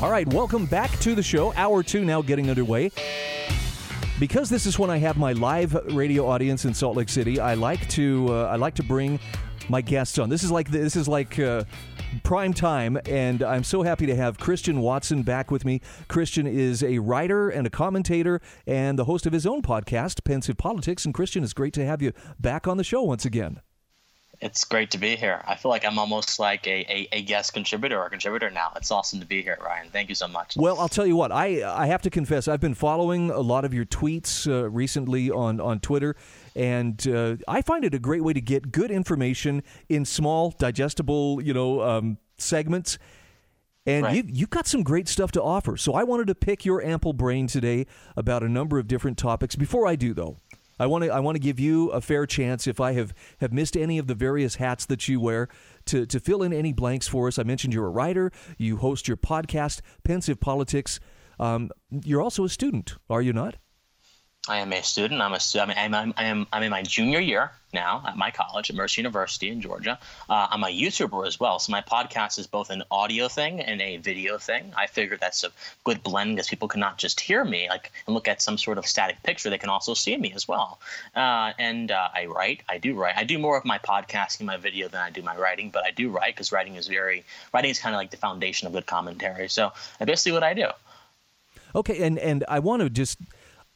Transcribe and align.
All 0.00 0.10
right, 0.10 0.26
welcome 0.32 0.64
back 0.64 0.90
to 1.00 1.14
the 1.14 1.22
show. 1.22 1.52
Hour 1.52 1.82
two 1.82 2.06
now 2.06 2.22
getting 2.22 2.48
underway. 2.48 2.90
Because 4.18 4.48
this 4.48 4.64
is 4.64 4.78
when 4.78 4.88
I 4.88 4.96
have 4.96 5.18
my 5.18 5.34
live 5.34 5.74
radio 5.94 6.26
audience 6.26 6.64
in 6.64 6.72
Salt 6.72 6.96
Lake 6.96 7.10
City, 7.10 7.38
I 7.38 7.52
like 7.52 7.86
to 7.90 8.28
uh, 8.30 8.44
I 8.44 8.56
like 8.56 8.74
to 8.76 8.82
bring 8.82 9.20
my 9.68 9.82
guests 9.82 10.18
on. 10.18 10.30
This 10.30 10.42
is 10.42 10.50
like 10.50 10.70
this 10.70 10.96
is 10.96 11.06
like 11.06 11.38
uh, 11.38 11.64
prime 12.22 12.54
time, 12.54 12.98
and 13.04 13.42
I'm 13.42 13.62
so 13.62 13.82
happy 13.82 14.06
to 14.06 14.16
have 14.16 14.38
Christian 14.38 14.80
Watson 14.80 15.22
back 15.22 15.50
with 15.50 15.66
me. 15.66 15.82
Christian 16.08 16.46
is 16.46 16.82
a 16.82 16.98
writer 16.98 17.50
and 17.50 17.66
a 17.66 17.70
commentator 17.70 18.40
and 18.66 18.98
the 18.98 19.04
host 19.04 19.26
of 19.26 19.34
his 19.34 19.44
own 19.44 19.60
podcast, 19.60 20.24
Pensive 20.24 20.56
Politics. 20.56 21.04
And 21.04 21.12
Christian, 21.12 21.44
it's 21.44 21.52
great 21.52 21.74
to 21.74 21.84
have 21.84 22.00
you 22.00 22.14
back 22.38 22.66
on 22.66 22.78
the 22.78 22.84
show 22.84 23.02
once 23.02 23.26
again. 23.26 23.60
It's 24.40 24.64
great 24.64 24.90
to 24.92 24.98
be 24.98 25.16
here. 25.16 25.42
I 25.46 25.54
feel 25.54 25.70
like 25.70 25.84
I'm 25.84 25.98
almost 25.98 26.38
like 26.38 26.66
a, 26.66 26.86
a, 26.90 27.08
a, 27.12 27.22
guest 27.22 27.52
contributor 27.52 28.00
or 28.00 28.06
a 28.06 28.10
contributor 28.10 28.48
now. 28.48 28.72
It's 28.74 28.90
awesome 28.90 29.20
to 29.20 29.26
be 29.26 29.42
here, 29.42 29.58
Brian. 29.60 29.90
Thank 29.90 30.08
you 30.08 30.14
so 30.14 30.26
much. 30.26 30.56
Well, 30.56 30.80
I'll 30.80 30.88
tell 30.88 31.06
you 31.06 31.14
what. 31.14 31.30
I 31.30 31.62
I 31.62 31.86
have 31.86 32.00
to 32.02 32.10
confess, 32.10 32.48
I've 32.48 32.60
been 32.60 32.74
following 32.74 33.30
a 33.30 33.40
lot 33.40 33.66
of 33.66 33.74
your 33.74 33.84
tweets 33.84 34.50
uh, 34.50 34.70
recently 34.70 35.30
on 35.30 35.60
on 35.60 35.78
Twitter, 35.80 36.16
and 36.56 37.06
uh, 37.06 37.36
I 37.46 37.60
find 37.60 37.84
it 37.84 37.92
a 37.94 37.98
great 37.98 38.24
way 38.24 38.32
to 38.32 38.40
get 38.40 38.72
good 38.72 38.90
information 38.90 39.62
in 39.90 40.06
small, 40.06 40.52
digestible, 40.52 41.42
you 41.42 41.52
know, 41.52 41.82
um, 41.82 42.16
segments. 42.38 42.98
And 43.86 44.04
right. 44.04 44.16
you, 44.16 44.24
you've 44.26 44.50
got 44.50 44.66
some 44.66 44.82
great 44.82 45.08
stuff 45.08 45.32
to 45.32 45.42
offer. 45.42 45.76
So 45.76 45.94
I 45.94 46.04
wanted 46.04 46.26
to 46.28 46.34
pick 46.34 46.64
your 46.64 46.82
ample 46.82 47.12
brain 47.12 47.46
today 47.46 47.86
about 48.14 48.42
a 48.42 48.48
number 48.48 48.78
of 48.78 48.86
different 48.86 49.16
topics. 49.16 49.56
Before 49.56 49.86
I 49.86 49.96
do, 49.96 50.12
though, 50.12 50.38
I 50.80 50.86
want 50.86 51.04
to 51.04 51.10
I 51.10 51.20
want 51.20 51.36
to 51.36 51.40
give 51.40 51.60
you 51.60 51.90
a 51.90 52.00
fair 52.00 52.24
chance 52.24 52.66
if 52.66 52.80
I 52.80 52.92
have 52.92 53.12
have 53.40 53.52
missed 53.52 53.76
any 53.76 53.98
of 53.98 54.06
the 54.06 54.14
various 54.14 54.54
hats 54.56 54.86
that 54.86 55.06
you 55.08 55.20
wear 55.20 55.48
to 55.84 56.06
to 56.06 56.18
fill 56.18 56.42
in 56.42 56.54
any 56.54 56.72
blanks 56.72 57.06
for 57.06 57.28
us. 57.28 57.38
I 57.38 57.42
mentioned 57.42 57.74
you're 57.74 57.86
a 57.86 57.90
writer, 57.90 58.32
you 58.56 58.78
host 58.78 59.06
your 59.06 59.18
podcast, 59.18 59.82
Pensive 60.04 60.40
Politics. 60.40 60.98
Um, 61.38 61.70
you're 61.90 62.22
also 62.22 62.44
a 62.44 62.48
student, 62.48 62.96
are 63.10 63.22
you 63.22 63.32
not? 63.32 63.56
I 64.50 64.58
am 64.58 64.72
a 64.72 64.82
student. 64.82 65.20
I'm 65.20 65.32
a 65.32 65.38
student. 65.38 65.78
I'm, 65.78 65.94
I'm, 65.94 66.12
I'm, 66.16 66.46
I'm 66.52 66.62
in 66.64 66.70
my 66.70 66.82
junior 66.82 67.20
year 67.20 67.52
now 67.72 68.02
at 68.04 68.16
my 68.16 68.32
college 68.32 68.68
at 68.68 68.74
Mercer 68.74 69.00
University 69.00 69.48
in 69.48 69.60
Georgia. 69.60 69.96
Uh, 70.28 70.48
I'm 70.50 70.64
a 70.64 70.66
YouTuber 70.66 71.24
as 71.24 71.38
well. 71.38 71.60
So 71.60 71.70
my 71.70 71.82
podcast 71.82 72.36
is 72.36 72.48
both 72.48 72.68
an 72.70 72.82
audio 72.90 73.28
thing 73.28 73.60
and 73.60 73.80
a 73.80 73.98
video 73.98 74.38
thing. 74.38 74.72
I 74.76 74.88
figure 74.88 75.16
that's 75.16 75.44
a 75.44 75.50
good 75.84 76.02
blend 76.02 76.34
because 76.34 76.48
people 76.48 76.66
cannot 76.66 76.98
just 76.98 77.20
hear 77.20 77.44
me 77.44 77.68
like 77.68 77.92
and 78.08 78.14
look 78.14 78.26
at 78.26 78.42
some 78.42 78.58
sort 78.58 78.76
of 78.76 78.88
static 78.88 79.22
picture. 79.22 79.50
They 79.50 79.58
can 79.58 79.70
also 79.70 79.94
see 79.94 80.16
me 80.16 80.32
as 80.34 80.48
well. 80.48 80.80
Uh, 81.14 81.52
and 81.60 81.92
uh, 81.92 82.08
I 82.12 82.26
write. 82.26 82.62
I 82.68 82.78
do 82.78 82.96
write. 82.96 83.16
I 83.16 83.22
do 83.22 83.38
more 83.38 83.56
of 83.56 83.64
my 83.64 83.78
podcasting, 83.78 84.46
my 84.46 84.56
video 84.56 84.88
than 84.88 85.00
I 85.00 85.10
do 85.10 85.22
my 85.22 85.36
writing, 85.36 85.70
but 85.70 85.84
I 85.84 85.92
do 85.92 86.10
write 86.10 86.34
because 86.34 86.50
writing 86.50 86.74
is 86.74 86.88
very 86.88 87.22
writing 87.54 87.70
is 87.70 87.78
kind 87.78 87.94
of 87.94 88.00
like 88.00 88.10
the 88.10 88.16
foundation 88.16 88.66
of 88.66 88.72
good 88.72 88.86
commentary. 88.86 89.48
So 89.48 89.70
basically 90.04 90.32
what 90.32 90.42
I 90.42 90.54
do. 90.54 90.66
Okay, 91.72 92.02
and 92.02 92.18
and 92.18 92.44
I 92.48 92.58
want 92.58 92.82
to 92.82 92.90
just 92.90 93.20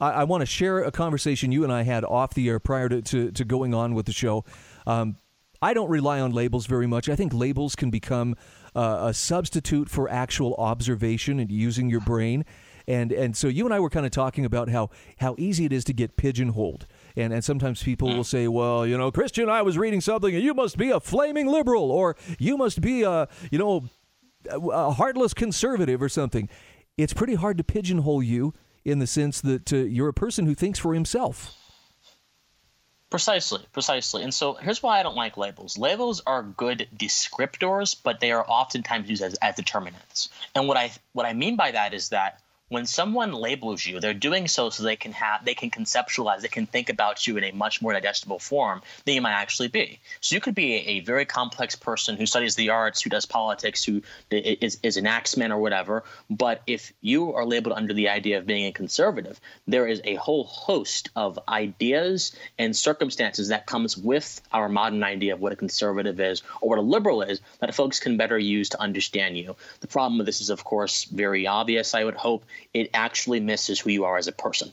I, 0.00 0.10
I 0.10 0.24
want 0.24 0.42
to 0.42 0.46
share 0.46 0.80
a 0.80 0.90
conversation 0.90 1.52
you 1.52 1.64
and 1.64 1.72
I 1.72 1.82
had 1.82 2.04
off 2.04 2.34
the 2.34 2.48
air 2.48 2.58
prior 2.58 2.88
to, 2.88 3.02
to, 3.02 3.30
to 3.32 3.44
going 3.44 3.74
on 3.74 3.94
with 3.94 4.06
the 4.06 4.12
show. 4.12 4.44
Um, 4.86 5.16
I 5.62 5.72
don't 5.72 5.88
rely 5.88 6.20
on 6.20 6.32
labels 6.32 6.66
very 6.66 6.86
much. 6.86 7.08
I 7.08 7.16
think 7.16 7.32
labels 7.32 7.74
can 7.74 7.90
become 7.90 8.36
uh, 8.76 9.06
a 9.08 9.14
substitute 9.14 9.88
for 9.88 10.10
actual 10.10 10.54
observation 10.56 11.40
and 11.40 11.50
using 11.50 11.88
your 11.88 12.00
brain. 12.00 12.44
And 12.86 13.12
and 13.12 13.34
so 13.34 13.48
you 13.48 13.64
and 13.64 13.72
I 13.72 13.80
were 13.80 13.88
kind 13.88 14.04
of 14.04 14.12
talking 14.12 14.44
about 14.44 14.68
how 14.68 14.90
how 15.16 15.34
easy 15.38 15.64
it 15.64 15.72
is 15.72 15.84
to 15.84 15.94
get 15.94 16.18
pigeonholed. 16.18 16.86
And 17.16 17.32
and 17.32 17.42
sometimes 17.42 17.82
people 17.82 18.08
will 18.08 18.24
say, 18.24 18.46
well, 18.46 18.86
you 18.86 18.98
know, 18.98 19.10
Christian, 19.10 19.48
I 19.48 19.62
was 19.62 19.78
reading 19.78 20.02
something, 20.02 20.34
and 20.34 20.44
you 20.44 20.52
must 20.52 20.76
be 20.76 20.90
a 20.90 21.00
flaming 21.00 21.46
liberal, 21.46 21.90
or 21.90 22.14
you 22.38 22.58
must 22.58 22.82
be 22.82 23.02
a 23.02 23.26
you 23.50 23.58
know 23.58 23.84
a 24.50 24.90
heartless 24.92 25.32
conservative 25.32 26.02
or 26.02 26.10
something. 26.10 26.50
It's 26.98 27.14
pretty 27.14 27.36
hard 27.36 27.56
to 27.56 27.64
pigeonhole 27.64 28.22
you 28.22 28.52
in 28.84 28.98
the 28.98 29.06
sense 29.06 29.40
that 29.40 29.72
uh, 29.72 29.76
you're 29.76 30.08
a 30.08 30.14
person 30.14 30.46
who 30.46 30.54
thinks 30.54 30.78
for 30.78 30.94
himself. 30.94 31.56
Precisely, 33.10 33.60
precisely. 33.72 34.24
And 34.24 34.34
so 34.34 34.54
here's 34.54 34.82
why 34.82 34.98
I 34.98 35.04
don't 35.04 35.14
like 35.14 35.36
labels. 35.36 35.78
Labels 35.78 36.20
are 36.26 36.42
good 36.42 36.88
descriptors, 36.96 37.94
but 38.02 38.18
they 38.18 38.32
are 38.32 38.44
oftentimes 38.46 39.08
used 39.08 39.22
as, 39.22 39.34
as 39.34 39.54
determinants. 39.54 40.30
And 40.54 40.66
what 40.66 40.76
I 40.76 40.90
what 41.12 41.24
I 41.24 41.32
mean 41.32 41.54
by 41.54 41.70
that 41.70 41.94
is 41.94 42.08
that 42.08 42.40
when 42.74 42.86
someone 42.86 43.32
labels 43.32 43.86
you, 43.86 44.00
they're 44.00 44.12
doing 44.12 44.48
so 44.48 44.68
so 44.68 44.82
they 44.82 44.96
can 44.96 45.12
have 45.12 45.44
they 45.44 45.54
can 45.54 45.70
conceptualize, 45.70 46.40
they 46.40 46.48
can 46.48 46.66
think 46.66 46.88
about 46.90 47.24
you 47.24 47.36
in 47.36 47.44
a 47.44 47.52
much 47.52 47.80
more 47.80 47.92
digestible 47.92 48.40
form 48.40 48.82
than 49.04 49.14
you 49.14 49.22
might 49.22 49.32
actually 49.32 49.68
be. 49.68 50.00
So 50.20 50.34
you 50.34 50.40
could 50.40 50.56
be 50.56 50.74
a, 50.74 50.78
a 50.78 51.00
very 51.00 51.24
complex 51.24 51.76
person 51.76 52.16
who 52.16 52.26
studies 52.26 52.56
the 52.56 52.70
arts, 52.70 53.00
who 53.00 53.10
does 53.10 53.26
politics, 53.26 53.84
who 53.84 54.02
is, 54.28 54.80
is 54.82 54.96
an 54.96 55.06
axeman 55.06 55.52
or 55.52 55.58
whatever. 55.58 56.02
But 56.28 56.62
if 56.66 56.92
you 57.00 57.34
are 57.34 57.46
labeled 57.46 57.76
under 57.76 57.94
the 57.94 58.08
idea 58.08 58.38
of 58.38 58.46
being 58.46 58.66
a 58.66 58.72
conservative, 58.72 59.40
there 59.68 59.86
is 59.86 60.00
a 60.02 60.16
whole 60.16 60.42
host 60.42 61.10
of 61.14 61.38
ideas 61.48 62.36
and 62.58 62.74
circumstances 62.74 63.48
that 63.48 63.66
comes 63.66 63.96
with 63.96 64.40
our 64.52 64.68
modern 64.68 65.04
idea 65.04 65.34
of 65.34 65.40
what 65.40 65.52
a 65.52 65.56
conservative 65.56 66.18
is 66.18 66.42
or 66.60 66.70
what 66.70 66.78
a 66.80 66.82
liberal 66.82 67.22
is 67.22 67.40
that 67.60 67.72
folks 67.72 68.00
can 68.00 68.16
better 68.16 68.36
use 68.36 68.70
to 68.70 68.80
understand 68.80 69.38
you. 69.38 69.54
The 69.78 69.86
problem 69.86 70.18
with 70.18 70.26
this 70.26 70.40
is, 70.40 70.50
of 70.50 70.64
course, 70.64 71.04
very 71.04 71.46
obvious. 71.46 71.94
I 71.94 72.02
would 72.02 72.16
hope 72.16 72.44
it 72.72 72.90
actually 72.94 73.40
misses 73.40 73.78
who 73.78 73.90
you 73.90 74.04
are 74.04 74.16
as 74.16 74.26
a 74.26 74.32
person. 74.32 74.72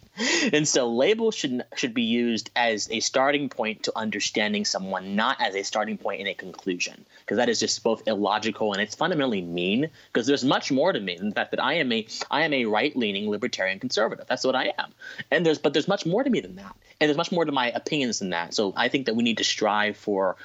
And 0.54 0.68
so 0.68 0.92
labels 0.92 1.36
should 1.36 1.64
should 1.76 1.94
be 1.94 2.04
used 2.04 2.50
as 2.56 2.90
a 2.92 3.00
starting 3.00 3.50
point 3.50 3.84
to 3.84 3.94
understanding 3.96 4.66
someone, 4.66 5.16
not 5.16 5.42
as 5.42 5.56
a 5.56 5.64
starting 5.64 5.98
point 5.98 6.22
in 6.22 6.28
a 6.28 6.34
conclusion, 6.34 7.06
because 7.20 7.38
that 7.38 7.50
is 7.50 7.60
just 7.60 7.84
both 7.84 8.08
illogical 8.08 8.74
and 8.74 8.82
it's 8.82 8.96
fundamentally 8.96 9.42
mean. 9.42 9.90
Because 10.12 10.28
there's 10.28 10.44
much 10.44 10.72
more 10.72 10.94
to 10.94 11.00
me 11.00 11.18
than 11.18 11.30
the 11.30 11.36
fact 11.36 11.52
that 11.52 11.64
I 11.64 11.74
am 11.76 11.92
a 11.92 12.08
I 12.30 12.44
am 12.44 12.54
a 12.54 12.66
right 12.66 12.96
leaning 12.96 13.30
libertarian 13.30 13.80
conservative. 13.80 14.26
That's 14.28 14.44
what 14.44 14.56
I 14.56 14.74
am. 14.78 14.92
And 15.30 15.46
there's 15.46 15.60
but 15.60 15.74
there's 15.74 15.88
much 15.88 16.06
more 16.06 16.24
to 16.24 16.30
me 16.30 16.40
than 16.40 16.56
that, 16.56 16.76
and 17.00 17.08
there's 17.08 17.18
much 17.18 17.32
more 17.32 17.46
to 17.46 17.52
my 17.52 17.72
opinions 17.72 18.20
than 18.20 18.30
that. 18.32 18.54
So 18.54 18.74
I 18.76 18.88
think 18.88 19.06
that 19.06 19.16
we 19.16 19.24
need 19.24 19.38
to 19.38 19.44
strive 19.44 19.98
for 19.98 20.38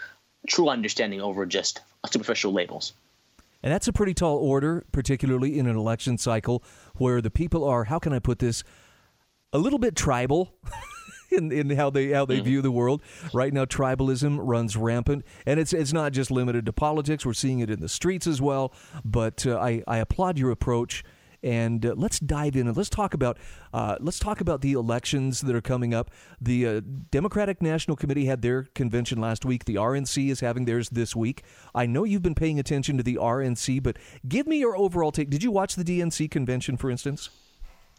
true 0.47 0.69
understanding 0.69 1.21
over 1.21 1.47
just 1.47 1.81
superficial 2.11 2.53
labels. 2.53 2.93
And 3.63 3.73
that's 3.73 3.89
a 3.89 3.93
pretty 3.93 4.15
tall 4.15 4.37
order, 4.37 4.85
particularly 4.93 5.59
in 5.59 5.67
an 5.67 5.77
election 5.77 6.19
cycle 6.19 6.63
where 6.97 7.21
the 7.21 7.31
people 7.31 7.65
are, 7.65 7.85
how 7.85 7.99
can 7.99 8.13
I 8.13 8.19
put 8.19 8.39
this, 8.39 8.63
a 9.53 9.59
little 9.59 9.79
bit 9.79 9.97
tribal. 9.97 10.55
in, 11.31 11.51
in 11.51 11.71
how 11.71 11.91
they 11.91 12.11
how 12.11 12.25
they 12.25 12.37
mm-hmm. 12.37 12.45
view 12.45 12.63
the 12.63 12.71
world. 12.71 13.03
Right 13.33 13.53
now, 13.53 13.65
tribalism 13.65 14.39
runs 14.41 14.77
rampant, 14.77 15.25
and 15.45 15.59
it's 15.59 15.73
it's 15.73 15.93
not 15.93 16.13
just 16.13 16.31
limited 16.31 16.67
to 16.67 16.73
politics. 16.73 17.27
We're 17.27 17.33
seeing 17.33 17.59
it 17.59 17.71
in 17.71 17.81
the 17.81 17.89
streets 17.89 18.27
as 18.27 18.41
well. 18.41 18.73
But 19.05 19.47
uh, 19.47 19.59
I 19.59 19.83
I 19.87 19.99
applaud 19.99 20.39
your 20.39 20.51
approach 20.51 21.03
and 21.47 21.87
uh, 21.87 21.95
let's 21.97 22.19
dive 22.19 22.57
in 22.57 22.67
and 22.67 22.77
let's 22.77 22.91
talk 22.91 23.15
about 23.15 23.39
uh, 23.73 23.97
let's 24.01 24.19
talk 24.19 24.41
about 24.41 24.63
the 24.63 24.73
elections 24.73 25.43
that 25.43 25.55
are 25.55 25.61
coming 25.61 25.95
up. 25.95 26.11
The 26.41 26.67
uh, 26.67 26.81
Democratic 27.13 27.63
National 27.63 27.97
Committee 27.97 28.27
had 28.27 28.43
their 28.43 28.65
convention 28.75 29.21
last 29.21 29.45
week. 29.45 29.65
The 29.65 29.77
RNC 29.77 30.29
is 30.29 30.41
having 30.41 30.65
theirs 30.65 30.89
this 30.91 31.15
week. 31.15 31.45
I 31.73 31.87
know 31.87 32.03
you've 32.03 32.23
been 32.23 32.35
paying 32.35 32.59
attention 32.59 32.97
to 32.97 33.05
the 33.05 33.15
RNC, 33.15 33.83
but 33.83 33.97
give 34.27 34.49
me 34.49 34.59
your 34.59 34.77
overall 34.77 35.13
take. 35.13 35.31
Did 35.31 35.45
you 35.45 35.53
watch 35.53 35.77
the 35.77 35.85
DNC 35.85 36.31
convention, 36.33 36.77
for 36.77 36.91
instance? 36.91 37.31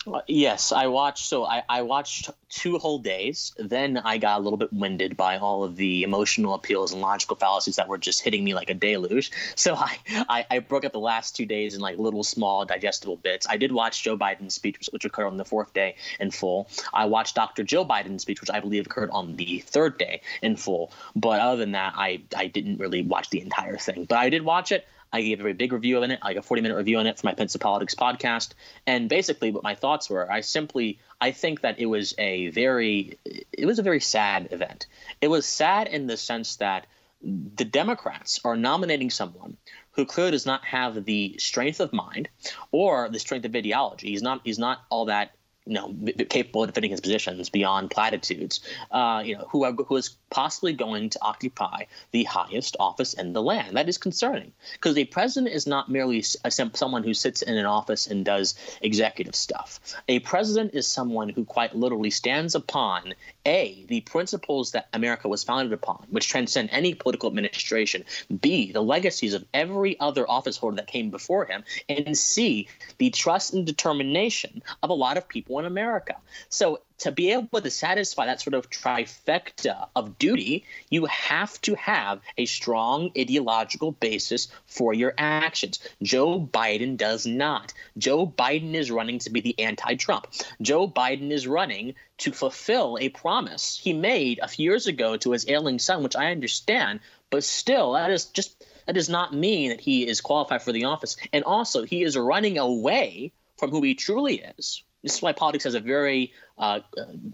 Uh, 0.06 0.22
yes, 0.28 0.72
I 0.72 0.88
watched. 0.88 1.26
So 1.26 1.46
I, 1.46 1.64
I 1.68 1.82
watched 1.82 2.30
two 2.50 2.78
whole 2.78 3.00
days. 3.00 3.54
Then 3.58 3.98
I 3.98 4.18
got 4.18 4.40
a 4.40 4.44
little 4.44 4.58
bit 4.58 4.72
winded 4.72 5.18
by 5.18 5.38
all 5.38 5.64
of 5.64 5.76
the 5.76 6.04
emotional 6.04 6.54
appeals 6.54 6.94
and 6.94 7.02
logical 7.02 7.36
fallacies 7.36 7.76
that 7.78 7.88
were 7.90 7.98
just 7.98 8.22
hitting 8.22 8.44
me 8.44 8.54
like 8.54 8.70
a 8.70 8.74
deluge. 8.74 9.32
So 9.56 9.76
I, 9.76 9.98
I, 10.30 10.46
I 10.52 10.60
broke 10.60 10.86
up 10.86 10.92
the 10.92 11.00
last 11.00 11.36
two 11.36 11.46
days 11.46 11.74
in 11.74 11.82
like 11.82 11.98
little 11.98 12.24
small 12.24 12.64
digestible 12.64 13.18
bits. 13.18 13.48
I 13.50 13.58
did 13.58 13.72
watch 13.72 14.04
Joe 14.04 14.18
Biden's 14.18 14.54
speech, 14.54 14.88
which 14.92 15.04
occurred 15.04 15.28
on 15.28 15.38
the 15.38 15.46
fourth 15.46 15.74
day 15.74 15.96
in 16.20 16.32
full. 16.32 16.70
I 16.94 17.06
watched 17.06 17.36
Dr. 17.36 17.64
Jill 17.64 17.86
Biden's 17.86 18.22
speech, 18.22 18.40
which 18.40 18.52
I 18.52 18.60
believe 18.60 18.86
occurred 18.86 19.10
on 19.12 19.36
the 19.36 19.60
third 19.60 19.98
day 19.98 20.22
in 20.42 20.56
full. 20.58 20.92
But 21.16 21.42
other 21.42 21.58
than 21.58 21.72
that, 21.72 21.94
I, 21.98 22.22
I 22.36 22.48
didn't 22.48 22.78
really 22.78 23.02
watch 23.02 23.30
the 23.30 23.42
entire 23.42 23.78
thing. 23.78 24.06
But 24.06 24.20
I 24.20 24.30
did 24.30 24.44
watch 24.44 24.72
it. 24.72 24.86
I 25.12 25.22
gave 25.22 25.40
a 25.40 25.44
very 25.44 25.54
big 25.54 25.72
review 25.74 25.98
of 25.98 26.10
it, 26.10 26.20
like 26.24 26.38
a 26.38 26.42
40 26.42 26.62
minute 26.62 26.76
review 26.76 26.98
on 26.98 27.08
it 27.08 27.18
for 27.18 27.26
my 27.26 27.34
Pensive 27.34 27.62
Politics 27.62 27.96
podcast. 27.96 28.52
And 28.86 29.10
basically, 29.10 29.52
what 29.52 29.64
my 29.64 29.76
thoughts 29.76 30.10
were, 30.10 30.30
I 30.32 30.42
simply, 30.42 31.00
I 31.22 31.32
think 31.32 31.62
that 31.62 31.80
it 31.80 31.86
was 31.86 32.14
a 32.18 32.50
very, 32.50 33.18
it 33.26 33.66
was 33.66 33.80
a 33.80 33.84
very 33.84 34.00
sad 34.00 34.50
event. 34.52 34.88
It 35.22 35.30
was 35.30 35.46
sad 35.46 35.88
in 35.88 36.08
the 36.08 36.18
sense 36.18 36.58
that 36.58 36.88
the 37.22 37.66
Democrats 37.66 38.40
are 38.46 38.56
nominating 38.56 39.10
someone 39.10 39.58
who 39.92 40.06
clearly 40.06 40.32
does 40.32 40.46
not 40.46 40.64
have 40.66 41.04
the 41.06 41.36
strength 41.40 41.80
of 41.80 41.92
mind 41.92 42.30
or 42.72 43.10
the 43.10 43.20
strength 43.20 43.46
of 43.46 43.56
ideology. 43.56 44.10
He's 44.10 44.22
not 44.22 44.42
he's 44.44 44.60
not 44.60 44.84
all 44.90 45.06
that 45.06 45.32
you 45.68 45.74
know, 45.74 45.94
capable 46.30 46.64
of 46.64 46.70
defending 46.70 46.92
his 46.92 47.02
positions 47.02 47.50
beyond 47.50 47.92
platitudes, 47.92 48.62
uh, 48.92 49.22
you 49.26 49.38
know, 49.38 49.46
who, 49.50 49.66
are, 49.66 49.74
who 49.74 49.98
is 49.98 50.16
possibly 50.30 50.74
going 50.74 51.10
to 51.10 51.20
occupy 51.22 51.84
the 52.12 52.24
highest 52.24 52.78
office 52.80 53.14
in 53.14 53.34
the 53.34 53.42
land. 53.42 53.76
That 53.76 53.90
is 53.90 53.98
concerning 53.98 54.54
because 54.74 54.98
a 54.98 55.06
president 55.06 55.54
is 55.54 55.68
not 55.68 55.90
merely 55.90 56.24
a, 56.44 56.52
someone 56.52 57.04
who 57.04 57.14
sits 57.14 57.42
in 57.42 57.58
an 57.58 57.66
office 57.66 58.08
and 58.08 58.24
does 58.24 58.56
executive 58.82 59.36
stuff. 59.36 59.80
A 60.08 60.20
president 60.20 60.74
is 60.74 60.88
someone 60.88 61.30
who 61.30 61.44
quite 61.44 61.76
literally 61.76 62.12
stands 62.12 62.56
upon 62.56 63.14
a, 63.46 63.86
the 63.88 64.02
principles 64.02 64.72
that 64.72 64.88
America 64.94 65.28
was 65.28 65.44
founded 65.44 65.74
upon, 65.74 66.06
which 66.10 66.30
transcend 66.30 66.70
any 66.72 66.94
political 66.94 67.28
administration, 67.28 68.04
B, 68.42 68.72
the 68.72 68.82
legacies 68.82 69.34
of 69.34 69.46
every 69.54 70.00
other 70.00 70.30
office 70.30 70.58
holder 70.58 70.78
that 70.78 70.88
came 70.88 71.10
before 71.10 71.46
him, 71.46 71.64
and 71.90 72.18
C, 72.18 72.68
the 72.98 73.10
trust 73.10 73.54
and 73.54 73.66
determination 73.66 74.62
of 74.84 74.90
a 74.90 74.94
lot 74.94 75.18
of 75.18 75.28
people 75.28 75.57
in 75.60 75.66
America. 75.66 76.16
So 76.50 76.82
to 77.00 77.12
be 77.12 77.32
able 77.32 77.62
to 77.62 77.70
satisfy 77.70 78.26
that 78.26 78.42
sort 78.42 78.54
of 78.56 78.70
trifecta 78.70 79.88
of 79.96 80.18
duty, 80.18 80.66
you 80.90 81.06
have 81.06 81.60
to 81.62 81.76
have 81.76 82.22
a 82.38 82.46
strong 82.46 83.12
ideological 83.18 83.92
basis 83.92 84.48
for 84.66 84.94
your 84.94 85.14
actions. 85.18 85.80
Joe 86.02 86.40
Biden 86.40 86.98
does 86.98 87.26
not. 87.26 87.74
Joe 87.98 88.26
Biden 88.26 88.74
is 88.74 88.90
running 88.90 89.20
to 89.20 89.30
be 89.30 89.42
the 89.42 89.60
anti 89.60 89.96
Trump. 89.96 90.28
Joe 90.62 90.88
Biden 90.88 91.32
is 91.32 91.48
running 91.48 91.96
to 92.20 92.32
fulfill 92.32 92.98
a 93.00 93.10
promise 93.10 93.78
he 93.78 93.94
made 93.94 94.40
a 94.42 94.48
few 94.48 94.64
years 94.72 94.88
ago 94.88 95.18
to 95.18 95.32
his 95.32 95.48
ailing 95.48 95.80
son, 95.80 96.02
which 96.02 96.16
I 96.16 96.32
understand, 96.32 97.00
but 97.30 97.44
still, 97.44 97.94
that 97.94 98.12
is 98.12 98.26
just. 98.26 98.66
That 98.86 98.94
does 98.94 99.10
not 99.10 99.34
mean 99.34 99.72
that 99.72 99.82
he 99.82 100.08
is 100.08 100.22
qualified 100.22 100.62
for 100.62 100.72
the 100.72 100.86
office. 100.86 101.18
And 101.34 101.44
also, 101.44 101.84
he 101.84 102.04
is 102.04 102.16
running 102.16 102.58
away 102.58 103.34
from 103.58 103.70
who 103.70 103.82
he 103.82 103.96
truly 103.96 104.42
is, 104.58 104.82
this 105.04 105.16
is 105.16 105.22
why 105.22 105.32
politics 105.32 105.64
has 105.66 105.76
a 105.76 105.80
very 105.80 106.34
uh, 106.58 106.80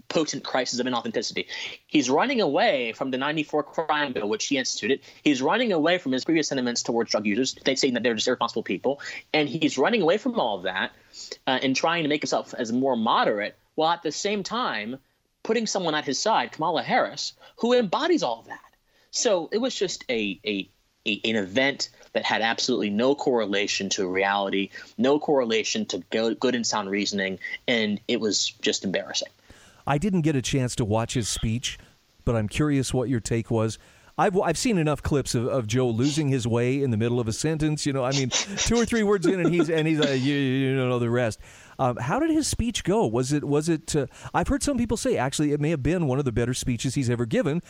potent 0.08 0.44
crisis 0.44 0.80
of 0.80 0.86
inauthenticity. 0.86 1.46
He's 1.86 2.10
running 2.10 2.40
away 2.40 2.92
from 2.92 3.10
the 3.10 3.18
94 3.18 3.62
crime 3.62 4.12
bill, 4.12 4.28
which 4.28 4.46
he 4.46 4.58
instituted. 4.58 5.00
He's 5.22 5.40
running 5.40 5.72
away 5.72 5.98
from 5.98 6.12
his 6.12 6.24
previous 6.24 6.48
sentiments 6.48 6.82
towards 6.82 7.10
drug 7.10 7.26
users, 7.26 7.56
saying 7.74 7.94
that 7.94 8.02
they're 8.02 8.14
just 8.14 8.28
irresponsible 8.28 8.62
people. 8.62 9.00
And 9.32 9.48
he's 9.48 9.78
running 9.78 10.02
away 10.02 10.18
from 10.18 10.38
all 10.38 10.58
of 10.58 10.64
that 10.64 10.92
uh, 11.46 11.58
and 11.62 11.74
trying 11.74 12.02
to 12.02 12.08
make 12.08 12.22
himself 12.22 12.54
as 12.54 12.70
more 12.70 12.96
moderate, 12.96 13.56
while 13.74 13.90
at 13.90 14.02
the 14.02 14.12
same 14.12 14.42
time 14.42 14.98
putting 15.42 15.66
someone 15.66 15.94
at 15.94 16.04
his 16.04 16.18
side, 16.18 16.52
Kamala 16.52 16.82
Harris, 16.82 17.32
who 17.56 17.72
embodies 17.72 18.22
all 18.22 18.40
of 18.40 18.46
that. 18.46 18.60
So 19.10 19.48
it 19.52 19.58
was 19.58 19.74
just 19.74 20.04
a, 20.08 20.40
a, 20.44 20.68
a 21.06 21.20
an 21.24 21.36
event 21.36 21.88
that 22.14 22.24
had 22.24 22.40
absolutely 22.40 22.90
no 22.90 23.14
correlation 23.14 23.88
to 23.90 24.08
reality, 24.08 24.70
no 24.96 25.18
correlation 25.18 25.84
to 25.86 25.98
good 26.08 26.54
and 26.54 26.66
sound 26.66 26.90
reasoning, 26.90 27.38
and 27.68 28.00
it 28.08 28.20
was 28.20 28.50
just 28.62 28.84
embarrassing. 28.84 29.28
I 29.86 29.98
didn't 29.98 30.22
get 30.22 30.34
a 30.34 30.42
chance 30.42 30.74
to 30.76 30.84
watch 30.84 31.14
his 31.14 31.28
speech, 31.28 31.78
but 32.24 32.34
I'm 32.34 32.48
curious 32.48 32.94
what 32.94 33.08
your 33.08 33.20
take 33.20 33.50
was. 33.50 33.78
I've, 34.16 34.38
I've 34.38 34.56
seen 34.56 34.78
enough 34.78 35.02
clips 35.02 35.34
of, 35.34 35.48
of 35.48 35.66
Joe 35.66 35.88
losing 35.88 36.28
his 36.28 36.46
way 36.46 36.80
in 36.80 36.92
the 36.92 36.96
middle 36.96 37.18
of 37.18 37.26
a 37.26 37.32
sentence. 37.32 37.84
You 37.84 37.92
know, 37.92 38.04
I 38.04 38.12
mean, 38.12 38.30
two 38.30 38.76
or 38.76 38.86
three 38.86 39.02
words 39.02 39.26
in, 39.26 39.40
and 39.40 39.52
he's 39.52 39.68
and 39.68 39.88
he's 39.88 40.00
uh, 40.00 40.10
you, 40.10 40.34
you 40.34 40.76
know 40.76 41.00
the 41.00 41.10
rest. 41.10 41.40
Um, 41.80 41.96
how 41.96 42.20
did 42.20 42.30
his 42.30 42.46
speech 42.46 42.84
go? 42.84 43.06
Was 43.06 43.32
it 43.32 43.42
was 43.42 43.68
it? 43.68 43.94
Uh, 43.96 44.06
I've 44.32 44.46
heard 44.46 44.62
some 44.62 44.78
people 44.78 44.96
say 44.96 45.16
actually 45.16 45.52
it 45.52 45.60
may 45.60 45.70
have 45.70 45.82
been 45.82 46.06
one 46.06 46.20
of 46.20 46.24
the 46.24 46.32
better 46.32 46.54
speeches 46.54 46.94
he's 46.94 47.10
ever 47.10 47.26
given. 47.26 47.60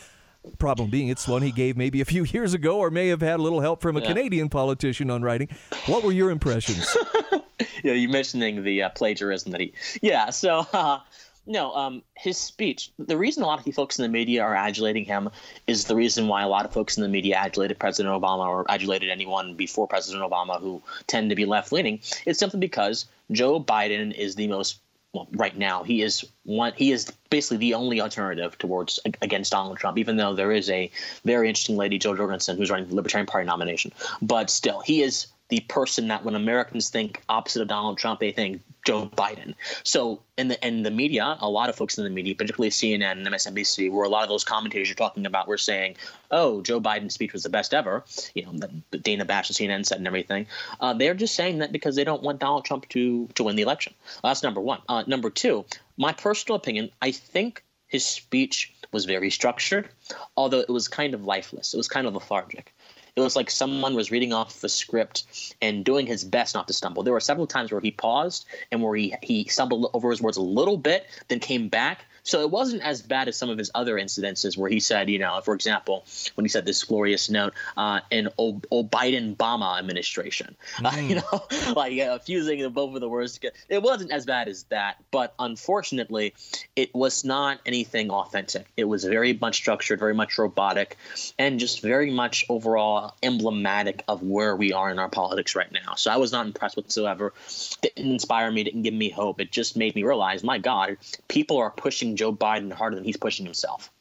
Problem 0.57 0.89
being, 0.89 1.09
it's 1.09 1.27
one 1.27 1.41
he 1.41 1.51
gave 1.51 1.77
maybe 1.77 2.01
a 2.01 2.05
few 2.05 2.23
years 2.31 2.53
ago, 2.53 2.77
or 2.79 2.89
may 2.89 3.07
have 3.09 3.21
had 3.21 3.39
a 3.39 3.43
little 3.43 3.61
help 3.61 3.81
from 3.81 3.97
a 3.97 4.01
yeah. 4.01 4.07
Canadian 4.07 4.49
politician 4.49 5.09
on 5.09 5.21
writing. 5.21 5.49
What 5.87 6.03
were 6.03 6.11
your 6.11 6.29
impressions? 6.29 6.95
yeah, 7.83 7.93
you 7.93 8.09
mentioning 8.09 8.63
the 8.63 8.83
uh, 8.83 8.89
plagiarism 8.89 9.51
that 9.51 9.61
he. 9.61 9.73
Yeah, 10.01 10.29
so. 10.29 10.65
Uh, 10.75 10.99
no, 11.47 11.73
um, 11.75 12.01
his 12.15 12.37
speech. 12.37 12.91
The 12.97 13.17
reason 13.17 13.43
a 13.43 13.45
lot 13.45 13.65
of 13.65 13.75
folks 13.75 13.99
in 13.99 14.03
the 14.03 14.09
media 14.09 14.41
are 14.43 14.55
adulating 14.55 15.05
him 15.05 15.29
is 15.67 15.85
the 15.85 15.95
reason 15.95 16.27
why 16.27 16.41
a 16.41 16.47
lot 16.47 16.65
of 16.65 16.73
folks 16.73 16.97
in 16.97 17.03
the 17.03 17.09
media 17.09 17.37
adulated 17.37 17.77
President 17.77 18.19
Obama 18.19 18.47
or 18.47 18.65
adulated 18.67 19.09
anyone 19.09 19.53
before 19.53 19.87
President 19.87 20.23
Obama 20.23 20.59
who 20.59 20.81
tend 21.05 21.29
to 21.29 21.35
be 21.35 21.45
left 21.45 21.71
leaning. 21.71 21.99
It's 22.25 22.39
simply 22.39 22.59
because 22.59 23.05
Joe 23.31 23.59
Biden 23.59 24.11
is 24.13 24.35
the 24.35 24.47
most 24.47 24.79
well, 25.15 25.27
right 25.31 25.57
now 25.57 25.83
he 25.83 26.01
is 26.01 26.25
one 26.43 26.73
he 26.75 26.91
is 26.91 27.11
basically 27.29 27.57
the 27.57 27.73
only 27.73 28.01
alternative 28.01 28.57
towards 28.57 28.99
against 29.21 29.51
Donald 29.51 29.77
Trump 29.77 29.97
even 29.97 30.17
though 30.17 30.35
there 30.35 30.51
is 30.51 30.69
a 30.69 30.91
very 31.23 31.47
interesting 31.47 31.77
lady 31.77 31.97
Jo 31.97 32.15
Jorgensen 32.15 32.57
who's 32.57 32.69
running 32.69 32.89
the 32.89 32.95
Libertarian 32.95 33.25
Party 33.25 33.47
nomination. 33.47 33.93
But 34.21 34.49
still 34.49 34.81
he 34.81 35.01
is 35.01 35.27
the 35.49 35.59
person 35.61 36.07
that 36.07 36.25
when 36.25 36.35
Americans 36.35 36.89
think 36.89 37.21
opposite 37.29 37.61
of 37.61 37.67
Donald 37.67 37.97
Trump, 37.97 38.19
they 38.19 38.31
think 38.31 38.61
Joe 38.85 39.07
Biden. 39.07 39.53
So 39.83 40.21
in 40.37 40.47
the 40.47 40.65
in 40.65 40.83
the 40.83 40.91
media, 40.91 41.37
a 41.39 41.49
lot 41.49 41.69
of 41.69 41.75
folks 41.75 41.97
in 41.97 42.03
the 42.03 42.09
media, 42.09 42.35
particularly 42.35 42.69
CNN 42.69 43.11
and 43.11 43.27
MSNBC, 43.27 43.91
where 43.91 44.05
a 44.05 44.09
lot 44.09 44.23
of 44.23 44.29
those 44.29 44.43
commentators 44.43 44.87
you're 44.87 44.95
talking 44.95 45.25
about 45.25 45.47
were 45.47 45.57
saying, 45.57 45.97
"Oh, 46.31 46.61
Joe 46.61 46.81
Biden's 46.81 47.13
speech 47.13 47.33
was 47.33 47.43
the 47.43 47.49
best 47.49 47.73
ever," 47.73 48.03
you 48.33 48.45
know, 48.45 48.53
that 48.53 49.03
Dana 49.03 49.25
Bash 49.25 49.49
of 49.49 49.55
CNN 49.55 49.85
said 49.85 49.99
and 49.99 50.07
everything. 50.07 50.47
Uh, 50.79 50.93
they're 50.93 51.13
just 51.13 51.35
saying 51.35 51.59
that 51.59 51.71
because 51.71 51.95
they 51.95 52.03
don't 52.03 52.23
want 52.23 52.39
Donald 52.39 52.65
Trump 52.65 52.87
to 52.89 53.27
to 53.35 53.43
win 53.43 53.55
the 53.55 53.63
election. 53.63 53.93
Well, 54.23 54.31
that's 54.31 54.43
number 54.43 54.61
one. 54.61 54.81
Uh, 54.89 55.03
number 55.05 55.29
two, 55.29 55.65
my 55.97 56.13
personal 56.13 56.55
opinion, 56.55 56.91
I 57.01 57.11
think 57.11 57.63
his 57.87 58.05
speech 58.05 58.73
was 58.91 59.05
very 59.05 59.29
structured, 59.29 59.89
although 60.35 60.59
it 60.59 60.69
was 60.69 60.87
kind 60.87 61.13
of 61.13 61.23
lifeless. 61.23 61.73
It 61.73 61.77
was 61.77 61.87
kind 61.87 62.07
of 62.07 62.13
lethargic. 62.13 62.73
It 63.15 63.21
was 63.21 63.35
like 63.35 63.49
someone 63.49 63.95
was 63.95 64.11
reading 64.11 64.33
off 64.33 64.59
the 64.59 64.67
script 64.67 65.55
and 65.61 65.85
doing 65.85 66.05
his 66.05 66.25
best 66.25 66.53
not 66.53 66.67
to 66.67 66.73
stumble. 66.73 67.01
There 67.01 67.13
were 67.13 67.21
several 67.21 67.47
times 67.47 67.71
where 67.71 67.79
he 67.79 67.91
paused 67.91 68.45
and 68.71 68.83
where 68.83 68.95
he, 68.95 69.15
he 69.23 69.45
stumbled 69.47 69.89
over 69.93 70.09
his 70.09 70.21
words 70.21 70.35
a 70.35 70.41
little 70.41 70.77
bit, 70.77 71.05
then 71.29 71.39
came 71.39 71.69
back 71.69 72.05
so 72.25 72.41
it 72.41 72.49
wasn't 72.49 72.81
as 72.81 73.03
bad 73.03 73.27
as 73.27 73.37
some 73.37 73.49
of 73.49 73.57
his 73.57 73.71
other 73.75 73.95
incidences 73.95 74.57
where 74.57 74.69
he 74.69 74.79
said, 74.79 75.09
you 75.09 75.19
know, 75.19 75.39
for 75.41 75.53
example, 75.53 76.05
when 76.33 76.43
he 76.43 76.49
said 76.49 76.65
this 76.65 76.83
glorious 76.83 77.29
note 77.29 77.53
uh, 77.77 77.99
in 78.09 78.29
old, 78.39 78.65
old 78.71 78.91
Biden 78.91 79.35
Obama 79.35 79.77
administration, 79.77 80.55
mm. 80.77 80.85
uh, 80.93 80.99
you 80.99 81.15
know, 81.15 81.73
like 81.75 81.97
uh, 81.99 82.17
fusing 82.19 82.59
the 82.59 82.69
both 82.69 82.95
of 82.95 83.01
the 83.01 83.07
words 83.07 83.35
together. 83.35 83.55
It 83.69 83.83
wasn't 83.83 84.11
as 84.11 84.25
bad 84.25 84.47
as 84.47 84.63
that, 84.63 84.97
but 85.11 85.35
unfortunately, 85.37 86.33
it 86.75 86.93
was 86.95 87.23
not 87.23 87.59
anything 87.65 88.09
authentic. 88.09 88.65
It 88.75 88.85
was 88.85 89.03
very 89.03 89.33
much 89.33 89.57
structured, 89.57 89.99
very 89.99 90.15
much 90.15 90.37
robotic, 90.39 90.97
and 91.37 91.59
just 91.59 91.81
very 91.81 92.09
much 92.09 92.45
overall 92.49 93.13
emblematic 93.21 94.03
of 94.07 94.23
where 94.23 94.55
we 94.55 94.73
are 94.73 94.89
in 94.89 94.97
our 94.97 95.09
politics 95.09 95.55
right 95.55 95.71
now. 95.71 95.93
So 95.93 96.09
I 96.09 96.17
was 96.17 96.31
not 96.31 96.47
impressed 96.47 96.75
whatsoever. 96.75 97.33
Didn't 97.81 98.11
inspire 98.11 98.51
me, 98.51 98.63
didn't 98.63 98.81
give 98.81 98.95
me 98.95 99.09
hope. 99.09 99.39
It 99.39 99.51
just 99.51 99.77
made 99.77 99.93
me 99.93 100.01
realize, 100.01 100.43
my 100.43 100.57
God, 100.57 100.97
people 101.27 101.57
are 101.57 101.69
pushing 101.69 102.14
Joe 102.17 102.33
Biden 102.33 102.71
harder 102.71 102.95
than 102.95 103.05
he's 103.05 103.17
pushing 103.17 103.45
himself, 103.45 103.91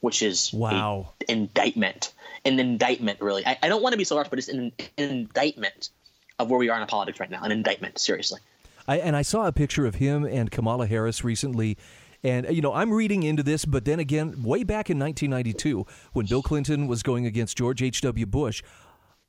which 0.00 0.22
is 0.22 0.52
wow 0.52 1.12
indictment, 1.28 2.12
an 2.44 2.58
indictment. 2.58 3.20
Really, 3.20 3.46
I, 3.46 3.58
I 3.62 3.68
don't 3.68 3.82
want 3.82 3.92
to 3.92 3.98
be 3.98 4.04
so 4.04 4.16
harsh, 4.16 4.28
but 4.28 4.38
it's 4.38 4.48
an, 4.48 4.72
an, 4.98 5.10
indictment 5.10 5.90
of 6.38 6.50
where 6.50 6.58
we 6.58 6.68
are 6.68 6.80
in 6.80 6.86
politics 6.86 7.20
right 7.20 7.30
now. 7.30 7.42
An 7.42 7.52
indictment, 7.52 7.98
seriously. 7.98 8.40
I, 8.88 8.98
and 8.98 9.16
I 9.16 9.22
saw 9.22 9.46
a 9.46 9.52
picture 9.52 9.86
of 9.86 9.96
him 9.96 10.24
and 10.24 10.50
Kamala 10.50 10.86
Harris 10.86 11.24
recently. 11.24 11.76
And, 12.22 12.46
you 12.50 12.62
know, 12.62 12.72
I'm 12.72 12.92
reading 12.92 13.22
into 13.22 13.42
this, 13.42 13.64
but 13.64 13.84
then 13.84 14.00
again, 14.00 14.42
way 14.42 14.64
back 14.64 14.90
in 14.90 14.98
1992, 14.98 15.86
when 16.12 16.26
Bill 16.26 16.42
Clinton 16.42 16.86
was 16.86 17.02
going 17.02 17.26
against 17.26 17.56
George 17.56 17.82
H.W. 17.82 18.26
Bush, 18.26 18.62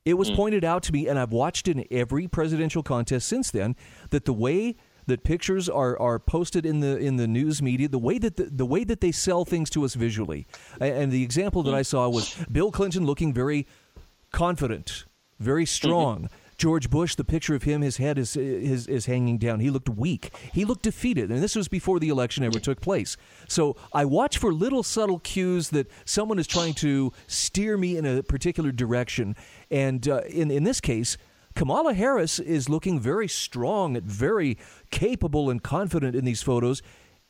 it 0.05 0.13
was 0.13 0.31
mm. 0.31 0.35
pointed 0.35 0.63
out 0.63 0.83
to 0.83 0.93
me, 0.93 1.07
and 1.07 1.19
I've 1.19 1.33
watched 1.33 1.67
in 1.67 1.85
every 1.91 2.27
presidential 2.27 2.81
contest 2.81 3.27
since 3.27 3.51
then, 3.51 3.75
that 4.11 4.25
the 4.25 4.33
way 4.33 4.77
that 5.07 5.23
pictures 5.23 5.67
are, 5.67 5.99
are 5.99 6.19
posted 6.19 6.65
in 6.65 6.79
the 6.79 6.97
in 6.97 7.17
the 7.17 7.27
news 7.27 7.61
media, 7.61 7.87
the 7.87 7.97
way 7.97 8.19
that 8.19 8.35
the, 8.35 8.43
the 8.43 8.65
way 8.65 8.83
that 8.83 9.01
they 9.01 9.11
sell 9.11 9.45
things 9.45 9.69
to 9.71 9.83
us 9.83 9.95
visually. 9.95 10.47
And 10.79 11.11
the 11.11 11.23
example 11.23 11.63
that 11.63 11.73
I 11.73 11.81
saw 11.81 12.07
was 12.09 12.35
Bill 12.51 12.71
Clinton 12.71 13.05
looking 13.05 13.33
very 13.33 13.67
confident, 14.31 15.05
very 15.39 15.65
strong. 15.65 16.23
Mm-hmm. 16.23 16.35
George 16.57 16.89
Bush, 16.89 17.13
the 17.13 17.23
picture 17.23 17.53
of 17.53 17.63
him, 17.63 17.81
his 17.81 17.97
head 17.97 18.17
is, 18.17 18.35
is 18.35 18.87
is 18.87 19.05
hanging 19.05 19.37
down. 19.37 19.59
He 19.59 19.69
looked 19.69 19.89
weak. 19.89 20.31
He 20.53 20.65
looked 20.65 20.81
defeated, 20.81 21.29
and 21.29 21.41
this 21.41 21.55
was 21.55 21.67
before 21.67 21.99
the 21.99 22.09
election 22.09 22.43
ever 22.43 22.59
took 22.59 22.81
place. 22.81 23.15
So 23.47 23.75
I 23.93 24.05
watch 24.05 24.39
for 24.39 24.51
little 24.51 24.81
subtle 24.81 25.19
cues 25.19 25.69
that 25.69 25.89
someone 26.03 26.39
is 26.39 26.47
trying 26.47 26.73
to 26.75 27.13
steer 27.27 27.77
me 27.77 27.95
in 27.95 28.05
a 28.07 28.23
particular 28.23 28.71
direction. 28.71 29.35
And 29.69 30.07
uh, 30.07 30.21
in 30.21 30.49
in 30.49 30.63
this 30.63 30.81
case, 30.81 31.17
Kamala 31.57 31.95
Harris 31.95 32.37
is 32.37 32.69
looking 32.69 32.99
very 32.99 33.27
strong, 33.27 33.99
very 34.01 34.59
capable 34.91 35.49
and 35.49 35.63
confident 35.63 36.15
in 36.15 36.23
these 36.23 36.43
photos, 36.43 36.83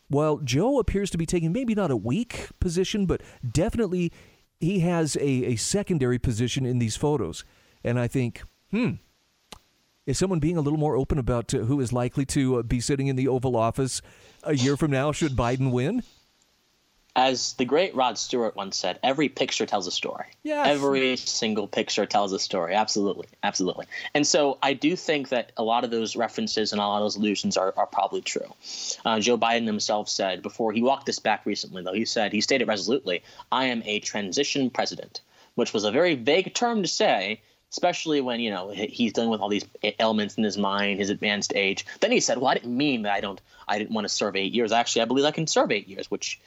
while 0.10 0.39
Joe 0.39 0.79
appears 0.79 1.10
to 1.12 1.17
be 1.17 1.25
taking 1.25 1.53
maybe 1.53 1.74
not 1.74 1.91
a 1.91 1.96
weak 1.96 2.50
position, 2.60 3.05
but 3.05 3.22
definitely 3.50 4.12
he 4.60 4.79
has 4.81 5.15
a, 5.15 5.22
a 5.22 5.55
secondary 5.55 6.19
position 6.19 6.65
in 6.65 6.79
these 6.79 6.98
photos. 6.98 7.46
And 7.86 7.98
I 7.98 8.10
think, 8.10 8.43
hmm, 8.69 8.96
is 10.05 10.17
someone 10.17 10.39
being 10.39 10.57
a 10.57 10.62
little 10.62 10.77
more 10.77 10.98
open 10.98 11.19
about 11.19 11.53
uh, 11.53 11.60
who 11.60 11.79
is 11.79 11.93
likely 11.93 12.25
to 12.25 12.57
uh, 12.57 12.63
be 12.63 12.81
sitting 12.81 13.07
in 13.07 13.15
the 13.15 13.29
Oval 13.29 13.55
Office 13.55 14.01
a 14.43 14.55
year 14.57 14.75
from 14.75 14.91
now 14.91 15.13
should 15.13 15.38
Biden 15.38 15.72
win? 15.72 16.03
As 17.17 17.53
the 17.53 17.65
great 17.65 17.95
Rod 17.95 18.15
Stewart 18.19 18.55
once 18.55 18.77
said, 18.77 19.00
every 19.01 19.27
picture 19.27 19.65
tells 19.65 19.88
a 19.88 19.91
story. 19.91 20.27
Yes. 20.43 20.67
Every 20.67 21.17
single 21.17 21.67
picture 21.67 22.05
tells 22.05 22.31
a 22.31 22.38
story. 22.38 22.75
Absolutely. 22.75 23.25
Absolutely. 23.41 23.88
And 24.13 24.25
so 24.25 24.59
I 24.62 24.74
do 24.74 24.95
think 24.95 25.29
that 25.29 25.51
a 25.57 25.63
lot 25.63 25.83
of 25.83 25.89
those 25.89 26.15
references 26.15 26.71
and 26.71 26.79
a 26.79 26.86
lot 26.86 26.97
of 26.97 27.05
those 27.05 27.15
allusions 27.15 27.57
are, 27.57 27.74
are 27.75 27.88
probably 27.88 28.21
true. 28.21 28.53
Uh, 29.03 29.19
Joe 29.19 29.36
Biden 29.36 29.65
himself 29.65 30.07
said 30.07 30.43
before 30.43 30.71
he 30.71 30.83
walked 30.83 31.07
this 31.07 31.17
back 31.17 31.43
recently, 31.47 31.81
though, 31.81 31.93
he 31.93 32.05
said, 32.05 32.31
he 32.31 32.39
stated 32.39 32.67
resolutely, 32.67 33.24
I 33.51 33.65
am 33.65 33.81
a 33.86 34.00
transition 34.00 34.69
president, 34.69 35.21
which 35.55 35.74
was 35.74 35.86
a 35.86 35.91
very 35.91 36.13
vague 36.13 36.53
term 36.53 36.83
to 36.83 36.88
say 36.88 37.41
especially 37.69 38.21
when 38.21 38.39
you 38.39 38.50
know 38.50 38.69
he's 38.69 39.12
dealing 39.12 39.29
with 39.29 39.41
all 39.41 39.50
these 39.50 39.65
elements 40.00 40.36
in 40.36 40.43
his 40.45 40.57
mind, 40.57 41.00
his 41.00 41.09
advanced 41.09 41.51
age. 41.53 41.86
Then 42.00 42.13
he 42.13 42.21
said, 42.21 42.38
"Well, 42.38 42.47
I 42.47 42.53
didn't 42.53 42.77
mean 42.77 43.01
that 43.01 43.12
I 43.12 43.19
don't, 43.19 43.41
I 43.67 43.77
didn't 43.77 43.91
want 43.91 44.05
to 44.05 44.09
serve 44.09 44.38
eight 44.38 44.53
years. 44.53 44.71
Actually, 44.71 45.01
I 45.01 45.05
believe 45.05 45.25
I 45.25 45.31
can 45.31 45.47
serve 45.47 45.69
eight 45.74 45.89
years, 45.89 46.09
which 46.09 46.39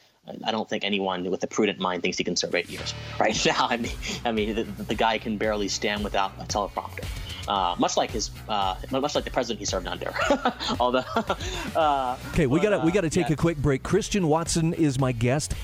I 0.44 0.50
don't 0.50 0.68
think 0.68 0.84
anyone 0.84 1.30
with 1.30 1.42
a 1.42 1.46
prudent 1.46 1.78
mind 1.78 2.02
thinks 2.02 2.18
he 2.18 2.24
can 2.24 2.36
serve 2.36 2.54
eight 2.54 2.68
years 2.68 2.94
right 3.18 3.46
now. 3.46 3.66
I 3.68 3.76
mean, 3.76 3.92
I 4.24 4.32
mean, 4.32 4.54
the, 4.54 4.64
the 4.64 4.94
guy 4.94 5.18
can 5.18 5.36
barely 5.36 5.68
stand 5.68 6.04
without 6.04 6.32
a 6.38 6.44
teleprompter. 6.44 7.06
Uh, 7.48 7.74
much 7.78 7.96
like 7.96 8.10
his, 8.10 8.30
uh, 8.48 8.76
much 8.90 9.14
like 9.14 9.24
the 9.24 9.30
president 9.30 9.58
he 9.58 9.64
served 9.64 9.88
under. 9.88 10.12
Although, 10.80 11.04
uh, 11.76 12.16
okay, 12.28 12.46
we 12.46 12.60
got 12.60 12.70
to 12.70 12.78
we 12.84 12.92
got 12.92 13.00
to 13.00 13.10
take 13.10 13.28
yeah. 13.28 13.34
a 13.34 13.36
quick 13.36 13.56
break. 13.56 13.82
Christian 13.82 14.28
Watson 14.28 14.72
is 14.74 14.98
my 15.00 15.12
guest. 15.12 15.54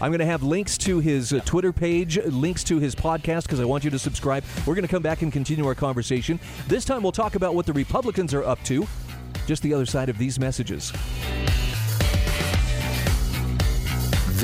I'm 0.00 0.10
going 0.10 0.18
to 0.18 0.26
have 0.26 0.42
links 0.42 0.76
to 0.78 0.98
his 0.98 1.32
uh, 1.32 1.40
Twitter 1.44 1.72
page, 1.72 2.18
links 2.26 2.64
to 2.64 2.78
his 2.78 2.94
podcast, 2.94 3.44
because 3.44 3.60
I 3.60 3.64
want 3.64 3.84
you 3.84 3.90
to 3.90 3.98
subscribe. 3.98 4.44
We're 4.66 4.74
going 4.74 4.86
to 4.86 4.90
come 4.90 5.02
back 5.02 5.22
and 5.22 5.32
continue 5.32 5.66
our 5.66 5.74
conversation. 5.74 6.40
This 6.66 6.84
time 6.84 7.02
we'll 7.02 7.12
talk 7.12 7.36
about 7.36 7.54
what 7.54 7.64
the 7.64 7.72
Republicans 7.72 8.34
are 8.34 8.44
up 8.44 8.62
to, 8.64 8.86
just 9.46 9.62
the 9.62 9.72
other 9.72 9.86
side 9.86 10.08
of 10.08 10.18
these 10.18 10.38
messages. 10.38 10.92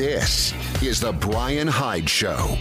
This 0.01 0.55
is 0.83 0.99
The 0.99 1.13
Brian 1.13 1.69
Hyde 1.69 2.09
Show. 2.09 2.57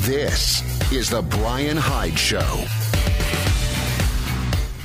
This 0.00 0.92
is 0.92 1.08
The 1.08 1.22
Brian 1.22 1.78
Hyde 1.78 2.18
Show. 2.18 2.40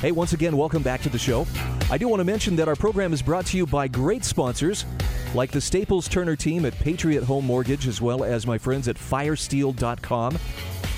Hey, 0.00 0.12
once 0.12 0.32
again, 0.32 0.56
welcome 0.56 0.82
back 0.82 1.02
to 1.02 1.10
the 1.10 1.18
show. 1.18 1.46
I 1.90 1.98
do 1.98 2.08
want 2.08 2.20
to 2.20 2.24
mention 2.24 2.56
that 2.56 2.68
our 2.68 2.74
program 2.74 3.12
is 3.12 3.20
brought 3.20 3.44
to 3.48 3.58
you 3.58 3.66
by 3.66 3.86
great 3.86 4.24
sponsors 4.24 4.86
like 5.34 5.50
the 5.50 5.60
Staples 5.60 6.08
Turner 6.08 6.36
team 6.36 6.64
at 6.64 6.74
Patriot 6.78 7.24
Home 7.24 7.44
Mortgage, 7.44 7.86
as 7.86 8.00
well 8.00 8.24
as 8.24 8.46
my 8.46 8.56
friends 8.56 8.88
at 8.88 8.96
firesteel.com. 8.96 10.38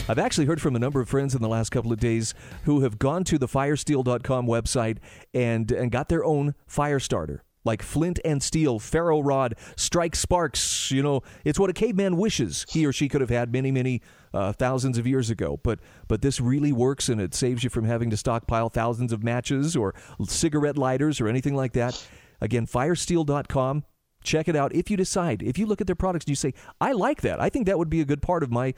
I've 0.09 0.19
actually 0.19 0.47
heard 0.47 0.61
from 0.61 0.75
a 0.75 0.79
number 0.79 1.01
of 1.01 1.09
friends 1.09 1.35
in 1.35 1.43
the 1.43 1.49
last 1.49 1.71
couple 1.71 1.93
of 1.93 2.01
days 2.01 2.33
who 2.65 2.81
have 2.81 2.99
gone 2.99 3.25
to 3.25 3.37
the 3.37 3.47
firesteel.com 3.47 4.47
website 4.47 4.99
and, 5.35 5.71
and 5.71 5.91
got 5.91 6.09
their 6.09 6.25
own 6.25 6.55
fire 6.67 6.99
starter 6.99 7.45
like 7.65 7.83
flint 7.83 8.19
and 8.25 8.43
steel, 8.43 8.79
ferro 8.79 9.21
rod, 9.21 9.55
strike 9.77 10.17
sparks. 10.17 10.91
You 10.91 11.03
know, 11.03 11.21
it's 11.45 11.59
what 11.59 11.69
a 11.69 11.75
caveman 11.75 12.17
wishes 12.17 12.65
he 12.71 12.87
or 12.87 12.93
she 12.93 13.09
could 13.09 13.21
have 13.21 13.31
had 13.31 13.53
many, 13.53 13.71
many 13.71 14.01
uh, 14.33 14.53
thousands 14.53 14.97
of 14.97 15.07
years 15.07 15.29
ago. 15.29 15.61
But 15.63 15.81
but 16.07 16.23
this 16.23 16.41
really 16.41 16.73
works, 16.73 17.09
and 17.11 17.21
it 17.21 17.35
saves 17.35 17.63
you 17.63 17.69
from 17.69 17.85
having 17.85 18.09
to 18.11 18.17
stockpile 18.17 18.71
thousands 18.71 19.13
of 19.13 19.23
matches 19.23 19.77
or 19.77 19.95
cigarette 20.27 20.79
lighters 20.79 21.21
or 21.21 21.29
anything 21.29 21.55
like 21.55 21.75
that. 21.75 22.03
Again, 22.41 22.67
firesteel.com. 22.67 23.85
Check 24.29 24.47
it 24.47 24.55
out. 24.55 24.75
If 24.75 24.91
you 24.91 24.99
decide, 24.99 25.43
if 25.43 25.57
you 25.57 25.65
look 25.65 25.81
at 25.81 25.87
their 25.87 25.97
products 25.97 26.27
and 26.27 26.29
you 26.29 26.37
say, 26.37 26.53
I 26.83 26.93
like 26.93 27.23
that, 27.23 27.41
I 27.41 27.49
think 27.49 27.65
that 27.65 27.79
would 27.79 27.89
be 27.89 28.03
a 28.03 28.05
good 28.05 28.21
part 28.21 28.43
of 28.43 28.51
my 28.51 28.75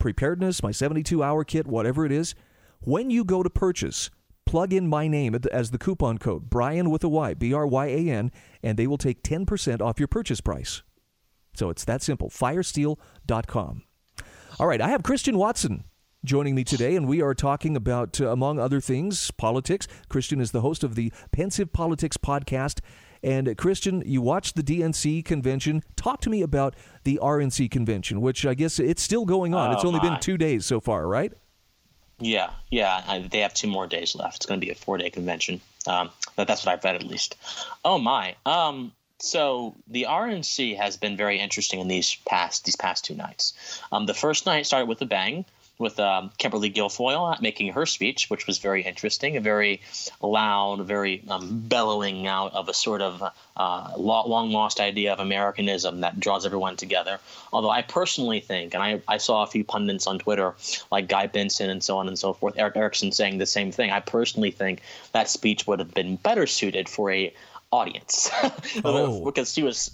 preparedness, 0.00 0.60
my 0.60 0.72
72 0.72 1.22
hour 1.22 1.44
kit, 1.44 1.68
whatever 1.68 2.04
it 2.04 2.10
is. 2.10 2.34
When 2.80 3.08
you 3.08 3.24
go 3.24 3.44
to 3.44 3.48
purchase, 3.48 4.10
plug 4.44 4.72
in 4.72 4.88
my 4.88 5.06
name 5.06 5.38
as 5.52 5.70
the 5.70 5.78
coupon 5.78 6.18
code, 6.18 6.50
Brian 6.50 6.90
with 6.90 7.04
a 7.04 7.08
Y, 7.08 7.34
B 7.34 7.54
R 7.54 7.64
Y 7.64 7.86
A 7.86 8.10
N, 8.10 8.32
and 8.60 8.76
they 8.76 8.88
will 8.88 8.98
take 8.98 9.22
10% 9.22 9.80
off 9.80 10.00
your 10.00 10.08
purchase 10.08 10.40
price. 10.40 10.82
So 11.54 11.70
it's 11.70 11.84
that 11.84 12.02
simple. 12.02 12.28
Firesteel.com. 12.28 13.84
All 14.58 14.66
right, 14.66 14.80
I 14.80 14.88
have 14.88 15.04
Christian 15.04 15.38
Watson 15.38 15.84
joining 16.24 16.56
me 16.56 16.64
today, 16.64 16.96
and 16.96 17.06
we 17.06 17.22
are 17.22 17.34
talking 17.34 17.76
about, 17.76 18.20
uh, 18.20 18.32
among 18.32 18.58
other 18.58 18.80
things, 18.80 19.30
politics. 19.30 19.86
Christian 20.08 20.40
is 20.40 20.50
the 20.50 20.62
host 20.62 20.82
of 20.82 20.96
the 20.96 21.12
Pensive 21.30 21.72
Politics 21.72 22.16
podcast. 22.16 22.80
And 23.22 23.48
uh, 23.48 23.54
Christian, 23.54 24.02
you 24.06 24.22
watched 24.22 24.56
the 24.56 24.62
DNC 24.62 25.24
convention. 25.24 25.82
Talk 25.96 26.20
to 26.22 26.30
me 26.30 26.42
about 26.42 26.74
the 27.04 27.18
RNC 27.22 27.70
convention, 27.70 28.20
which 28.20 28.46
I 28.46 28.54
guess 28.54 28.78
it's 28.78 29.02
still 29.02 29.24
going 29.24 29.54
on. 29.54 29.70
Oh, 29.70 29.72
it's 29.72 29.84
only 29.84 30.00
my. 30.00 30.10
been 30.10 30.20
two 30.20 30.38
days 30.38 30.66
so 30.66 30.80
far, 30.80 31.06
right? 31.06 31.32
Yeah, 32.20 32.50
yeah. 32.70 33.02
I, 33.06 33.20
they 33.20 33.40
have 33.40 33.54
two 33.54 33.68
more 33.68 33.86
days 33.86 34.14
left. 34.14 34.36
It's 34.36 34.46
going 34.46 34.60
to 34.60 34.64
be 34.64 34.72
a 34.72 34.74
four-day 34.74 35.10
convention. 35.10 35.60
Um, 35.86 36.10
that's 36.36 36.64
what 36.64 36.72
I've 36.72 36.84
read 36.84 36.96
at 36.96 37.04
least. 37.04 37.36
Oh 37.84 37.98
my. 37.98 38.34
Um, 38.44 38.92
so 39.20 39.74
the 39.88 40.06
RNC 40.08 40.76
has 40.76 40.96
been 40.96 41.16
very 41.16 41.38
interesting 41.38 41.80
in 41.80 41.88
these 41.88 42.16
past 42.26 42.64
these 42.64 42.76
past 42.76 43.04
two 43.04 43.14
nights. 43.14 43.82
Um, 43.90 44.06
the 44.06 44.14
first 44.14 44.46
night 44.46 44.66
started 44.66 44.86
with 44.86 45.02
a 45.02 45.06
bang 45.06 45.44
with 45.78 46.00
um, 46.00 46.30
Kimberly 46.38 46.70
Guilfoyle 46.70 47.40
making 47.40 47.72
her 47.72 47.86
speech, 47.86 48.28
which 48.28 48.46
was 48.46 48.58
very 48.58 48.82
interesting, 48.82 49.36
a 49.36 49.40
very 49.40 49.80
loud, 50.20 50.84
very 50.86 51.22
um, 51.28 51.60
bellowing 51.68 52.26
out 52.26 52.52
of 52.52 52.68
a 52.68 52.74
sort 52.74 53.00
of 53.00 53.22
uh, 53.56 53.92
long 53.96 54.50
lost 54.50 54.80
idea 54.80 55.12
of 55.12 55.20
Americanism 55.20 56.00
that 56.00 56.18
draws 56.18 56.44
everyone 56.44 56.76
together. 56.76 57.20
Although 57.52 57.70
I 57.70 57.82
personally 57.82 58.40
think, 58.40 58.74
and 58.74 58.82
I, 58.82 59.00
I 59.06 59.18
saw 59.18 59.42
a 59.42 59.46
few 59.46 59.64
pundits 59.64 60.06
on 60.06 60.18
Twitter, 60.18 60.54
like 60.90 61.08
Guy 61.08 61.28
Benson 61.28 61.70
and 61.70 61.82
so 61.82 61.98
on 61.98 62.08
and 62.08 62.18
so 62.18 62.32
forth, 62.32 62.54
Erick 62.58 62.76
Erickson 62.76 63.12
saying 63.12 63.38
the 63.38 63.46
same 63.46 63.70
thing. 63.70 63.90
I 63.90 64.00
personally 64.00 64.50
think 64.50 64.82
that 65.12 65.28
speech 65.28 65.66
would 65.66 65.78
have 65.78 65.94
been 65.94 66.16
better 66.16 66.46
suited 66.46 66.88
for 66.88 67.10
a 67.10 67.32
audience 67.70 68.30
oh. 68.84 69.24
because 69.24 69.52
she 69.52 69.62
was 69.62 69.90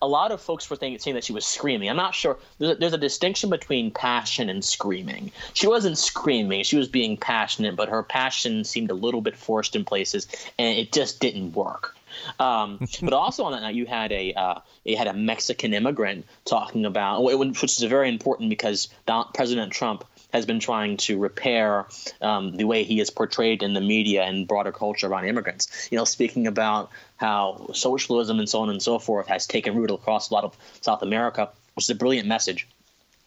a 0.00 0.06
lot 0.06 0.32
of 0.32 0.40
folks 0.40 0.68
were 0.68 0.76
thinking, 0.76 0.98
saying 0.98 1.14
that 1.14 1.24
she 1.24 1.32
was 1.32 1.44
screaming. 1.44 1.88
I'm 1.88 1.96
not 1.96 2.14
sure. 2.14 2.38
There's 2.58 2.72
a, 2.72 2.74
there's 2.76 2.92
a, 2.92 2.98
distinction 2.98 3.50
between 3.50 3.90
passion 3.90 4.48
and 4.48 4.64
screaming. 4.64 5.32
She 5.52 5.66
wasn't 5.66 5.98
screaming; 5.98 6.64
she 6.64 6.76
was 6.76 6.88
being 6.88 7.16
passionate, 7.16 7.76
but 7.76 7.88
her 7.88 8.02
passion 8.02 8.64
seemed 8.64 8.90
a 8.90 8.94
little 8.94 9.20
bit 9.20 9.36
forced 9.36 9.76
in 9.76 9.84
places, 9.84 10.26
and 10.58 10.78
it 10.78 10.92
just 10.92 11.20
didn't 11.20 11.52
work. 11.52 11.96
Um, 12.38 12.86
but 13.02 13.12
also 13.12 13.44
on 13.44 13.52
that 13.52 13.62
night, 13.62 13.74
you 13.74 13.86
had 13.86 14.12
a 14.12 14.32
uh, 14.34 14.60
you 14.84 14.96
had 14.96 15.06
a 15.06 15.14
Mexican 15.14 15.74
immigrant 15.74 16.26
talking 16.44 16.84
about, 16.84 17.22
which 17.22 17.64
is 17.64 17.82
very 17.82 18.08
important 18.08 18.50
because 18.50 18.88
President 19.34 19.72
Trump 19.72 20.04
has 20.34 20.44
been 20.44 20.58
trying 20.58 20.96
to 20.96 21.16
repair 21.16 21.86
um, 22.20 22.56
the 22.56 22.64
way 22.64 22.82
he 22.82 22.98
is 23.00 23.08
portrayed 23.08 23.62
in 23.62 23.72
the 23.72 23.80
media 23.80 24.24
and 24.24 24.48
broader 24.48 24.72
culture 24.72 25.06
around 25.06 25.26
immigrants. 25.26 25.88
You 25.92 25.96
know, 25.96 26.04
speaking 26.04 26.48
about 26.48 26.90
how 27.16 27.70
socialism 27.72 28.40
and 28.40 28.48
so 28.48 28.60
on 28.60 28.68
and 28.68 28.82
so 28.82 28.98
forth 28.98 29.28
has 29.28 29.46
taken 29.46 29.76
root 29.76 29.92
across 29.92 30.30
a 30.30 30.34
lot 30.34 30.42
of 30.42 30.56
South 30.80 31.02
America, 31.02 31.50
which 31.74 31.86
is 31.86 31.90
a 31.90 31.94
brilliant 31.94 32.26
message. 32.26 32.66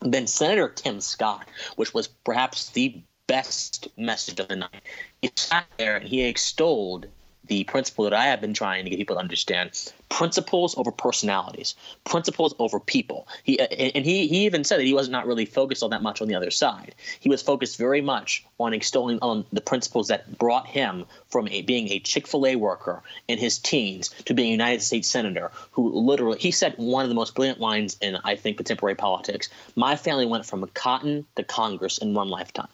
then 0.02 0.28
Senator 0.28 0.68
Tim 0.68 1.00
Scott, 1.00 1.48
which 1.78 1.94
was 1.94 2.08
perhaps 2.08 2.70
the 2.72 3.02
best 3.28 3.88
message 3.98 4.40
of 4.40 4.50
the 4.50 4.58
night, 4.58 4.82
he 5.22 5.32
sat 5.36 5.66
there 5.78 5.96
and 5.98 6.08
he 6.08 6.24
extolled 6.24 7.08
the 7.46 7.64
principle 7.64 8.04
that 8.04 8.14
I 8.14 8.26
have 8.26 8.42
been 8.42 8.54
trying 8.54 8.84
to 8.84 8.90
get 8.90 9.00
people 9.00 9.16
to 9.16 9.22
understand: 9.22 9.72
principles 10.10 10.78
over 10.78 10.92
personalities, 10.92 11.76
principles 12.04 12.56
over 12.60 12.80
people. 12.80 13.28
He 13.44 13.60
uh, 13.60 13.66
and 13.66 14.06
he 14.06 14.28
he 14.28 14.46
even 14.46 14.64
said 14.64 14.80
that 14.80 14.86
he 14.86 14.94
was 14.94 15.10
not 15.10 15.28
really 15.28 15.46
focused 15.46 15.84
on 15.84 15.90
that 15.92 16.02
much 16.02 16.22
on 16.22 16.28
the 16.28 16.36
other 16.36 16.52
side. 16.52 16.96
He 17.20 17.30
was 17.30 17.42
focused 17.42 17.78
very 17.78 18.02
much 18.02 18.46
on 18.60 18.74
extolling 18.74 19.20
on 19.22 19.46
the 19.52 19.62
principles 19.62 20.08
that 20.08 20.38
brought 20.38 20.68
him 20.68 21.06
from 21.30 21.48
a, 21.50 21.62
being 21.62 21.90
a 21.90 22.00
Chick 22.00 22.28
Fil 22.28 22.48
A 22.48 22.56
worker 22.56 23.04
in 23.28 23.38
his 23.38 23.60
teens 23.60 24.10
to 24.26 24.34
being 24.34 24.50
a 24.50 24.52
United 24.52 24.82
States 24.82 25.08
senator. 25.08 25.52
Who 25.72 25.92
literally 25.94 26.40
he 26.40 26.52
said 26.52 26.76
one 26.78 27.04
of 27.04 27.10
the 27.10 27.16
most 27.16 27.36
brilliant 27.36 27.60
lines 27.60 27.98
in 28.02 28.18
I 28.24 28.36
think 28.36 28.58
contemporary 28.58 28.96
politics. 28.96 29.50
My 29.76 29.96
family 29.96 30.26
went 30.26 30.46
from 30.46 30.68
cotton 30.74 31.26
to 31.36 31.44
Congress 31.44 31.98
in 31.98 32.14
one 32.14 32.30
lifetime. 32.30 32.70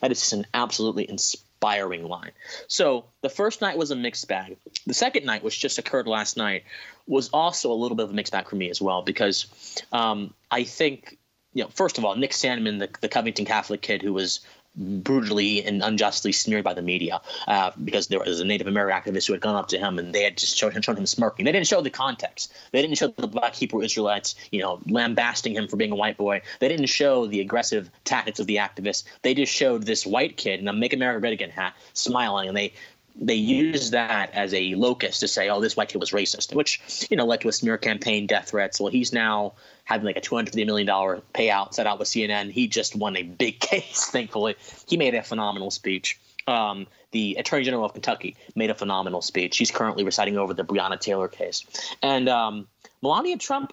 That 0.00 0.12
is 0.12 0.20
just 0.20 0.32
an 0.32 0.46
absolutely 0.54 1.08
inspiring 1.08 1.49
inspiring 1.60 2.08
line. 2.08 2.30
So 2.68 3.04
the 3.20 3.28
first 3.28 3.60
night 3.60 3.76
was 3.76 3.90
a 3.90 3.96
mixed 3.96 4.26
bag. 4.28 4.56
The 4.86 4.94
second 4.94 5.26
night, 5.26 5.44
which 5.44 5.60
just 5.60 5.78
occurred 5.78 6.06
last 6.06 6.38
night, 6.38 6.64
was 7.06 7.28
also 7.30 7.70
a 7.70 7.74
little 7.74 7.96
bit 7.96 8.04
of 8.04 8.10
a 8.10 8.14
mixed 8.14 8.32
bag 8.32 8.48
for 8.48 8.56
me 8.56 8.70
as 8.70 8.80
well 8.80 9.02
because 9.02 9.46
um, 9.92 10.32
I 10.50 10.64
think, 10.64 11.18
you 11.52 11.62
know, 11.64 11.68
first 11.68 11.98
of 11.98 12.04
all, 12.04 12.16
Nick 12.16 12.30
Sandmann, 12.30 12.78
the, 12.78 12.88
the 13.02 13.08
Covington 13.08 13.44
Catholic 13.44 13.82
kid 13.82 14.00
who 14.00 14.14
was 14.14 14.40
brutally 14.76 15.64
and 15.64 15.82
unjustly 15.82 16.32
smeared 16.32 16.64
by 16.64 16.74
the 16.74 16.82
media 16.82 17.20
uh, 17.48 17.70
because 17.84 18.06
there 18.08 18.20
was 18.20 18.40
a 18.40 18.44
Native 18.44 18.66
American 18.66 19.14
activist 19.14 19.26
who 19.26 19.32
had 19.32 19.42
gone 19.42 19.56
up 19.56 19.68
to 19.68 19.78
him 19.78 19.98
and 19.98 20.14
they 20.14 20.22
had 20.22 20.36
just 20.36 20.56
shown, 20.56 20.80
shown 20.80 20.96
him 20.96 21.06
smirking. 21.06 21.44
They 21.44 21.52
didn't 21.52 21.66
show 21.66 21.80
the 21.80 21.90
context. 21.90 22.52
They 22.72 22.80
didn't 22.80 22.96
show 22.96 23.08
the 23.08 23.26
black 23.26 23.54
Hebrew 23.54 23.82
Israelites, 23.82 24.34
you 24.50 24.60
know, 24.60 24.80
lambasting 24.86 25.54
him 25.54 25.68
for 25.68 25.76
being 25.76 25.92
a 25.92 25.96
white 25.96 26.16
boy. 26.16 26.42
They 26.60 26.68
didn't 26.68 26.86
show 26.86 27.26
the 27.26 27.40
aggressive 27.40 27.90
tactics 28.04 28.40
of 28.40 28.46
the 28.46 28.56
activists. 28.56 29.04
They 29.22 29.34
just 29.34 29.52
showed 29.52 29.84
this 29.84 30.06
white 30.06 30.36
kid 30.36 30.60
in 30.60 30.68
a 30.68 30.72
"Make 30.72 30.92
America 30.92 31.20
Great 31.20 31.32
Again" 31.32 31.50
hat 31.50 31.74
smiling, 31.92 32.48
and 32.48 32.56
they 32.56 32.72
they 33.16 33.34
use 33.34 33.90
that 33.90 34.32
as 34.34 34.54
a 34.54 34.74
locus 34.74 35.20
to 35.20 35.28
say, 35.28 35.48
oh, 35.48 35.60
this 35.60 35.76
white 35.76 35.88
kid 35.88 35.98
was 35.98 36.10
racist, 36.10 36.54
which 36.54 37.06
you 37.10 37.16
know 37.16 37.26
led 37.26 37.40
to 37.42 37.48
a 37.48 37.52
smear 37.52 37.78
campaign, 37.78 38.26
death 38.26 38.50
threats. 38.50 38.80
Well, 38.80 38.92
he's 38.92 39.12
now 39.12 39.54
having 39.84 40.06
like 40.06 40.16
a 40.16 40.20
two 40.20 40.34
hundred 40.34 40.50
fifty 40.50 40.64
million 40.64 40.86
dollar 40.86 41.22
payout 41.34 41.74
set 41.74 41.86
out 41.86 41.98
with 41.98 42.08
CNN. 42.08 42.50
He 42.50 42.68
just 42.68 42.96
won 42.96 43.16
a 43.16 43.22
big 43.22 43.60
case, 43.60 44.06
thankfully. 44.06 44.56
He 44.88 44.96
made 44.96 45.14
a 45.14 45.22
phenomenal 45.22 45.70
speech. 45.70 46.18
Um, 46.46 46.86
the 47.12 47.36
Attorney 47.38 47.64
General 47.64 47.84
of 47.84 47.92
Kentucky 47.92 48.36
made 48.54 48.70
a 48.70 48.74
phenomenal 48.74 49.22
speech. 49.22 49.54
She's 49.54 49.70
currently 49.70 50.04
reciting 50.04 50.38
over 50.38 50.54
the 50.54 50.64
Breonna 50.64 50.98
Taylor 50.98 51.28
case, 51.28 51.64
and 52.02 52.28
um, 52.28 52.68
Melania 53.02 53.36
Trump, 53.38 53.72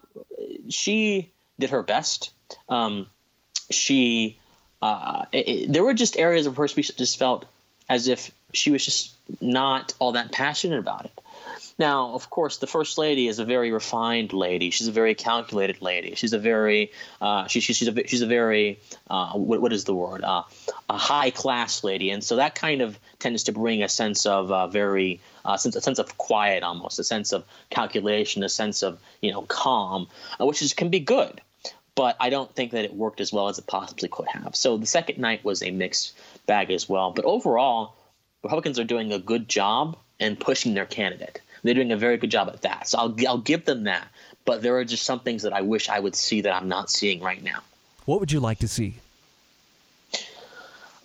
she 0.70 1.32
did 1.60 1.70
her 1.72 1.84
best. 1.84 2.32
Um, 2.70 3.08
she 3.70 4.40
uh, 4.82 5.26
it, 5.32 5.48
it, 5.48 5.74
there 5.74 5.84
were 5.84 5.94
just 5.94 6.18
areas 6.18 6.46
of 6.46 6.58
her 6.58 6.68
speech 6.68 6.88
that 6.88 6.98
just 6.98 7.18
felt 7.18 7.46
as 7.90 8.08
if 8.08 8.32
she 8.54 8.72
was 8.72 8.84
just 8.84 9.16
not 9.42 9.94
all 10.00 10.14
that 10.14 10.32
passionate 10.32 10.80
about 10.80 11.06
it. 11.06 11.12
Now, 11.80 12.16
of 12.16 12.30
course, 12.32 12.58
the 12.58 12.66
first 12.66 12.98
lady 12.98 13.28
is 13.28 13.38
a 13.38 13.46
very 13.46 13.72
refined 13.72 14.34
lady. 14.34 14.72
She's 14.72 14.88
a 14.88 14.92
very 14.92 15.14
calculated 15.14 15.80
lady. 15.82 16.16
She's 16.16 16.34
a 16.34 16.40
very 16.40 16.92
uh, 17.22 17.48
she, 17.48 17.60
she, 17.60 17.74
she's 17.74 17.88
a 17.88 18.08
she's 18.08 18.22
a 18.22 18.28
very 18.28 18.80
uh, 19.10 19.34
what, 19.34 19.62
what 19.62 19.74
is 19.74 19.84
the 19.84 19.94
word 19.94 20.24
uh, 20.24 20.44
a 20.90 20.98
high 20.98 21.30
class 21.30 21.84
lady, 21.84 22.10
and 22.10 22.24
so 22.24 22.38
that 22.38 22.56
kind 22.56 22.82
of 22.82 23.00
tends 23.20 23.44
to 23.44 23.52
bring 23.52 23.84
a 23.84 23.90
sense 23.90 24.26
of 24.26 24.52
uh, 24.52 24.68
very 24.68 25.20
uh, 25.46 25.58
sense 25.58 25.76
a 25.76 25.82
sense 25.82 26.00
of 26.00 26.18
quiet, 26.18 26.64
almost 26.64 26.98
a 26.98 27.04
sense 27.04 27.32
of 27.32 27.46
calculation, 27.70 28.44
a 28.44 28.50
sense 28.50 28.82
of 28.82 29.00
you 29.22 29.32
know 29.32 29.44
calm, 29.44 30.08
uh, 30.42 30.46
which 30.48 30.64
is 30.64 30.74
can 30.74 30.90
be 30.90 31.00
good. 31.00 31.42
But 31.94 32.16
I 32.20 32.30
don't 32.30 32.54
think 32.54 32.72
that 32.72 32.86
it 32.86 32.94
worked 32.94 33.22
as 33.22 33.34
well 33.34 33.50
as 33.50 33.58
it 33.58 33.66
possibly 33.66 34.08
could 34.08 34.28
have. 34.28 34.56
So 34.56 34.78
the 34.78 34.86
second 34.86 35.18
night 35.20 35.44
was 35.44 35.64
a 35.64 35.72
mixed 35.72 36.14
bag 36.46 36.70
as 36.70 36.88
well. 36.88 37.12
But 37.12 37.26
overall, 37.26 37.96
Republicans 38.44 38.80
are 38.80 38.84
doing 38.84 39.12
a 39.12 39.20
good 39.20 39.48
job 39.48 39.98
in 40.20 40.36
pushing 40.36 40.74
their 40.74 40.86
candidate. 40.86 41.42
They're 41.64 41.74
doing 41.74 41.92
a 41.92 41.98
very 41.98 42.18
good 42.18 42.32
job 42.32 42.50
at 42.50 42.62
that. 42.62 42.88
So 42.88 42.98
I'll, 42.98 43.16
I'll 43.28 43.38
give 43.40 43.66
them 43.66 43.86
that. 43.86 44.08
But 44.46 44.62
there 44.62 44.78
are 44.78 44.86
just 44.86 45.04
some 45.04 45.20
things 45.20 45.44
that 45.44 45.54
I 45.54 45.62
wish 45.62 45.90
I 45.90 46.00
would 46.00 46.16
see 46.16 46.42
that 46.42 46.54
I'm 46.54 46.68
not 46.68 46.90
seeing 46.90 47.22
right 47.22 47.44
now. 47.44 47.60
What 48.06 48.20
would 48.20 48.32
you 48.32 48.40
like 48.40 48.60
to 48.60 48.68
see? 48.68 48.96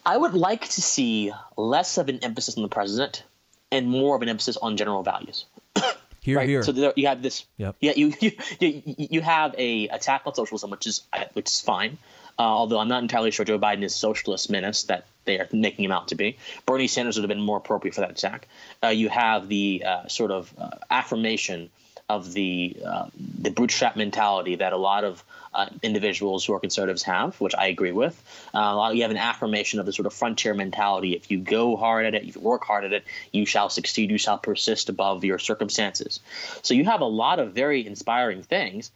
I 0.05 0.17
would 0.17 0.35
like 0.35 0.69
to 0.69 0.83
see 0.83 1.33
less 1.57 1.99
of 1.99 2.09
an 2.09 2.21
emphasis 2.23 2.57
on 2.57 2.63
the 2.63 2.69
president 2.69 3.25
and 3.71 3.89
more 3.89 4.15
of 4.15 4.23
an 4.23 4.29
emphasis 4.29 4.57
on 4.57 4.77
general 4.77 5.03
values. 5.03 5.47
Here, 6.21 6.37
right? 6.37 6.49
here. 6.49 6.63
So 6.63 6.71
there, 6.71 6.93
you 6.95 7.09
have 7.09 7.21
this. 7.21 7.45
Yep. 7.57 7.77
Yeah, 7.81 7.93
you, 7.97 8.15
you 8.21 8.33
you 8.61 8.83
you 8.87 9.21
have 9.23 9.57
a 9.59 9.89
attack 9.89 10.23
on 10.25 10.37
socialism, 10.37 10.71
which 10.71 10.87
is 10.87 11.03
uh, 11.13 11.25
which 11.33 11.51
is 11.51 11.61
fine. 11.61 11.99
Uh, 12.39 12.43
although 12.43 12.79
I'm 12.79 12.89
not 12.89 13.03
entirely 13.03 13.31
sure 13.31 13.45
Joe 13.45 13.59
Biden 13.59 13.83
is 13.83 13.95
socialist 13.95 14.51
menace 14.51 14.85
that 14.85 15.07
they 15.25 15.39
are 15.39 15.49
making 15.53 15.85
him 15.85 15.93
out 15.93 16.09
to 16.09 16.15
be. 16.15 16.37
Bernie 16.67 16.89
Sanders 16.89 17.17
would 17.17 17.23
have 17.23 17.29
been 17.29 17.45
more 17.45 17.59
appropriate 17.59 17.95
for 17.95 18.01
that 18.01 18.11
attack. 18.11 18.49
Uh, 18.83 18.89
you 18.89 19.09
have 19.09 19.49
the 19.49 19.85
uh, 19.87 20.09
sort 20.09 20.31
of 20.31 20.53
uh, 20.59 20.71
affirmation 20.91 21.71
of 22.09 22.33
the 22.33 22.77
uh, 22.85 23.07
the 23.39 23.51
bootstrap 23.51 23.97
mentality 23.97 24.57
that 24.57 24.73
a 24.73 24.77
lot 24.77 25.05
of 25.05 25.23
uh, 25.55 25.67
individuals 25.83 26.45
who 26.45 26.53
are 26.53 26.61
conservatives 26.61 27.03
have, 27.05 27.41
which 27.41 27.55
I 27.55 27.67
agree 27.67 27.93
with. 27.93 28.21
you 28.55 29.03
have 29.03 29.11
an 29.11 29.17
affirmation 29.17 29.79
of 29.79 29.87
the 29.87 29.93
sort 29.93 30.07
of 30.07 30.13
frontier 30.13 30.55
mentality. 30.55 31.15
If 31.15 31.31
you 31.31 31.39
go 31.39 31.77
hard 31.77 32.07
at 32.07 32.15
it, 32.15 32.25
if 32.25 32.35
you 32.35 32.41
work 32.41 32.65
hard 32.65 32.85
at 32.85 32.93
it, 32.93 33.05
you 33.31 33.47
shall 33.47 33.69
succeed. 33.69 34.11
You 34.11 34.19
shall 34.19 34.39
persist 34.39 34.89
above 34.89 35.25
your 35.25 35.39
circumstances. 35.39 36.21
So 36.63 36.75
you 36.75 36.85
have 36.87 37.03
a 37.03 37.07
lot 37.07 37.39
of 37.39 37.53
very 37.53 37.87
inspiring 37.87 38.43
things. 38.43 38.91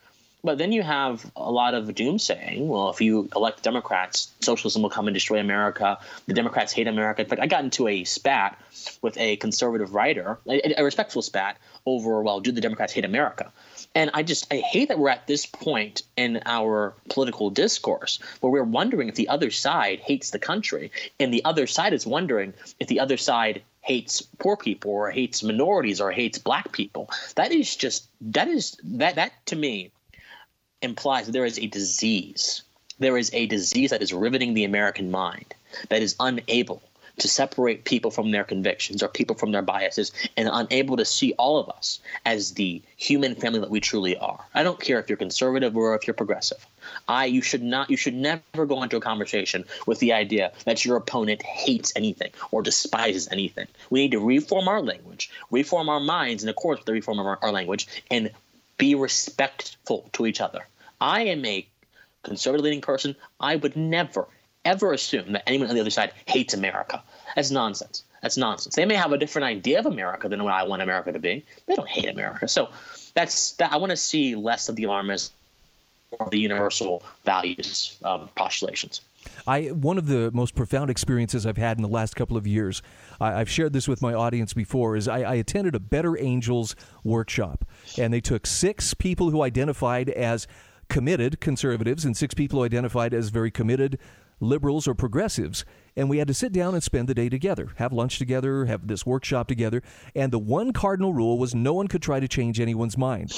But 0.44 0.58
then 0.58 0.70
you 0.70 0.82
have 0.82 1.28
a 1.34 1.50
lot 1.50 1.74
of 1.74 1.86
doomsaying. 1.88 2.66
Well, 2.66 2.90
if 2.90 3.00
you 3.00 3.28
elect 3.34 3.62
Democrats, 3.62 4.32
socialism 4.40 4.82
will 4.82 4.90
come 4.90 5.08
and 5.08 5.14
destroy 5.14 5.40
America. 5.40 5.98
The 6.26 6.34
Democrats 6.34 6.72
hate 6.72 6.86
America. 6.86 7.22
In 7.22 7.28
fact, 7.28 7.42
I 7.42 7.46
got 7.46 7.64
into 7.64 7.88
a 7.88 8.04
spat 8.04 8.56
with 9.02 9.18
a 9.18 9.36
conservative 9.36 9.94
writer, 9.94 10.38
a, 10.46 10.80
a 10.80 10.84
respectful 10.84 11.22
spat 11.22 11.56
over, 11.84 12.22
well, 12.22 12.40
do 12.40 12.52
the 12.52 12.60
Democrats 12.60 12.92
hate 12.92 13.04
America? 13.04 13.52
And 13.94 14.10
I 14.12 14.22
just 14.22 14.52
I 14.52 14.58
hate 14.58 14.88
that 14.88 14.98
we're 14.98 15.08
at 15.08 15.26
this 15.26 15.46
point 15.46 16.02
in 16.16 16.42
our 16.44 16.94
political 17.08 17.48
discourse 17.50 18.18
where 18.40 18.52
we're 18.52 18.62
wondering 18.62 19.08
if 19.08 19.14
the 19.14 19.28
other 19.28 19.50
side 19.50 20.00
hates 20.00 20.30
the 20.30 20.38
country, 20.38 20.92
and 21.18 21.32
the 21.32 21.44
other 21.46 21.66
side 21.66 21.94
is 21.94 22.06
wondering 22.06 22.52
if 22.78 22.88
the 22.88 23.00
other 23.00 23.16
side 23.16 23.62
hates 23.80 24.20
poor 24.20 24.56
people 24.56 24.90
or 24.90 25.10
hates 25.10 25.42
minorities 25.42 26.00
or 26.00 26.10
hates 26.10 26.38
black 26.38 26.72
people. 26.72 27.08
That 27.36 27.52
is 27.52 27.74
just 27.74 28.06
that 28.20 28.48
is 28.48 28.76
that 28.84 29.14
that 29.14 29.32
to 29.46 29.56
me 29.56 29.92
implies 30.82 31.26
that 31.26 31.32
there 31.32 31.44
is 31.44 31.58
a 31.58 31.66
disease. 31.66 32.62
There 32.98 33.18
is 33.18 33.30
a 33.32 33.46
disease 33.46 33.90
that 33.90 34.02
is 34.02 34.12
riveting 34.12 34.54
the 34.54 34.64
American 34.64 35.10
mind, 35.10 35.54
that 35.88 36.02
is 36.02 36.16
unable 36.20 36.82
to 37.18 37.28
separate 37.28 37.84
people 37.84 38.10
from 38.10 38.30
their 38.30 38.44
convictions 38.44 39.02
or 39.02 39.08
people 39.08 39.36
from 39.36 39.52
their 39.52 39.62
biases 39.62 40.12
and 40.36 40.48
unable 40.52 40.96
to 40.96 41.04
see 41.04 41.32
all 41.34 41.58
of 41.58 41.68
us 41.70 42.00
as 42.24 42.52
the 42.52 42.82
human 42.96 43.34
family 43.34 43.60
that 43.60 43.70
we 43.70 43.80
truly 43.80 44.16
are. 44.18 44.44
I 44.54 44.62
don't 44.62 44.80
care 44.80 44.98
if 45.00 45.08
you're 45.08 45.16
conservative 45.16 45.76
or 45.76 45.94
if 45.94 46.06
you're 46.06 46.14
progressive. 46.14 46.66
I 47.08 47.24
you 47.24 47.42
should 47.42 47.62
not 47.62 47.90
you 47.90 47.96
should 47.96 48.14
never 48.14 48.66
go 48.66 48.82
into 48.82 48.96
a 48.96 49.00
conversation 49.00 49.64
with 49.86 49.98
the 49.98 50.12
idea 50.12 50.52
that 50.66 50.84
your 50.84 50.96
opponent 50.96 51.42
hates 51.42 51.92
anything 51.96 52.30
or 52.50 52.62
despises 52.62 53.28
anything. 53.30 53.66
We 53.90 54.02
need 54.02 54.12
to 54.12 54.20
reform 54.20 54.68
our 54.68 54.82
language, 54.82 55.30
reform 55.50 55.88
our 55.88 56.00
minds 56.00 56.42
in 56.42 56.48
accordance 56.48 56.82
with 56.82 56.86
the 56.86 56.92
reform 56.92 57.18
of 57.18 57.26
our, 57.26 57.38
our 57.42 57.50
language, 57.50 57.88
and 58.10 58.30
be 58.78 58.94
respectful 58.94 60.08
to 60.12 60.26
each 60.26 60.40
other. 60.40 60.66
I 61.00 61.22
am 61.22 61.44
a 61.44 61.66
conservative 62.22 62.64
leaning 62.64 62.80
person. 62.80 63.16
I 63.40 63.56
would 63.56 63.76
never, 63.76 64.26
ever 64.64 64.92
assume 64.92 65.32
that 65.32 65.44
anyone 65.46 65.68
on 65.68 65.74
the 65.74 65.80
other 65.80 65.90
side 65.90 66.12
hates 66.26 66.54
America. 66.54 67.02
That's 67.34 67.50
nonsense. 67.50 68.02
That's 68.22 68.36
nonsense. 68.36 68.74
They 68.74 68.86
may 68.86 68.94
have 68.94 69.12
a 69.12 69.18
different 69.18 69.46
idea 69.46 69.78
of 69.78 69.86
America 69.86 70.28
than 70.28 70.42
what 70.42 70.54
I 70.54 70.64
want 70.64 70.82
America 70.82 71.12
to 71.12 71.18
be. 71.18 71.44
They 71.66 71.74
don't 71.74 71.88
hate 71.88 72.08
America. 72.08 72.48
So 72.48 72.70
that's 73.14 73.52
that. 73.52 73.72
I 73.72 73.76
want 73.76 73.90
to 73.90 73.96
see 73.96 74.34
less 74.34 74.68
of 74.68 74.76
the 74.76 74.84
alarmism 74.84 75.30
or 76.10 76.28
the 76.30 76.38
universal 76.38 77.02
values 77.24 77.96
um, 78.04 78.28
postulations. 78.34 79.00
I 79.46 79.66
one 79.66 79.98
of 79.98 80.06
the 80.06 80.30
most 80.32 80.54
profound 80.54 80.90
experiences 80.90 81.46
I've 81.46 81.56
had 81.56 81.78
in 81.78 81.82
the 81.82 81.88
last 81.88 82.16
couple 82.16 82.36
of 82.36 82.46
years. 82.46 82.82
I, 83.20 83.38
have 83.38 83.50
shared 83.50 83.72
this 83.72 83.88
with 83.88 84.02
my 84.02 84.14
audience 84.14 84.52
before. 84.52 84.96
Is 84.96 85.08
I, 85.08 85.20
I 85.20 85.34
attended 85.34 85.74
a 85.74 85.80
Better 85.80 86.18
Angels 86.18 86.74
workshop, 87.04 87.64
and 87.98 88.12
they 88.12 88.20
took 88.20 88.46
six 88.46 88.94
people 88.94 89.30
who 89.30 89.42
identified 89.42 90.10
as 90.10 90.46
committed 90.88 91.40
conservatives 91.40 92.04
and 92.04 92.16
six 92.16 92.34
people 92.34 92.58
who 92.58 92.64
identified 92.64 93.12
as 93.12 93.28
very 93.28 93.50
committed 93.50 93.98
liberals 94.40 94.86
or 94.86 94.94
progressives. 94.94 95.64
And 95.96 96.10
we 96.10 96.18
had 96.18 96.28
to 96.28 96.34
sit 96.34 96.52
down 96.52 96.74
and 96.74 96.82
spend 96.82 97.08
the 97.08 97.14
day 97.14 97.28
together, 97.28 97.70
have 97.76 97.92
lunch 97.92 98.18
together, 98.18 98.66
have 98.66 98.86
this 98.86 99.06
workshop 99.06 99.48
together. 99.48 99.82
And 100.14 100.32
the 100.32 100.38
one 100.38 100.72
cardinal 100.72 101.14
rule 101.14 101.38
was 101.38 101.54
no 101.54 101.72
one 101.72 101.88
could 101.88 102.02
try 102.02 102.20
to 102.20 102.28
change 102.28 102.60
anyone's 102.60 102.98
mind. 102.98 103.32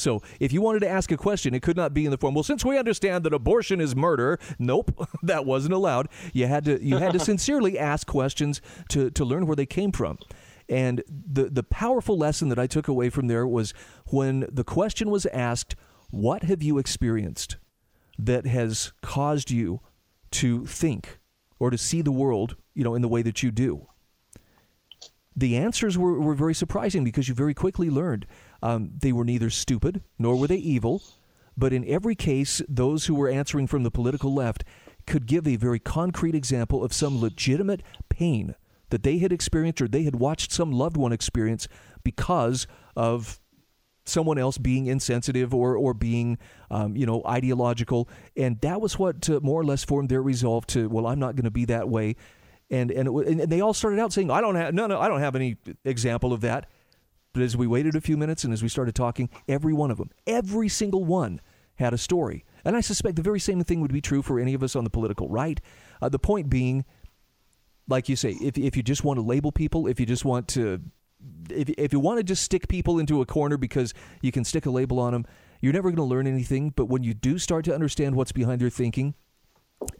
So 0.00 0.22
if 0.40 0.52
you 0.52 0.62
wanted 0.62 0.80
to 0.80 0.88
ask 0.88 1.12
a 1.12 1.16
question, 1.16 1.54
it 1.54 1.62
could 1.62 1.76
not 1.76 1.92
be 1.92 2.04
in 2.04 2.10
the 2.10 2.18
form, 2.18 2.34
well, 2.34 2.42
since 2.42 2.64
we 2.64 2.78
understand 2.78 3.24
that 3.24 3.34
abortion 3.34 3.80
is 3.80 3.94
murder, 3.94 4.38
nope, 4.58 5.08
that 5.22 5.44
wasn't 5.44 5.74
allowed. 5.74 6.08
You 6.32 6.46
had 6.46 6.64
to 6.64 6.82
you 6.82 6.96
had 6.96 7.12
to 7.12 7.18
sincerely 7.18 7.78
ask 7.78 8.06
questions 8.06 8.60
to, 8.88 9.10
to 9.10 9.24
learn 9.24 9.46
where 9.46 9.56
they 9.56 9.66
came 9.66 9.92
from. 9.92 10.18
And 10.68 11.02
the, 11.08 11.44
the 11.50 11.64
powerful 11.64 12.16
lesson 12.16 12.48
that 12.48 12.58
I 12.58 12.66
took 12.68 12.86
away 12.86 13.10
from 13.10 13.26
there 13.26 13.46
was 13.46 13.74
when 14.06 14.46
the 14.50 14.64
question 14.64 15.10
was 15.10 15.26
asked, 15.26 15.74
what 16.10 16.44
have 16.44 16.62
you 16.62 16.78
experienced 16.78 17.56
that 18.18 18.46
has 18.46 18.92
caused 19.02 19.50
you 19.50 19.80
to 20.32 20.64
think 20.66 21.18
or 21.58 21.70
to 21.70 21.78
see 21.78 22.02
the 22.02 22.12
world, 22.12 22.56
you 22.72 22.84
know, 22.84 22.94
in 22.94 23.02
the 23.02 23.08
way 23.08 23.22
that 23.22 23.42
you 23.42 23.50
do? 23.50 23.88
The 25.34 25.56
answers 25.56 25.98
were, 25.98 26.20
were 26.20 26.34
very 26.34 26.54
surprising 26.54 27.02
because 27.02 27.28
you 27.28 27.34
very 27.34 27.54
quickly 27.54 27.90
learned 27.90 28.26
um, 28.62 28.90
they 28.96 29.12
were 29.12 29.24
neither 29.24 29.50
stupid 29.50 30.02
nor 30.18 30.36
were 30.36 30.46
they 30.46 30.56
evil, 30.56 31.02
but 31.56 31.72
in 31.72 31.86
every 31.86 32.14
case, 32.14 32.62
those 32.68 33.06
who 33.06 33.14
were 33.14 33.28
answering 33.28 33.66
from 33.66 33.82
the 33.82 33.90
political 33.90 34.32
left 34.32 34.64
could 35.06 35.26
give 35.26 35.46
a 35.46 35.56
very 35.56 35.78
concrete 35.78 36.34
example 36.34 36.84
of 36.84 36.92
some 36.92 37.20
legitimate 37.20 37.82
pain 38.08 38.54
that 38.90 39.02
they 39.02 39.18
had 39.18 39.32
experienced 39.32 39.80
or 39.80 39.88
they 39.88 40.02
had 40.02 40.16
watched 40.16 40.52
some 40.52 40.72
loved 40.72 40.96
one 40.96 41.12
experience 41.12 41.68
because 42.04 42.66
of 42.96 43.40
someone 44.04 44.38
else 44.38 44.58
being 44.58 44.86
insensitive 44.86 45.54
or 45.54 45.76
or 45.76 45.94
being 45.94 46.38
um, 46.70 46.96
you 46.96 47.06
know 47.06 47.22
ideological. 47.26 48.08
And 48.36 48.60
that 48.60 48.80
was 48.80 48.98
what 48.98 49.28
uh, 49.30 49.40
more 49.42 49.60
or 49.60 49.64
less 49.64 49.84
formed 49.84 50.08
their 50.08 50.22
resolve 50.22 50.66
to 50.68 50.88
well 50.88 51.06
I'm 51.06 51.18
not 51.18 51.36
going 51.36 51.44
to 51.44 51.50
be 51.50 51.64
that 51.66 51.88
way. 51.88 52.16
And 52.70 52.90
and, 52.90 53.08
and 53.08 53.40
they 53.50 53.60
all 53.60 53.74
started 53.74 54.00
out 54.00 54.12
saying 54.12 54.30
I 54.30 54.40
don't 54.40 54.56
have 54.56 54.74
no 54.74 54.86
no 54.86 55.00
I 55.00 55.08
don't 55.08 55.20
have 55.20 55.36
any 55.36 55.56
example 55.84 56.32
of 56.32 56.40
that 56.42 56.68
but 57.32 57.42
as 57.42 57.56
we 57.56 57.66
waited 57.66 57.94
a 57.94 58.00
few 58.00 58.16
minutes 58.16 58.44
and 58.44 58.52
as 58.52 58.62
we 58.62 58.68
started 58.68 58.94
talking 58.94 59.28
every 59.48 59.72
one 59.72 59.90
of 59.90 59.98
them 59.98 60.10
every 60.26 60.68
single 60.68 61.04
one 61.04 61.40
had 61.80 61.94
a 61.94 61.98
story. 61.98 62.44
And 62.64 62.76
I 62.76 62.82
suspect 62.82 63.16
the 63.16 63.22
very 63.22 63.40
same 63.40 63.64
thing 63.64 63.80
would 63.80 63.92
be 63.92 64.02
true 64.02 64.22
for 64.22 64.38
any 64.38 64.54
of 64.54 64.62
us 64.62 64.76
on 64.76 64.84
the 64.84 64.90
political 64.90 65.28
right. 65.28 65.58
Uh, 66.00 66.08
the 66.08 66.18
point 66.18 66.48
being 66.48 66.84
like 67.88 68.08
you 68.08 68.14
say 68.14 68.36
if 68.40 68.56
if 68.56 68.76
you 68.76 68.82
just 68.82 69.02
want 69.02 69.16
to 69.16 69.22
label 69.22 69.50
people 69.50 69.88
if 69.88 69.98
you 69.98 70.06
just 70.06 70.24
want 70.24 70.46
to 70.46 70.80
if, 71.50 71.68
if 71.70 71.92
you 71.92 71.98
want 71.98 72.18
to 72.18 72.22
just 72.22 72.42
stick 72.42 72.68
people 72.68 72.98
into 72.98 73.20
a 73.20 73.26
corner 73.26 73.56
because 73.56 73.92
you 74.22 74.30
can 74.30 74.44
stick 74.44 74.66
a 74.66 74.70
label 74.70 74.98
on 74.98 75.12
them, 75.12 75.26
you're 75.60 75.72
never 75.72 75.90
going 75.90 75.96
to 75.96 76.02
learn 76.02 76.26
anything. 76.26 76.70
But 76.70 76.86
when 76.86 77.02
you 77.02 77.12
do 77.12 77.38
start 77.38 77.64
to 77.66 77.74
understand 77.74 78.14
what's 78.14 78.32
behind 78.32 78.60
their 78.60 78.70
thinking, 78.70 79.14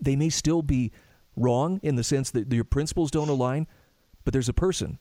they 0.01 0.17
may 0.17 0.31
still 0.31 0.63
be 0.63 0.93
wrong 1.37 1.81
in 1.83 1.97
the 1.97 2.05
sense 2.05 2.31
that 2.31 2.51
your 2.53 2.65
principles 2.65 3.11
don't 3.11 3.29
align, 3.29 3.67
but 4.25 4.33
there's 4.33 4.49
a 4.49 4.55
person. 4.55 4.99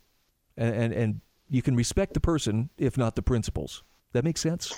And, 0.57 0.75
and, 0.75 0.93
and 0.93 1.21
you 1.49 1.61
can 1.61 1.75
respect 1.75 2.13
the 2.13 2.19
person 2.19 2.69
if 2.77 2.97
not 2.97 3.15
the 3.15 3.21
principles. 3.21 3.83
That 4.13 4.23
makes 4.23 4.41
sense. 4.41 4.73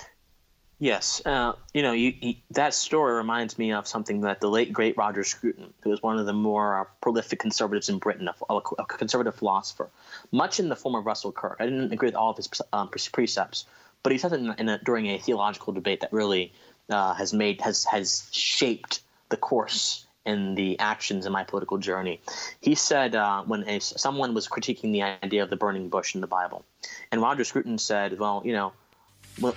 Yes, 0.78 1.22
uh, 1.24 1.52
you 1.72 1.82
know, 1.82 1.92
you, 1.92 2.12
you, 2.20 2.34
that 2.50 2.74
story 2.74 3.14
reminds 3.14 3.56
me 3.56 3.70
of 3.72 3.86
something 3.86 4.22
that 4.22 4.40
the 4.40 4.48
late 4.48 4.72
great 4.72 4.96
Roger 4.96 5.22
Scruton, 5.22 5.72
who 5.82 5.90
was 5.90 6.02
one 6.02 6.18
of 6.18 6.26
the 6.26 6.32
more 6.32 6.80
uh, 6.80 6.84
prolific 7.00 7.38
conservatives 7.38 7.88
in 7.88 7.98
Britain, 7.98 8.28
a, 8.28 8.54
a, 8.56 8.84
conservative 8.86 9.36
philosopher, 9.36 9.90
much 10.32 10.58
in 10.58 10.68
the 10.68 10.74
form 10.74 10.96
of 10.96 11.06
Russell 11.06 11.30
Kirk. 11.30 11.58
I 11.60 11.66
didn't 11.66 11.92
agree 11.92 12.08
with 12.08 12.16
all 12.16 12.30
of 12.30 12.36
his 12.36 12.50
um, 12.72 12.88
precepts, 12.88 13.64
but 14.02 14.10
he 14.10 14.18
said 14.18 14.32
in, 14.32 14.52
in 14.58 14.68
a, 14.68 14.78
during 14.78 15.06
a 15.06 15.18
theological 15.18 15.72
debate 15.72 16.00
that 16.00 16.12
really 16.12 16.52
uh, 16.90 17.14
has 17.14 17.32
made 17.32 17.60
has 17.60 17.84
has 17.84 18.28
shaped 18.32 19.02
the 19.28 19.36
course 19.36 20.04
and 20.24 20.56
the 20.56 20.78
actions 20.78 21.26
in 21.26 21.32
my 21.32 21.44
political 21.44 21.78
journey. 21.78 22.20
He 22.60 22.74
said 22.74 23.14
uh, 23.14 23.42
when 23.42 23.68
a, 23.68 23.80
someone 23.80 24.34
was 24.34 24.48
critiquing 24.48 24.92
the 24.92 25.02
idea 25.02 25.42
of 25.42 25.50
the 25.50 25.56
burning 25.56 25.88
bush 25.88 26.14
in 26.14 26.20
the 26.20 26.26
Bible, 26.26 26.64
and 27.10 27.20
Roger 27.20 27.44
Scruton 27.44 27.78
said, 27.78 28.18
"Well, 28.18 28.42
you 28.44 28.52
know." 28.52 28.72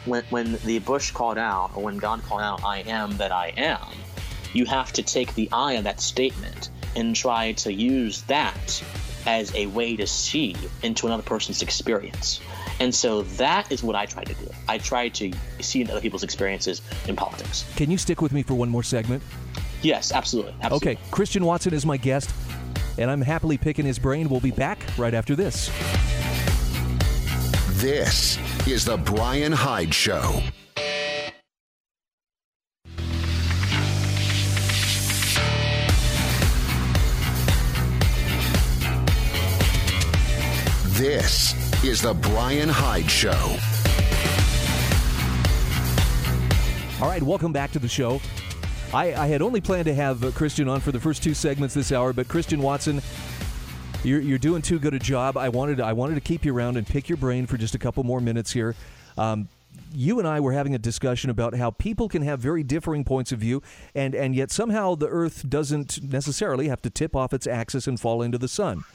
when, 0.06 0.24
when 0.30 0.58
the 0.64 0.80
bush 0.80 1.12
called 1.12 1.38
out, 1.38 1.72
or 1.76 1.84
when 1.84 1.98
God 1.98 2.24
called 2.24 2.40
out, 2.40 2.64
I 2.64 2.80
am 2.88 3.18
that 3.18 3.34
I 3.34 3.54
am, 3.58 3.82
you 4.54 4.66
have 4.66 4.94
to 4.94 5.04
take 5.04 5.36
the 5.36 5.50
I 5.52 5.74
of 5.74 5.84
that 5.84 6.00
statement 6.00 6.70
and 6.96 7.16
try 7.16 7.52
to 7.54 7.74
use 7.74 8.22
that 8.24 8.84
as 9.26 9.54
a 9.56 9.66
way 9.68 9.96
to 9.96 10.08
see 10.08 10.56
into 10.84 11.08
another 11.08 11.24
person's 11.24 11.62
experience. 11.62 12.40
And 12.80 12.94
so 12.94 13.24
that 13.24 13.72
is 13.72 13.84
what 13.84 13.96
I 13.96 14.06
try 14.06 14.24
to 14.24 14.34
do. 14.34 14.50
I 14.68 14.78
try 14.78 15.10
to 15.10 15.32
see 15.62 15.82
into 15.82 15.94
other 15.94 16.02
people's 16.02 16.24
experiences 16.24 16.82
in 17.08 17.16
politics. 17.16 17.66
Can 17.76 17.90
you 17.90 17.98
stick 17.98 18.22
with 18.22 18.32
me 18.34 18.44
for 18.44 18.54
one 18.54 18.70
more 18.70 18.84
segment? 18.84 19.24
Yes, 19.86 20.12
absolutely. 20.12 20.56
absolutely. 20.64 20.94
Okay, 20.94 21.02
Christian 21.12 21.46
Watson 21.46 21.72
is 21.72 21.86
my 21.86 21.96
guest, 21.96 22.34
and 22.98 23.12
I'm 23.12 23.22
happily 23.22 23.56
picking 23.56 23.86
his 23.86 24.00
brain. 24.00 24.28
We'll 24.30 24.40
be 24.40 24.50
back 24.50 24.80
right 24.98 25.14
after 25.14 25.36
this. 25.36 25.70
This 27.74 28.40
is 28.68 28.84
The 28.84 28.98
Brian 28.98 29.52
Hyde 29.52 29.94
Show. 29.94 30.42
This 40.98 41.84
is 41.84 42.02
The 42.02 42.16
Brian 42.16 42.70
Hyde 42.70 43.12
Show. 43.12 43.58
All 47.00 47.08
right, 47.08 47.22
welcome 47.22 47.52
back 47.52 47.72
to 47.74 47.80
the 47.80 47.88
show. 47.88 48.20
I, 48.96 49.14
I 49.24 49.28
had 49.28 49.42
only 49.42 49.60
planned 49.60 49.86
to 49.86 49.94
have 49.94 50.24
uh, 50.24 50.32
Christian 50.32 50.70
on 50.70 50.80
for 50.80 50.94
the 50.94 51.02
first 51.02 51.22
two 51.22 51.34
segments 51.34 51.74
this 51.74 51.92
hour, 51.92 52.14
but 52.14 52.30
Christian 52.30 52.62
Watson 52.62 53.02
you're, 54.06 54.22
you're 54.22 54.38
doing 54.38 54.62
too 54.62 54.80
good 54.80 54.94
a 54.94 55.00
job. 55.00 55.36
I 55.36 55.50
wanted 55.50 55.82
I 55.82 55.92
wanted 55.92 56.16
to 56.16 56.22
keep 56.22 56.46
you 56.46 56.56
around 56.56 56.78
and 56.78 56.88
pick 56.88 57.10
your 57.10 57.18
brain 57.18 57.46
for 57.46 57.58
just 57.58 57.76
a 57.76 57.78
couple 57.78 58.04
more 58.06 58.22
minutes 58.22 58.54
here. 58.54 58.74
Um, 59.18 59.50
you 59.94 60.20
and 60.20 60.28
I 60.28 60.40
were 60.40 60.54
having 60.54 60.76
a 60.76 60.78
discussion 60.78 61.30
about 61.30 61.56
how 61.56 61.72
people 61.72 62.08
can 62.08 62.22
have 62.22 62.40
very 62.40 62.64
differing 62.64 63.04
points 63.04 63.34
of 63.34 63.40
view, 63.40 63.62
and, 63.94 64.16
and 64.16 64.34
yet 64.34 64.50
somehow 64.50 64.96
the 64.96 65.08
Earth 65.08 65.50
doesn't 65.50 66.02
necessarily 66.02 66.70
have 66.70 66.82
to 66.84 66.90
tip 66.90 67.16
off 67.18 67.34
its 67.34 67.48
axis 67.48 67.88
and 67.88 68.00
fall 68.00 68.22
into 68.22 68.38
the 68.38 68.48
sun. 68.48 68.86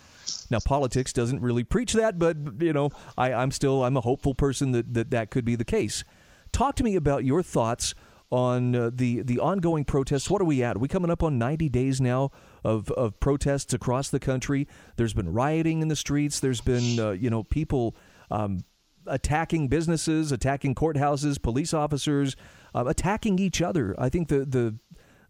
Now, 0.48 0.60
politics 0.64 1.12
doesn't 1.12 1.40
really 1.42 1.64
preach 1.64 1.92
that, 1.92 2.18
but 2.18 2.36
you 2.60 2.72
know, 2.72 2.90
I, 3.18 3.34
I'm 3.34 3.50
still 3.50 3.84
I'm 3.84 3.96
a 3.98 4.02
hopeful 4.02 4.34
person 4.34 4.72
that, 4.72 4.94
that 4.94 5.10
that 5.10 5.30
could 5.30 5.44
be 5.44 5.56
the 5.56 5.64
case. 5.64 6.04
Talk 6.52 6.76
to 6.76 6.84
me 6.84 6.96
about 6.96 7.24
your 7.24 7.42
thoughts 7.42 7.94
on 8.30 8.74
uh, 8.74 8.90
the 8.92 9.22
the 9.22 9.38
ongoing 9.38 9.84
protests. 9.84 10.30
What 10.30 10.40
are 10.40 10.46
we 10.46 10.62
at? 10.62 10.76
Are 10.76 10.78
we 10.80 10.88
coming 10.88 11.10
up 11.10 11.22
on 11.22 11.38
90 11.38 11.68
days 11.68 12.00
now 12.00 12.30
of, 12.64 12.90
of 12.92 13.18
protests 13.20 13.72
across 13.72 14.08
the 14.08 14.20
country. 14.20 14.68
There's 14.96 15.14
been 15.14 15.32
rioting 15.32 15.82
in 15.82 15.88
the 15.88 15.96
streets. 15.96 16.40
There's 16.40 16.60
been 16.60 16.98
uh, 16.98 17.10
you 17.12 17.30
know 17.30 17.42
people 17.42 17.96
um, 18.30 18.64
attacking 19.06 19.68
businesses, 19.68 20.32
attacking 20.32 20.74
courthouses, 20.74 21.40
police 21.40 21.74
officers, 21.74 22.36
uh, 22.74 22.84
attacking 22.86 23.38
each 23.38 23.62
other. 23.62 23.94
I 23.98 24.08
think 24.08 24.28
the 24.28 24.44
the 24.44 24.76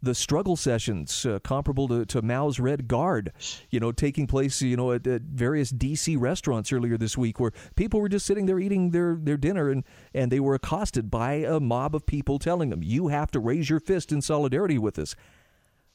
the 0.03 0.15
struggle 0.15 0.57
sessions 0.57 1.27
uh, 1.27 1.39
comparable 1.41 1.89
to, 1.89 2.05
to 2.07 2.23
Mao's 2.23 2.59
Red 2.59 2.89
Guard, 2.89 3.33
you 3.71 3.81
know, 3.81 3.93
taking 3.93 4.27
place, 4.27 4.63
you 4.63 4.77
know, 4.77 4.93
at, 4.93 5.07
at, 5.07 5.23
various 5.23 5.71
D.C. 5.71 6.17
restaurants 6.17 6.73
earlier 6.73 6.97
this 6.97 7.19
week, 7.19 7.39
where 7.39 7.53
people 7.77 8.01
were 8.01 8.09
just 8.09 8.27
sitting 8.27 8.47
there 8.47 8.59
eating 8.59 8.91
their, 8.91 9.19
their 9.21 9.37
dinner, 9.37 9.71
and 9.71 9.85
and 10.15 10.31
they 10.31 10.41
were 10.41 10.55
accosted 10.55 11.11
by 11.11 11.35
a 11.35 11.61
mob 11.61 11.95
of 11.95 12.07
people 12.07 12.39
telling 12.39 12.71
them, 12.71 12.83
"You 12.83 13.09
have 13.09 13.31
to 13.33 13.41
raise 13.41 13.69
your 13.69 13.81
fist 13.81 14.13
in 14.13 14.23
solidarity 14.23 14.79
with 14.79 14.99
us." 14.99 15.15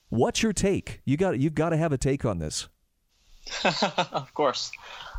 What's 0.09 0.43
your 0.43 0.53
take? 0.53 1.01
You 1.05 1.17
got 1.17 1.39
you've 1.39 1.55
got 1.55 1.69
to 1.69 1.77
have 1.77 1.91
a 1.91 1.97
take 1.97 2.25
on 2.25 2.39
this. 2.39 2.67
of 3.63 4.33
course. 4.33 4.71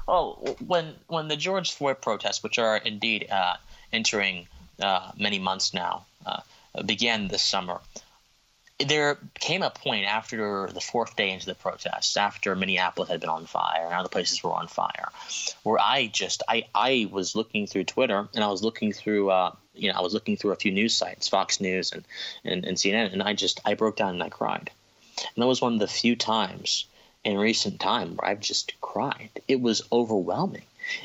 Oh, 0.08 0.56
when 0.64 0.94
when 1.08 1.28
the 1.28 1.36
George 1.36 1.72
Floyd 1.72 2.00
protests, 2.00 2.42
which 2.42 2.58
are 2.58 2.76
indeed 2.76 3.28
uh, 3.30 3.56
entering 3.92 4.46
uh, 4.80 5.10
many 5.18 5.38
months 5.38 5.74
now, 5.74 6.06
uh, 6.24 6.40
began 6.84 7.28
this 7.28 7.42
summer, 7.42 7.80
there 8.78 9.18
came 9.34 9.62
a 9.62 9.70
point 9.70 10.04
after 10.04 10.66
the 10.66 10.80
fourth 10.80 11.16
day 11.16 11.30
into 11.30 11.46
the 11.46 11.54
protests, 11.54 12.16
after 12.16 12.54
Minneapolis 12.54 13.08
had 13.08 13.20
been 13.20 13.30
on 13.30 13.46
fire 13.46 13.86
and 13.86 13.94
other 13.94 14.08
places 14.08 14.42
were 14.42 14.52
on 14.52 14.68
fire, 14.68 15.08
where 15.62 15.78
I 15.78 16.08
just 16.08 16.42
I 16.48 16.66
I 16.74 17.08
was 17.10 17.34
looking 17.34 17.66
through 17.66 17.84
Twitter 17.84 18.28
and 18.34 18.44
I 18.44 18.48
was 18.48 18.62
looking 18.62 18.92
through 18.92 19.30
uh, 19.30 19.52
you 19.74 19.90
know 19.90 19.98
I 19.98 20.02
was 20.02 20.12
looking 20.12 20.36
through 20.36 20.52
a 20.52 20.56
few 20.56 20.72
news 20.72 20.94
sites, 20.94 21.28
Fox 21.28 21.60
News 21.60 21.92
and, 21.92 22.04
and 22.44 22.64
and 22.66 22.76
CNN, 22.76 23.12
and 23.12 23.22
I 23.22 23.32
just 23.32 23.60
I 23.64 23.74
broke 23.74 23.96
down 23.96 24.10
and 24.10 24.22
I 24.22 24.28
cried, 24.28 24.70
and 25.18 25.42
that 25.42 25.46
was 25.46 25.62
one 25.62 25.74
of 25.74 25.80
the 25.80 25.88
few 25.88 26.14
times 26.14 26.86
in 27.24 27.38
recent 27.38 27.80
time 27.80 28.16
where 28.16 28.28
I've 28.28 28.40
just 28.40 28.78
cried. 28.82 29.30
It 29.48 29.60
was 29.60 29.82
overwhelming. 29.90 30.64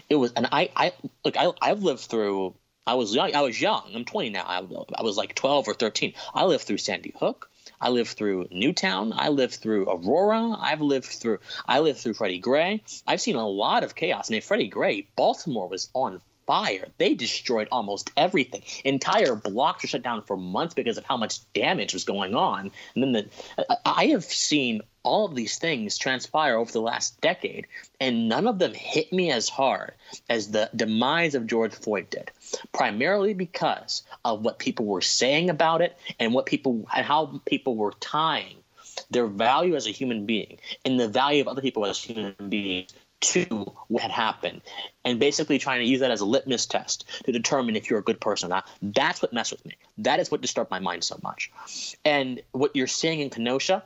It 0.09 0.15
was, 0.15 0.33
and 0.33 0.47
I 0.51 0.69
I 0.75 0.93
look 1.23 1.37
I 1.37 1.51
I've 1.61 1.83
lived 1.83 2.01
through 2.01 2.53
I 2.85 2.95
was 2.95 3.15
young. 3.15 3.33
I 3.35 3.41
was 3.41 3.61
young. 3.61 3.91
I'm 3.95 4.05
20 4.05 4.31
now. 4.31 4.43
I, 4.43 4.57
I, 4.57 5.03
was 5.03 5.15
like 5.15 5.35
12 5.35 5.67
or 5.67 5.73
13. 5.75 6.13
I 6.33 6.45
lived 6.45 6.63
through 6.63 6.79
Sandy 6.79 7.13
Hook. 7.17 7.50
I 7.81 7.89
lived 7.89 8.11
through 8.11 8.47
Newtown. 8.51 9.11
I 9.15 9.29
lived 9.29 9.55
through 9.55 9.89
Aurora. 9.89 10.55
I've 10.59 10.81
lived 10.81 11.07
through 11.07 11.39
I 11.65 11.79
lived 11.79 11.99
through 11.99 12.13
Freddie 12.13 12.39
Gray. 12.39 12.83
I've 13.07 13.21
seen 13.21 13.35
a 13.35 13.47
lot 13.47 13.83
of 13.83 13.95
chaos. 13.95 14.29
And 14.29 14.35
in 14.35 14.41
Freddie 14.41 14.67
Gray, 14.67 15.07
Baltimore 15.15 15.67
was 15.67 15.89
on 15.93 16.21
fire. 16.45 16.87
They 16.97 17.13
destroyed 17.13 17.67
almost 17.71 18.11
everything. 18.17 18.63
Entire 18.83 19.35
blocks 19.35 19.83
were 19.83 19.87
shut 19.87 20.03
down 20.03 20.23
for 20.23 20.37
months 20.37 20.73
because 20.73 20.97
of 20.97 21.05
how 21.05 21.17
much 21.17 21.39
damage 21.53 21.93
was 21.93 22.03
going 22.03 22.35
on. 22.35 22.71
And 22.95 23.03
then 23.03 23.11
the 23.13 23.77
I 23.85 24.07
have 24.07 24.25
seen 24.25 24.81
all 25.03 25.25
of 25.25 25.35
these 25.35 25.57
things 25.57 25.97
transpire 25.97 26.57
over 26.57 26.71
the 26.71 26.81
last 26.81 27.19
decade, 27.21 27.67
and 27.99 28.29
none 28.29 28.47
of 28.47 28.59
them 28.59 28.73
hit 28.73 29.11
me 29.11 29.31
as 29.31 29.49
hard 29.49 29.93
as 30.29 30.51
the 30.51 30.69
demise 30.75 31.35
of 31.35 31.47
George 31.47 31.73
Floyd 31.73 32.09
did. 32.09 32.31
Primarily 32.71 33.33
because 33.33 34.03
of 34.23 34.43
what 34.43 34.59
people 34.59 34.85
were 34.85 35.01
saying 35.01 35.49
about 35.49 35.81
it 35.81 35.97
and 36.19 36.33
what 36.33 36.45
people 36.45 36.87
and 36.95 37.05
how 37.05 37.41
people 37.45 37.75
were 37.75 37.93
tying 37.99 38.57
their 39.09 39.27
value 39.27 39.75
as 39.75 39.87
a 39.87 39.91
human 39.91 40.25
being 40.25 40.57
and 40.85 40.99
the 40.99 41.07
value 41.07 41.41
of 41.41 41.47
other 41.47 41.61
people 41.61 41.85
as 41.85 41.97
human 41.97 42.35
beings 42.49 42.93
to 43.21 43.71
what 43.87 44.01
had 44.01 44.11
happened 44.11 44.61
and 45.05 45.19
basically 45.19 45.59
trying 45.59 45.79
to 45.79 45.85
use 45.85 45.99
that 45.99 46.11
as 46.11 46.21
a 46.21 46.25
litmus 46.25 46.65
test 46.65 47.05
to 47.23 47.31
determine 47.31 47.75
if 47.75 47.89
you're 47.89 47.99
a 47.99 48.03
good 48.03 48.19
person 48.19 48.47
or 48.47 48.49
not. 48.49 48.67
That's 48.81 49.21
what 49.21 49.31
messed 49.31 49.51
with 49.51 49.65
me. 49.65 49.75
That 49.99 50.19
is 50.19 50.31
what 50.31 50.41
disturbed 50.41 50.71
my 50.71 50.79
mind 50.79 51.03
so 51.03 51.19
much. 51.21 51.51
And 52.03 52.41
what 52.51 52.75
you're 52.75 52.87
seeing 52.87 53.19
in 53.19 53.29
Kenosha 53.29 53.83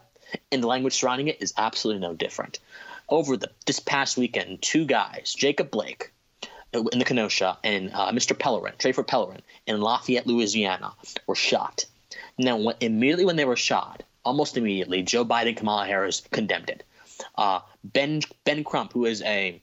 and 0.51 0.63
the 0.63 0.67
language 0.67 0.93
surrounding 0.93 1.27
it 1.27 1.41
is 1.41 1.53
absolutely 1.57 2.01
no 2.01 2.13
different. 2.13 2.59
Over 3.09 3.37
the 3.37 3.51
this 3.65 3.79
past 3.79 4.17
weekend, 4.17 4.61
two 4.61 4.85
guys, 4.85 5.33
Jacob 5.37 5.71
Blake 5.71 6.11
uh, 6.73 6.83
in 6.91 6.99
the 6.99 7.05
Kenosha 7.05 7.57
and 7.63 7.91
uh, 7.93 8.11
Mr. 8.11 8.37
Pellerin, 8.37 8.73
Trayford 8.77 9.07
Pellerin 9.07 9.41
in 9.67 9.79
Lafayette, 9.79 10.27
Louisiana, 10.27 10.93
were 11.27 11.35
shot. 11.35 11.85
Now, 12.37 12.57
when, 12.57 12.75
immediately 12.81 13.25
when 13.25 13.35
they 13.35 13.45
were 13.45 13.55
shot, 13.55 14.03
almost 14.23 14.57
immediately, 14.57 15.03
Joe 15.03 15.23
Biden, 15.23 15.55
Kamala 15.55 15.85
Harris 15.85 16.21
condemned 16.31 16.69
it. 16.69 16.83
Uh, 17.37 17.59
ben 17.83 18.21
Ben 18.43 18.63
Crump, 18.63 18.91
who 18.91 19.05
is 19.05 19.21
a 19.21 19.61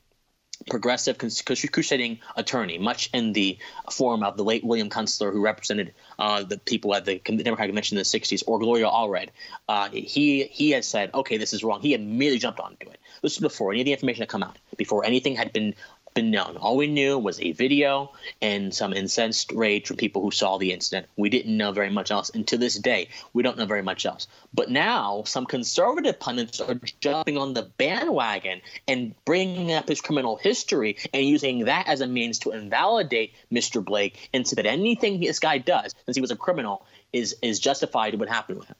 progressive 0.68 1.18
crusading 1.18 2.20
attorney, 2.36 2.78
much 2.78 3.10
in 3.12 3.32
the 3.32 3.58
form 3.90 4.22
of 4.22 4.36
the 4.36 4.44
late 4.44 4.64
William 4.64 4.88
Kunstler, 4.88 5.32
who 5.32 5.40
represented 5.40 5.92
uh, 6.18 6.42
the 6.42 6.58
people 6.58 6.94
at 6.94 7.04
the 7.04 7.18
Democratic 7.18 7.70
Convention 7.70 7.96
in 7.96 8.00
the 8.00 8.04
60s, 8.04 8.42
or 8.46 8.58
Gloria 8.58 8.86
Allred. 8.86 9.28
Uh, 9.68 9.88
he 9.90 10.44
he 10.44 10.70
has 10.70 10.86
said, 10.86 11.10
okay, 11.14 11.36
this 11.36 11.52
is 11.52 11.64
wrong. 11.64 11.80
He 11.80 11.94
immediately 11.94 12.38
jumped 12.38 12.60
onto 12.60 12.88
it. 12.88 13.00
This 13.22 13.36
was 13.36 13.38
before 13.38 13.72
any 13.72 13.80
of 13.80 13.84
the 13.86 13.92
information 13.92 14.22
had 14.22 14.28
come 14.28 14.42
out, 14.42 14.58
before 14.76 15.04
anything 15.04 15.36
had 15.36 15.52
been 15.52 15.74
been 16.14 16.30
known. 16.30 16.56
All 16.56 16.76
we 16.76 16.86
knew 16.86 17.18
was 17.18 17.40
a 17.40 17.52
video 17.52 18.12
and 18.40 18.74
some 18.74 18.92
incensed 18.92 19.52
rage 19.52 19.86
from 19.86 19.96
people 19.96 20.22
who 20.22 20.30
saw 20.30 20.58
the 20.58 20.72
incident. 20.72 21.06
We 21.16 21.30
didn't 21.30 21.56
know 21.56 21.72
very 21.72 21.90
much 21.90 22.10
else. 22.10 22.30
And 22.30 22.46
to 22.48 22.58
this 22.58 22.78
day, 22.78 23.08
we 23.32 23.42
don't 23.42 23.58
know 23.58 23.66
very 23.66 23.82
much 23.82 24.06
else. 24.06 24.26
But 24.52 24.70
now, 24.70 25.22
some 25.26 25.46
conservative 25.46 26.20
pundits 26.20 26.60
are 26.60 26.80
jumping 27.00 27.38
on 27.38 27.54
the 27.54 27.62
bandwagon 27.62 28.60
and 28.86 29.14
bringing 29.24 29.72
up 29.72 29.88
his 29.88 30.00
criminal 30.00 30.36
history 30.36 30.96
and 31.12 31.24
using 31.24 31.64
that 31.64 31.88
as 31.88 32.00
a 32.00 32.06
means 32.06 32.38
to 32.40 32.52
invalidate 32.52 33.34
Mr. 33.52 33.84
Blake 33.84 34.28
and 34.32 34.46
say 34.46 34.56
that 34.56 34.66
anything 34.66 35.20
this 35.20 35.38
guy 35.38 35.58
does, 35.58 35.94
since 36.04 36.16
he 36.16 36.20
was 36.20 36.30
a 36.30 36.36
criminal, 36.36 36.86
is, 37.12 37.36
is 37.42 37.60
justified 37.60 38.14
in 38.14 38.20
what 38.20 38.28
happened 38.28 38.58
with 38.58 38.68
him. 38.68 38.76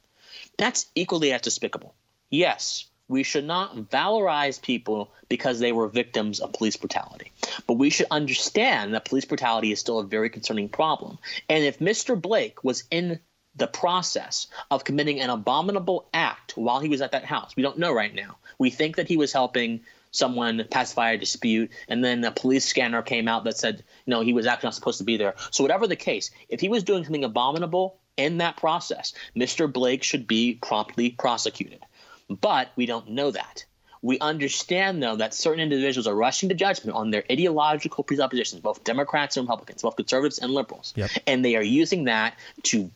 That's 0.57 0.87
equally 0.95 1.31
as 1.33 1.41
despicable. 1.41 1.95
Yes, 2.29 2.85
we 3.13 3.21
should 3.21 3.45
not 3.45 3.75
valorize 3.75 4.59
people 4.59 5.13
because 5.29 5.59
they 5.59 5.71
were 5.71 5.87
victims 5.87 6.39
of 6.39 6.51
police 6.51 6.75
brutality. 6.75 7.31
But 7.67 7.75
we 7.75 7.91
should 7.91 8.07
understand 8.09 8.95
that 8.95 9.05
police 9.05 9.25
brutality 9.25 9.71
is 9.71 9.79
still 9.79 9.99
a 9.99 10.03
very 10.03 10.31
concerning 10.31 10.67
problem. 10.67 11.19
And 11.47 11.63
if 11.63 11.77
Mr. 11.77 12.19
Blake 12.19 12.63
was 12.63 12.85
in 12.89 13.19
the 13.55 13.67
process 13.67 14.47
of 14.71 14.83
committing 14.83 15.21
an 15.21 15.29
abominable 15.29 16.09
act 16.11 16.57
while 16.57 16.79
he 16.79 16.89
was 16.89 17.01
at 17.01 17.11
that 17.11 17.23
house, 17.23 17.55
we 17.55 17.61
don't 17.61 17.77
know 17.77 17.93
right 17.93 18.15
now. 18.15 18.37
We 18.57 18.71
think 18.71 18.95
that 18.95 19.07
he 19.07 19.17
was 19.17 19.31
helping 19.31 19.81
someone 20.09 20.65
pacify 20.71 21.11
a 21.11 21.17
dispute, 21.19 21.69
and 21.87 22.03
then 22.03 22.23
a 22.23 22.31
police 22.31 22.65
scanner 22.65 23.03
came 23.03 23.27
out 23.27 23.43
that 23.43 23.59
said, 23.59 23.83
no, 24.07 24.21
he 24.21 24.33
was 24.33 24.47
actually 24.47 24.67
not 24.67 24.75
supposed 24.75 24.97
to 24.97 25.03
be 25.03 25.17
there. 25.17 25.35
So, 25.51 25.63
whatever 25.63 25.85
the 25.85 25.95
case, 25.95 26.31
if 26.49 26.61
he 26.61 26.69
was 26.69 26.83
doing 26.83 27.03
something 27.03 27.23
abominable 27.23 27.99
in 28.17 28.39
that 28.39 28.57
process, 28.57 29.13
Mr. 29.35 29.71
Blake 29.71 30.01
should 30.01 30.25
be 30.25 30.55
promptly 30.55 31.11
prosecuted. 31.11 31.83
But 32.29 32.71
we 32.75 32.85
don't 32.85 33.11
know 33.11 33.31
that. 33.31 33.65
We 34.01 34.19
understand, 34.19 35.01
though, 35.01 35.15
that 35.15 35.33
certain 35.33 35.61
individuals 35.61 36.07
are 36.07 36.15
rushing 36.15 36.49
to 36.49 36.55
judgment 36.55 36.97
on 36.97 37.09
their 37.09 37.23
ideological 37.31 38.03
presuppositions, 38.03 38.61
both 38.61 38.83
Democrats 38.83 39.37
and 39.37 39.45
Republicans, 39.45 39.81
both 39.81 39.95
conservatives 39.95 40.39
and 40.39 40.51
liberals. 40.51 40.93
Yep. 40.97 41.11
And 41.25 41.45
they 41.45 41.55
are 41.55 41.63
using 41.63 42.05
that 42.05 42.37
to 42.63 42.91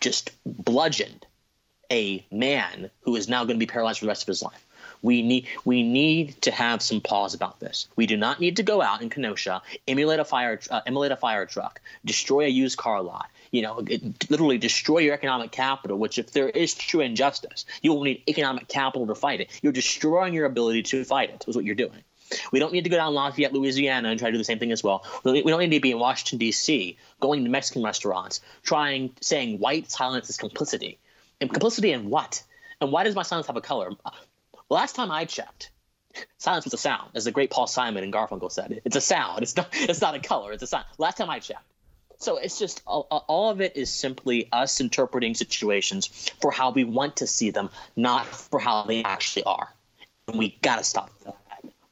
just 0.00 0.30
bludgeon 0.44 1.20
a 1.90 2.24
man 2.30 2.90
who 3.00 3.16
is 3.16 3.28
now 3.28 3.44
going 3.44 3.56
to 3.56 3.64
be 3.64 3.70
paralyzed 3.70 4.00
for 4.00 4.04
the 4.04 4.08
rest 4.08 4.22
of 4.22 4.28
his 4.28 4.42
life. 4.42 4.66
We 5.02 5.22
need 5.22 5.46
we 5.64 5.82
need 5.82 6.40
to 6.42 6.50
have 6.50 6.80
some 6.80 7.00
pause 7.00 7.34
about 7.34 7.60
this. 7.60 7.88
We 7.96 8.06
do 8.06 8.16
not 8.16 8.40
need 8.40 8.56
to 8.56 8.62
go 8.62 8.80
out 8.80 9.02
in 9.02 9.10
Kenosha, 9.10 9.62
emulate 9.86 10.20
a 10.20 10.24
fire 10.24 10.60
uh, 10.70 10.80
emulate 10.86 11.12
a 11.12 11.16
fire 11.16 11.44
truck, 11.46 11.80
destroy 12.04 12.44
a 12.44 12.48
used 12.48 12.78
car 12.78 13.02
lot, 13.02 13.28
you 13.52 13.62
know, 13.62 13.80
it, 13.86 14.30
literally 14.30 14.58
destroy 14.58 14.98
your 14.98 15.14
economic 15.14 15.52
capital. 15.52 15.98
Which, 15.98 16.18
if 16.18 16.32
there 16.32 16.48
is 16.48 16.74
true 16.74 17.00
injustice, 17.00 17.66
you 17.82 17.92
will 17.92 18.02
need 18.02 18.22
economic 18.28 18.66
capital 18.66 19.06
to 19.06 19.14
fight 19.14 19.40
it. 19.40 19.50
You're 19.62 19.72
destroying 19.72 20.34
your 20.34 20.46
ability 20.46 20.82
to 20.84 21.04
fight 21.04 21.30
it. 21.30 21.44
Is 21.46 21.54
what 21.54 21.64
you're 21.64 21.74
doing. 21.74 22.02
We 22.50 22.58
don't 22.58 22.72
need 22.72 22.84
to 22.84 22.90
go 22.90 22.96
down 22.96 23.12
Lafayette, 23.12 23.52
Louisiana, 23.52 24.08
and 24.08 24.18
try 24.18 24.30
to 24.30 24.32
do 24.32 24.38
the 24.38 24.44
same 24.44 24.58
thing 24.58 24.72
as 24.72 24.82
well. 24.82 25.04
We 25.22 25.42
don't 25.42 25.60
need 25.60 25.76
to 25.76 25.80
be 25.80 25.90
in 25.90 25.98
Washington 25.98 26.38
D.C. 26.38 26.96
going 27.20 27.44
to 27.44 27.50
Mexican 27.50 27.82
restaurants, 27.82 28.40
trying 28.62 29.10
saying 29.20 29.58
white 29.58 29.90
silence 29.90 30.30
is 30.30 30.38
complicity, 30.38 30.98
and 31.40 31.52
complicity 31.52 31.92
in 31.92 32.08
what? 32.08 32.42
And 32.80 32.90
why 32.90 33.04
does 33.04 33.14
my 33.14 33.22
silence 33.22 33.46
have 33.48 33.56
a 33.56 33.60
color? 33.60 33.90
Last 34.72 34.96
time 34.96 35.10
I 35.10 35.26
checked, 35.26 35.70
silence 36.38 36.64
was 36.64 36.72
a 36.72 36.78
sound, 36.78 37.10
as 37.14 37.26
the 37.26 37.30
great 37.30 37.50
Paul 37.50 37.66
Simon 37.66 38.04
and 38.04 38.10
Garfunkel 38.10 38.50
said. 38.50 38.80
It's 38.86 38.96
a 38.96 39.02
sound. 39.02 39.42
It's 39.42 39.54
not. 39.54 39.68
It's 39.72 40.00
not 40.00 40.14
a 40.14 40.18
color. 40.18 40.50
It's 40.52 40.62
a 40.62 40.66
sound. 40.66 40.86
Last 40.96 41.18
time 41.18 41.28
I 41.28 41.40
checked. 41.40 41.62
So 42.16 42.38
it's 42.38 42.58
just 42.58 42.80
all, 42.86 43.50
of 43.50 43.60
it 43.60 43.76
is 43.76 43.92
simply 43.92 44.48
us 44.50 44.80
interpreting 44.80 45.34
situations 45.34 46.30
for 46.40 46.50
how 46.50 46.70
we 46.70 46.84
want 46.84 47.16
to 47.16 47.26
see 47.26 47.50
them, 47.50 47.68
not 47.96 48.24
for 48.24 48.58
how 48.58 48.84
they 48.84 49.04
actually 49.04 49.42
are. 49.44 49.68
And 50.26 50.38
we 50.38 50.56
got 50.62 50.78
to 50.78 50.84
stop 50.84 51.10
that, 51.26 51.36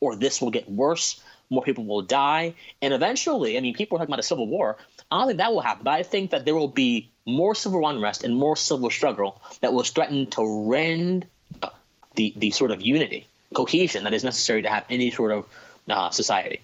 or 0.01 0.16
this 0.16 0.40
will 0.40 0.51
get 0.51 0.66
worse. 0.71 1.23
More 1.51 1.62
people 1.62 1.85
will 1.85 2.01
die, 2.01 2.55
and 2.81 2.95
eventually, 2.95 3.59
I 3.59 3.61
mean, 3.61 3.75
people 3.75 3.97
are 3.97 3.99
talking 3.99 4.14
about 4.14 4.21
a 4.21 4.23
civil 4.23 4.47
war. 4.47 4.79
I 5.11 5.19
don't 5.19 5.27
think 5.27 5.38
that 5.38 5.53
will 5.53 5.61
happen, 5.61 5.85
but 5.85 5.90
I 5.90 6.03
think 6.03 6.31
that 6.31 6.47
there 6.47 6.55
will 6.55 6.69
be 6.69 7.11
more 7.27 7.55
civil 7.55 7.87
unrest 7.87 8.25
and 8.25 8.35
more 8.35 8.57
civil 8.57 8.88
struggle 8.88 9.43
that 9.61 9.75
will 9.75 9.83
threaten 9.83 10.29
to 10.29 10.71
rend 10.71 11.27
the 12.14 12.33
the 12.37 12.51
sort 12.51 12.70
of 12.70 12.81
unity, 12.81 13.27
cohesion 13.55 14.05
that 14.05 14.14
is 14.14 14.25
necessary 14.25 14.62
to 14.62 14.68
have 14.68 14.85
any 14.90 15.11
sort 15.11 15.33
of 15.33 15.46
uh, 15.88 16.11
society. 16.11 16.61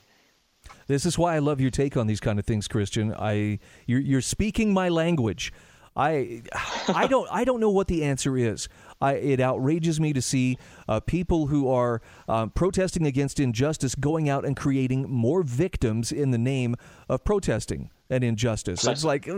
This 0.87 1.05
is 1.05 1.19
why 1.19 1.35
I 1.35 1.41
love 1.41 1.61
your 1.61 1.71
take 1.71 1.97
on 1.97 2.07
these 2.07 2.21
kind 2.21 2.39
of 2.39 2.45
things, 2.45 2.69
Christian. 2.69 3.15
I 3.15 3.59
you're, 3.87 4.01
you're 4.01 4.21
speaking 4.21 4.73
my 4.73 4.89
language. 4.89 5.53
I 5.97 6.43
I 6.89 7.07
don't 7.11 7.29
I 7.31 7.45
don't 7.45 7.61
know 7.61 7.71
what 7.71 7.89
the 7.89 8.05
answer 8.05 8.37
is. 8.37 8.69
I, 9.01 9.15
it 9.15 9.41
outrages 9.41 10.01
me 10.01 10.15
to 10.15 10.23
see 10.23 10.57
uh, 10.89 11.01
people 11.01 11.49
who 11.49 11.69
are 11.69 12.01
um, 12.29 12.49
protesting 12.51 13.07
against 13.07 13.39
injustice 13.39 13.95
going 13.95 14.29
out 14.31 14.47
and 14.47 14.57
creating 14.57 15.11
more 15.11 15.43
victims 15.43 16.13
in 16.13 16.31
the 16.31 16.39
name 16.39 16.77
of 17.07 17.23
protesting 17.23 17.91
and 18.09 18.25
injustice. 18.25 18.87
It's 18.87 19.05
like, 19.05 19.29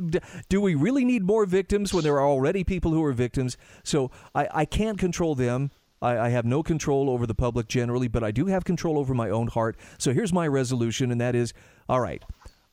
do 0.48 0.60
we 0.60 0.74
really 0.74 1.04
need 1.04 1.24
more 1.24 1.46
victims 1.46 1.92
when 1.92 2.04
there 2.04 2.20
are 2.20 2.26
already 2.26 2.62
people 2.64 2.92
who 2.92 3.02
are 3.02 3.12
victims? 3.12 3.56
So 3.82 4.10
I, 4.34 4.48
I 4.52 4.64
can't 4.64 4.98
control 4.98 5.34
them. 5.34 5.70
I, 6.00 6.18
I, 6.18 6.28
have 6.28 6.44
no 6.44 6.62
control 6.62 7.10
over 7.10 7.26
the 7.26 7.34
public 7.34 7.68
generally, 7.68 8.08
but 8.08 8.22
I 8.22 8.30
do 8.30 8.46
have 8.46 8.64
control 8.64 8.98
over 8.98 9.14
my 9.14 9.30
own 9.30 9.48
heart. 9.48 9.76
So 9.98 10.12
here's 10.12 10.32
my 10.32 10.46
resolution, 10.46 11.10
and 11.10 11.20
that 11.20 11.34
is 11.34 11.52
all 11.88 12.00
right, 12.00 12.22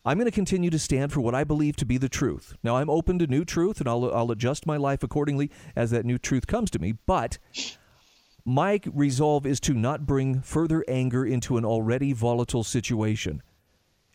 I'm 0.05 0.17
going 0.17 0.25
to 0.25 0.31
continue 0.31 0.69
to 0.69 0.79
stand 0.79 1.11
for 1.11 1.21
what 1.21 1.33
I 1.33 1.43
believe 1.43 1.75
to 1.77 1.85
be 1.85 1.97
the 1.97 2.09
truth. 2.09 2.55
Now, 2.63 2.77
I'm 2.77 2.89
open 2.89 3.17
to 3.19 3.27
new 3.27 3.43
truth, 3.43 3.79
and 3.79 3.89
I'll, 3.89 4.13
I'll 4.13 4.31
adjust 4.31 4.67
my 4.67 4.77
life 4.77 5.01
accordingly 5.01 5.49
as 5.75 5.89
that 5.91 6.05
new 6.05 6.19
truth 6.19 6.45
comes 6.45 6.69
to 6.71 6.79
me, 6.79 6.93
but 7.07 7.39
my 8.45 8.79
resolve 8.93 9.47
is 9.47 9.59
to 9.61 9.73
not 9.73 10.05
bring 10.05 10.41
further 10.41 10.85
anger 10.87 11.25
into 11.25 11.57
an 11.57 11.65
already 11.65 12.13
volatile 12.13 12.63
situation. 12.63 13.41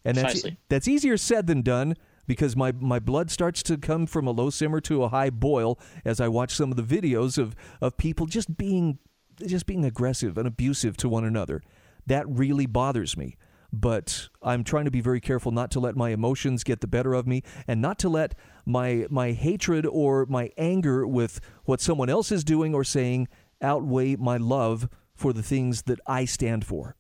And 0.05 0.17
that's, 0.17 0.47
that's 0.69 0.89
easier 0.89 1.17
said 1.17 1.49
than 1.49 1.63
done 1.63 1.97
because 2.31 2.55
my, 2.55 2.71
my 2.71 3.01
blood 3.01 3.29
starts 3.29 3.61
to 3.61 3.77
come 3.77 4.07
from 4.07 4.29
a 4.29 4.31
low 4.31 4.51
simmer 4.51 4.81
to 4.81 5.03
a 5.03 5.09
high 5.09 5.31
boil 5.31 5.81
as 6.05 6.21
I 6.21 6.29
watch 6.29 6.55
some 6.55 6.71
of 6.71 6.77
the 6.77 7.01
videos 7.01 7.39
of, 7.39 7.57
of 7.81 7.97
people 7.97 8.27
just 8.27 8.57
being 8.57 9.01
just 9.45 9.67
being 9.67 9.85
aggressive 9.85 10.39
and 10.39 10.47
abusive 10.47 10.97
to 10.99 11.09
one 11.09 11.25
another. 11.25 11.61
That 12.07 12.29
really 12.29 12.67
bothers 12.67 13.17
me. 13.17 13.37
But 13.73 14.29
I'm 14.45 14.63
trying 14.63 14.85
to 14.85 14.93
be 14.93 15.01
very 15.01 15.21
careful 15.21 15.51
not 15.51 15.73
to 15.73 15.81
let 15.81 15.97
my 15.97 16.11
emotions 16.11 16.63
get 16.63 16.83
the 16.83 16.87
better 16.87 17.15
of 17.15 17.27
me 17.27 17.43
and 17.67 17.83
not 17.83 17.99
to 17.99 18.09
let 18.09 18.37
my 18.65 19.09
my 19.11 19.33
hatred 19.33 19.85
or 19.85 20.25
my 20.27 20.53
anger 20.57 21.05
with 21.05 21.41
what 21.65 21.81
someone 21.81 22.09
else 22.09 22.31
is 22.31 22.45
doing 22.45 22.77
or 22.77 22.85
saying 22.85 23.27
outweigh 23.61 24.15
my 24.15 24.37
love 24.37 24.89
for 25.17 25.33
the 25.33 25.43
things 25.43 25.83
that 25.83 25.99
I 26.07 26.27
stand 26.27 26.65
for. 26.65 26.95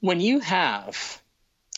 When 0.00 0.18
you 0.18 0.40
have 0.40 1.22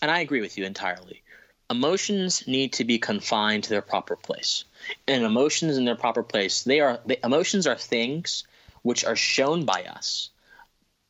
and 0.01 0.11
I 0.11 0.21
agree 0.21 0.41
with 0.41 0.57
you 0.57 0.65
entirely 0.65 1.23
emotions 1.71 2.47
need 2.47 2.73
to 2.75 2.85
be 2.85 2.99
confined 2.99 3.65
to 3.65 3.71
their 3.71 3.83
proper 3.83 4.17
place. 4.17 4.65
And 5.07 5.25
emotions 5.25 5.79
in 5.79 5.85
their 5.85 5.97
proper 5.97 6.23
place, 6.23 6.65
they 6.65 6.81
are 6.81 7.01
they, 7.07 7.19
emotions 7.23 7.67
are 7.67 7.77
things 7.77 8.45
which 8.83 9.05
are 9.05 9.17
shown 9.17 9.65
by 9.65 9.85
us 9.85 10.31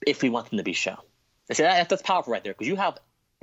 if 0.07 0.23
we 0.23 0.29
want 0.29 0.51
them 0.51 0.59
to 0.59 0.65
be 0.65 0.73
shown. 0.73 0.99
I 1.51 1.55
say 1.55 1.65
that, 1.65 1.89
that's 1.89 2.03
powerful 2.03 2.33
right 2.33 2.45
there 2.45 2.53
because 2.53 2.69
you 2.69 2.77
have 2.77 2.99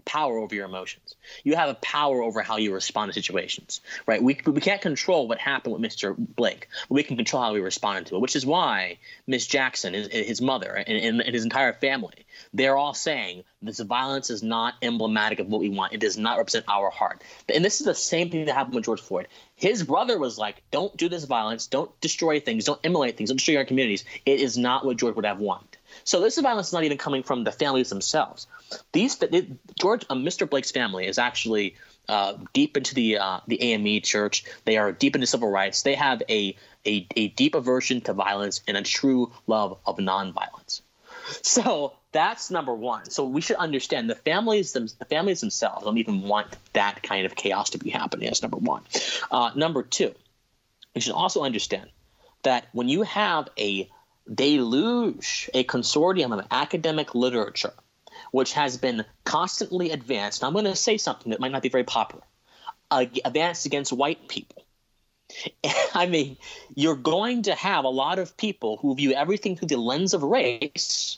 power 0.08 0.38
over 0.39 0.56
your 0.56 0.65
emotions. 0.65 1.15
You 1.43 1.56
have 1.58 1.70
a 1.70 1.74
power 1.76 2.24
over 2.24 2.41
how 2.41 2.58
you 2.58 2.74
respond 2.74 3.10
to 3.10 3.13
situations, 3.13 3.82
right? 4.08 4.24
We, 4.24 4.39
we 4.46 4.62
can't 4.62 4.82
control 4.82 5.28
what 5.28 5.38
happened 5.38 5.76
with 5.76 5.84
Mr. 5.84 6.15
Blake, 6.17 6.70
but 6.88 6.96
we 6.96 7.04
can 7.04 7.17
control 7.17 7.43
how 7.43 7.54
we 7.54 7.60
respond 7.60 8.08
to 8.08 8.15
it, 8.15 8.22
which 8.22 8.36
is 8.36 8.46
why 8.46 9.00
Miss 9.28 9.46
Jackson, 9.46 9.93
his, 9.93 10.08
his 10.08 10.41
mother, 10.41 10.72
and, 10.72 11.22
and 11.22 11.36
his 11.36 11.43
entire 11.43 11.74
family, 11.74 12.26
they're 12.54 12.78
all 12.78 12.93
saying 12.93 13.43
this 13.62 13.80
violence 13.82 14.30
is 14.30 14.41
not 14.41 14.76
emblematic 14.82 15.39
of 15.39 15.48
what 15.48 15.60
we 15.60 15.70
want. 15.70 15.93
It 15.93 16.00
does 16.00 16.17
not 16.17 16.38
represent 16.38 16.65
our 16.70 16.89
heart. 16.89 17.22
And 17.54 17.65
this 17.65 17.82
is 17.82 17.86
the 17.86 17.96
same 17.96 18.30
thing 18.30 18.46
that 18.46 18.54
happened 18.54 18.76
with 18.76 18.86
George 18.86 19.02
Floyd. 19.02 19.28
His 19.56 19.84
brother 19.84 20.17
was 20.17 20.38
like, 20.38 20.63
don't 20.72 20.96
do 20.96 21.10
this 21.10 21.26
violence, 21.26 21.67
don't 21.67 21.91
destroy 22.00 22.39
things, 22.39 22.63
don't 22.63 22.80
immolate 22.86 23.17
things, 23.17 23.30
don't 23.30 23.38
destroy 23.38 23.58
our 23.58 23.65
communities. 23.65 24.06
It 24.26 24.39
is 24.39 24.58
not 24.58 24.86
what 24.86 24.98
George 24.98 25.15
would 25.15 25.26
have 25.26 25.39
wanted. 25.39 25.66
So 26.08 26.22
this 26.22 26.39
violence 26.39 26.67
is 26.67 26.74
not 26.74 26.86
even 26.86 26.98
coming 26.98 27.22
from 27.22 27.43
the 27.43 27.52
families 27.52 27.89
themselves. 27.89 28.48
These 28.93 29.17
George, 29.78 30.06
uh, 30.10 30.15
Mr. 30.15 30.50
Blake's 30.50 30.72
family 30.72 31.06
is 31.06 31.17
actually 31.17 31.76
uh, 32.08 32.36
deep 32.54 32.78
into 32.78 32.96
the 32.96 33.17
uh, 33.17 33.41
the 33.46 33.62
AME 33.62 34.02
church. 34.04 34.46
They 34.63 34.78
are 34.78 34.93
deep 34.93 35.15
into 35.15 35.28
civil 35.28 35.52
rights. 35.52 35.82
They 35.82 35.96
have 35.96 36.24
a, 36.30 36.56
a 36.86 37.06
a 37.17 37.28
deep 37.28 37.56
aversion 37.56 38.00
to 38.02 38.13
violence 38.13 38.62
and 38.70 38.78
a 38.78 38.84
true 38.84 39.34
love 39.48 39.80
of 39.86 39.98
nonviolence. 39.98 40.80
So 41.41 41.98
that's 42.13 42.50
number 42.50 42.74
one. 42.74 43.10
So 43.10 43.26
we 43.26 43.41
should 43.41 43.58
understand 43.58 44.10
the 44.10 44.15
families 44.15 44.72
them, 44.72 44.88
the 45.00 45.06
families 45.06 45.41
themselves 45.41 45.84
don't 45.84 45.98
even 45.98 46.22
want 46.22 46.48
that 46.72 47.04
kind 47.04 47.26
of 47.26 47.36
chaos 47.36 47.72
to 47.72 47.80
be 47.80 47.89
happening. 47.89 48.28
That's 48.28 48.41
number 48.41 48.56
one. 48.56 48.84
Uh, 49.30 49.52
number 49.56 49.84
two, 49.84 50.15
you 50.96 51.02
should 51.02 51.15
also 51.15 51.43
understand 51.43 51.89
that 52.43 52.65
when 52.72 52.88
you 52.88 53.02
have 53.02 53.50
a 53.60 53.89
deluge, 54.33 55.49
a 55.53 55.63
consortium 55.63 56.37
of 56.37 56.45
academic 56.51 57.15
literature, 57.15 57.73
which 58.31 58.53
has 58.53 58.77
been 58.77 59.05
constantly 59.23 59.91
advanced. 59.91 60.43
I'm 60.43 60.53
going 60.53 60.65
to 60.65 60.75
say 60.75 60.97
something 60.97 61.31
that 61.31 61.39
might 61.39 61.51
not 61.51 61.61
be 61.61 61.69
very 61.69 61.83
popular 61.83 62.23
advanced 62.91 63.65
against 63.65 63.91
white 63.91 64.27
people. 64.27 64.63
I 65.93 66.07
mean, 66.07 66.37
you're 66.75 66.95
going 66.95 67.43
to 67.43 67.55
have 67.55 67.83
a 67.85 67.89
lot 67.89 68.19
of 68.19 68.37
people 68.37 68.77
who 68.77 68.95
view 68.95 69.13
everything 69.13 69.55
through 69.55 69.67
the 69.67 69.77
lens 69.77 70.13
of 70.13 70.23
race, 70.23 71.17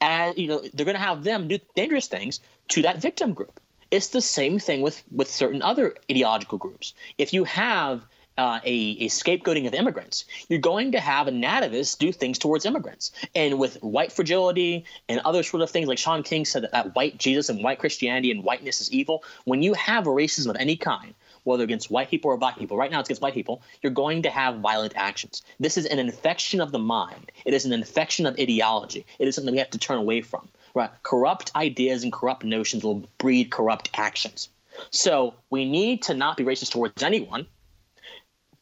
and 0.00 0.36
you 0.36 0.48
know 0.48 0.62
they're 0.72 0.86
going 0.86 0.96
to 0.96 1.02
have 1.02 1.24
them 1.24 1.48
do 1.48 1.58
dangerous 1.74 2.08
things 2.08 2.40
to 2.68 2.82
that 2.82 3.00
victim 3.00 3.32
group. 3.34 3.60
It's 3.90 4.08
the 4.08 4.22
same 4.22 4.58
thing 4.58 4.80
with 4.80 5.02
with 5.10 5.30
certain 5.30 5.62
other 5.62 5.94
ideological 6.10 6.58
groups. 6.58 6.94
If 7.18 7.32
you 7.32 7.44
have 7.44 8.04
uh, 8.36 8.60
a, 8.64 8.74
a, 9.00 9.08
scapegoating 9.08 9.66
of 9.66 9.74
immigrants, 9.74 10.24
you're 10.48 10.58
going 10.58 10.92
to 10.92 11.00
have 11.00 11.28
a 11.28 11.30
nativist 11.30 11.98
do 11.98 12.12
things 12.12 12.38
towards 12.38 12.66
immigrants. 12.66 13.12
And 13.34 13.58
with 13.58 13.82
white 13.82 14.12
fragility 14.12 14.84
and 15.08 15.20
other 15.20 15.42
sort 15.42 15.62
of 15.62 15.70
things, 15.70 15.86
like 15.86 15.98
Shaun 15.98 16.22
King 16.22 16.44
said 16.44 16.64
that, 16.64 16.72
that 16.72 16.94
white 16.94 17.18
Jesus 17.18 17.48
and 17.48 17.62
white 17.62 17.78
Christianity 17.78 18.30
and 18.30 18.42
whiteness 18.42 18.80
is 18.80 18.90
evil, 18.90 19.22
when 19.44 19.62
you 19.62 19.74
have 19.74 20.06
a 20.06 20.10
racism 20.10 20.50
of 20.50 20.56
any 20.56 20.76
kind, 20.76 21.14
whether 21.44 21.62
against 21.62 21.90
white 21.90 22.10
people 22.10 22.30
or 22.30 22.36
black 22.36 22.58
people, 22.58 22.76
right 22.76 22.90
now 22.90 23.00
it's 23.00 23.08
against 23.08 23.22
white 23.22 23.34
people, 23.34 23.62
you're 23.82 23.92
going 23.92 24.22
to 24.22 24.30
have 24.30 24.58
violent 24.58 24.94
actions. 24.96 25.42
This 25.60 25.76
is 25.76 25.86
an 25.86 25.98
infection 25.98 26.60
of 26.60 26.72
the 26.72 26.78
mind. 26.78 27.30
It 27.44 27.54
is 27.54 27.66
an 27.66 27.72
infection 27.72 28.26
of 28.26 28.38
ideology. 28.38 29.06
It 29.18 29.28
is 29.28 29.34
something 29.36 29.52
we 29.52 29.58
have 29.58 29.70
to 29.70 29.78
turn 29.78 29.98
away 29.98 30.22
from. 30.22 30.48
Right? 30.74 30.90
Corrupt 31.04 31.52
ideas 31.54 32.02
and 32.02 32.12
corrupt 32.12 32.42
notions 32.42 32.82
will 32.82 33.04
breed 33.18 33.50
corrupt 33.50 33.90
actions. 33.94 34.48
So 34.90 35.34
we 35.50 35.64
need 35.70 36.02
to 36.04 36.14
not 36.14 36.36
be 36.36 36.42
racist 36.42 36.72
towards 36.72 37.02
anyone, 37.02 37.46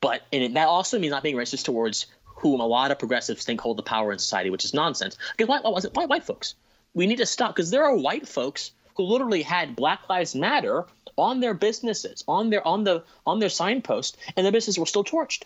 but 0.02 0.20
and 0.32 0.56
that 0.56 0.68
also 0.68 0.98
means 0.98 1.12
not 1.12 1.22
being 1.22 1.36
racist 1.36 1.64
towards 1.64 2.06
whom 2.24 2.60
a 2.60 2.66
lot 2.66 2.90
of 2.90 2.98
progressives 2.98 3.44
think 3.44 3.60
hold 3.60 3.78
the 3.78 3.82
power 3.82 4.12
in 4.12 4.18
society, 4.18 4.50
which 4.50 4.64
is 4.64 4.74
nonsense. 4.74 5.16
Because 5.30 5.48
white, 5.48 5.64
white, 5.64 5.94
white, 5.94 6.08
white 6.08 6.24
folks, 6.24 6.56
we 6.92 7.06
need 7.06 7.18
to 7.18 7.26
stop 7.26 7.54
because 7.54 7.70
there 7.70 7.84
are 7.84 7.96
white 7.96 8.28
folks 8.28 8.72
who 8.96 9.04
literally 9.04 9.42
had 9.42 9.76
Black 9.76 10.00
Lives 10.10 10.34
Matter 10.34 10.84
on 11.16 11.40
their 11.40 11.54
businesses, 11.54 12.24
on 12.26 12.50
their 12.50 12.66
on 12.66 12.84
the 12.84 13.04
on 13.24 13.38
their 13.38 13.48
signpost, 13.48 14.18
and 14.36 14.44
their 14.44 14.52
businesses 14.52 14.78
were 14.78 14.86
still 14.86 15.04
torched. 15.04 15.44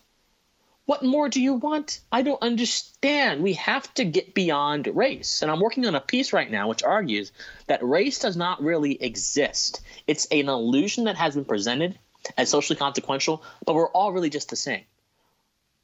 What 0.86 1.02
more 1.02 1.28
do 1.28 1.42
you 1.42 1.54
want? 1.54 2.00
I 2.10 2.22
don't 2.22 2.42
understand. 2.42 3.42
We 3.42 3.54
have 3.54 3.92
to 3.94 4.04
get 4.04 4.34
beyond 4.34 4.86
race. 4.86 5.42
And 5.42 5.50
I'm 5.50 5.60
working 5.60 5.84
on 5.84 5.96
a 5.96 6.00
piece 6.00 6.32
right 6.32 6.50
now 6.50 6.68
which 6.68 6.84
argues 6.84 7.32
that 7.66 7.84
race 7.84 8.20
does 8.20 8.36
not 8.36 8.62
really 8.62 9.02
exist. 9.02 9.80
It's 10.06 10.26
an 10.26 10.48
illusion 10.48 11.04
that 11.04 11.16
has 11.16 11.34
been 11.34 11.44
presented 11.44 11.98
as 12.36 12.50
socially 12.50 12.76
consequential, 12.76 13.42
but 13.64 13.74
we're 13.74 13.88
all 13.90 14.12
really 14.12 14.30
just 14.30 14.50
the 14.50 14.56
same. 14.56 14.82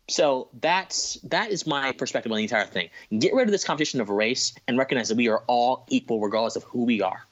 So 0.09 0.49
that's 0.61 1.15
that 1.25 1.51
is 1.51 1.67
my 1.67 1.93
perspective 1.93 2.33
on 2.33 2.37
the 2.37 2.43
entire 2.43 2.67
thing. 2.67 2.91
Get 3.17 3.35
rid 3.35 3.47
of 3.47 3.53
this 3.53 3.65
competition 3.65 4.01
of 4.01 4.09
race 4.11 4.55
and 4.67 4.77
recognize 4.77 5.09
that 5.09 5.17
we 5.17 5.29
are 5.29 5.43
all 5.47 5.87
equal 5.89 6.21
regardless 6.21 6.57
of 6.57 6.65
who 6.65 6.85
we 6.85 7.01
are. 7.03 7.23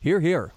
Hear, 0.00 0.20
hear. 0.20 0.52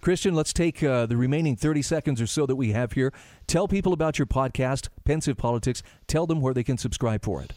Christian, 0.00 0.34
let's 0.34 0.52
take 0.52 0.82
uh, 0.82 1.06
the 1.06 1.16
remaining 1.16 1.56
30 1.56 1.82
seconds 1.82 2.20
or 2.20 2.26
so 2.26 2.46
that 2.46 2.56
we 2.56 2.72
have 2.72 2.92
here. 2.92 3.12
Tell 3.46 3.66
people 3.66 3.92
about 3.92 4.18
your 4.18 4.26
podcast, 4.26 4.88
Pensive 5.04 5.36
Politics. 5.36 5.82
Tell 6.06 6.26
them 6.26 6.40
where 6.40 6.54
they 6.54 6.62
can 6.62 6.78
subscribe 6.78 7.24
for 7.24 7.42
it. 7.42 7.52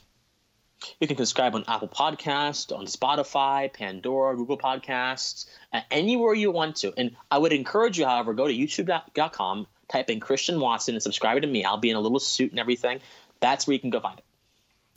You 1.00 1.08
can 1.08 1.17
subscribe 1.17 1.56
on 1.56 1.63
Apple 1.67 1.88
Podcast, 1.88 2.76
on 2.76 2.86
Spotify, 2.86 3.72
Pandora, 3.72 4.36
Google 4.36 4.58
Podcasts, 4.58 5.46
uh, 5.74 5.82
anywhere 5.89 6.34
you 6.34 6.52
want 6.52 6.78
to. 6.78 6.94
And 6.98 7.15
I 7.30 7.38
would 7.38 7.54
encourage 7.54 8.00
you, 8.00 8.06
however, 8.06 8.34
go 8.34 8.48
to 8.48 8.54
youtube.com, 8.54 9.67
type 9.88 10.10
in 10.10 10.20
Christian 10.20 10.60
Watson, 10.60 10.96
and 10.96 11.04
subscribe 11.04 11.41
to 11.41 11.48
me. 11.48 11.63
I'll 11.63 11.78
be 11.78 11.89
in 11.89 11.96
a 11.96 12.02
little 12.02 12.20
suit 12.20 12.52
and 12.52 12.60
everything. 12.60 13.00
That's 13.39 13.67
where 13.67 13.74
you 13.74 13.80
can 13.80 13.89
go 13.89 14.00
find 14.00 14.20
it. 14.20 14.26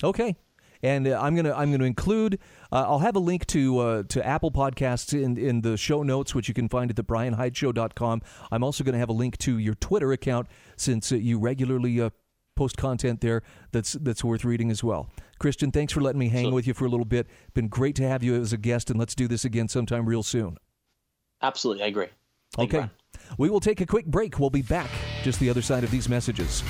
Okay 0.02 0.36
and 0.84 1.08
uh, 1.08 1.18
I'm 1.20 1.34
gonna 1.34 1.52
I'm 1.52 1.72
gonna 1.72 1.84
include. 1.84 2.38
Uh, 2.70 2.84
I'll 2.86 2.98
have 2.98 3.16
a 3.16 3.20
link 3.20 3.46
to 3.46 3.78
uh, 3.78 4.02
to 4.08 4.24
Apple 4.24 4.52
Podcasts 4.52 5.14
in 5.14 5.38
in 5.38 5.62
the 5.62 5.76
show 5.76 6.02
notes, 6.02 6.34
which 6.34 6.46
you 6.46 6.54
can 6.54 6.68
find 6.68 6.90
at 6.90 6.96
the 6.96 7.02
thebrianhydeshow.com. 7.02 8.20
I'm 8.52 8.62
also 8.62 8.84
to 8.84 8.98
have 8.98 9.08
a 9.08 9.14
link 9.14 9.38
to 9.38 9.58
your 9.58 9.74
Twitter 9.74 10.12
account 10.12 10.46
since 10.76 11.10
uh, 11.10 11.16
you 11.16 11.38
regularly 11.38 12.00
uh, 12.00 12.10
post 12.54 12.76
content 12.76 13.20
there 13.20 13.42
that's 13.72 13.92
that's 13.94 14.24
worth 14.24 14.44
reading 14.44 14.70
as 14.70 14.82
well. 14.82 15.10
Christian, 15.38 15.70
thanks 15.70 15.92
for 15.92 16.00
letting 16.00 16.18
me 16.18 16.28
hang 16.28 16.52
with 16.52 16.66
you 16.66 16.74
for 16.74 16.84
a 16.84 16.88
little 16.88 17.06
bit. 17.06 17.26
Been 17.54 17.68
great 17.68 17.96
to 17.96 18.08
have 18.08 18.22
you 18.22 18.40
as 18.40 18.52
a 18.52 18.56
guest, 18.56 18.90
and 18.90 18.98
let's 18.98 19.14
do 19.14 19.28
this 19.28 19.44
again 19.44 19.68
sometime 19.68 20.06
real 20.06 20.22
soon. 20.22 20.56
Absolutely, 21.42 21.82
I 21.82 21.86
agree. 21.86 22.08
Thank 22.56 22.74
okay, 22.74 22.88
we 23.38 23.50
will 23.50 23.60
take 23.60 23.80
a 23.80 23.86
quick 23.86 24.06
break. 24.06 24.38
We'll 24.38 24.50
be 24.50 24.62
back 24.62 24.90
just 25.22 25.40
the 25.40 25.50
other 25.50 25.62
side 25.62 25.84
of 25.84 25.90
these 25.90 26.08
messages. 26.08 26.62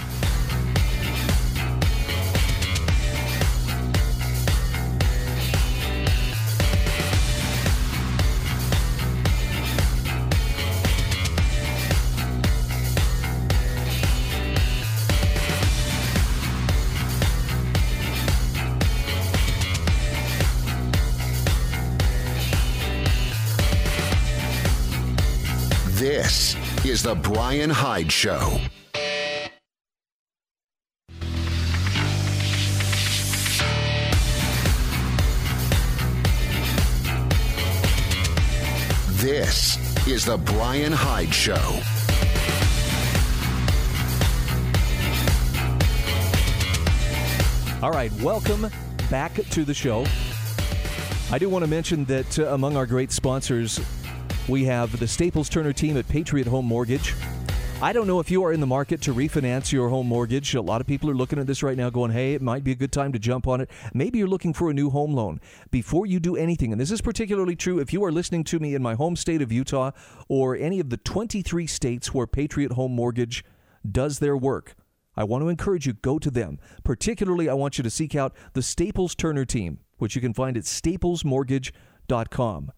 The 27.05 27.15
Brian 27.17 27.69
Hyde 27.69 28.11
Show. 28.11 28.59
This 39.17 39.77
is 40.09 40.25
The 40.25 40.39
Brian 40.39 40.93
Hyde 40.93 41.35
Show. 41.35 41.53
All 47.83 47.91
right, 47.91 48.11
welcome 48.23 48.71
back 49.11 49.35
to 49.35 49.67
the 49.67 49.75
show. 49.75 50.07
I 51.31 51.37
do 51.39 51.51
want 51.51 51.67
to 51.67 51.71
mention 51.71 52.07
that 52.07 52.39
uh, 52.39 52.55
among 52.55 52.79
our 52.79 52.87
great 52.87 53.13
sponsors, 53.13 53.79
we 54.49 54.65
have 54.65 54.99
the 54.99 55.09
Staples 55.09 55.49
Turner 55.49 55.73
team 55.73 55.97
at 55.97 56.09
Patriot 56.09 56.47
Home 56.47 56.67
Mortgage. 56.67 57.15
I 57.81 57.93
don't 57.93 58.07
know 58.07 58.21
if 58.21 58.31
you 58.31 58.45
are 58.45 58.53
in 58.53 58.61
the 58.61 58.67
market 58.67 59.01
to 59.03 59.15
refinance 59.15 59.73
your 59.73 59.89
home 59.89 60.07
mortgage. 60.07 60.55
A 60.55 60.61
lot 60.61 60.81
of 60.81 60.87
people 60.87 61.11
are 61.11 61.15
looking 61.15 61.39
at 61.39 61.47
this 61.47 61.63
right 61.63 61.77
now 61.77 61.91
going, 61.91 62.13
hey, 62.13 62.35
it 62.35 62.41
might 62.41 62.65
be 62.65 62.73
a 62.73 62.77
good 62.77 62.93
time 62.93 63.13
to 63.13 63.19
jump 63.19 63.47
on 63.47 63.61
it. 63.61 63.71
Maybe 63.93 64.19
you're 64.19 64.29
looking 64.29 64.55
for 64.55 64.71
a 64.71 64.75
new 64.75 64.91
home 64.91 65.13
loan. 65.13 65.41
Before 65.71 66.07
you 66.07 66.21
do 66.21 66.37
anything, 66.37 66.73
and 66.73 66.81
this 66.81 66.91
is 66.91 67.01
particularly 67.01 67.57
true 67.57 67.79
if 67.79 67.93
you 67.93 68.05
are 68.05 68.13
listening 68.13 68.45
to 68.45 68.59
me 68.59 68.75
in 68.75 68.83
my 68.83 68.95
home 68.95 69.17
state 69.17 69.43
of 69.43 69.53
Utah 69.53 69.91
or 70.29 70.57
any 70.57 70.81
of 70.81 70.91
the 70.91 70.97
23 70.99 71.67
states 71.67 72.15
where 72.15 72.27
Patriot 72.27 72.73
Home 72.73 72.93
Mortgage 72.93 73.45
does 73.91 74.19
their 74.19 74.37
work, 74.37 74.75
I 75.17 75.25
want 75.25 75.43
to 75.43 75.49
encourage 75.49 75.87
you, 75.87 75.95
go 75.95 76.19
to 76.19 76.31
them. 76.31 76.59
Particularly, 76.85 77.49
I 77.49 77.55
want 77.55 77.79
you 77.79 77.85
to 77.85 77.91
seek 77.91 78.15
out 78.15 78.35
the 78.53 78.63
Staples 78.63 79.15
Turner 79.15 79.45
team, 79.45 79.81
which 79.99 80.15
you 80.15 80.21
can 80.21 80.33
find 80.33 80.57
at 80.57 80.65
staplesmortgage.com. 80.65 82.73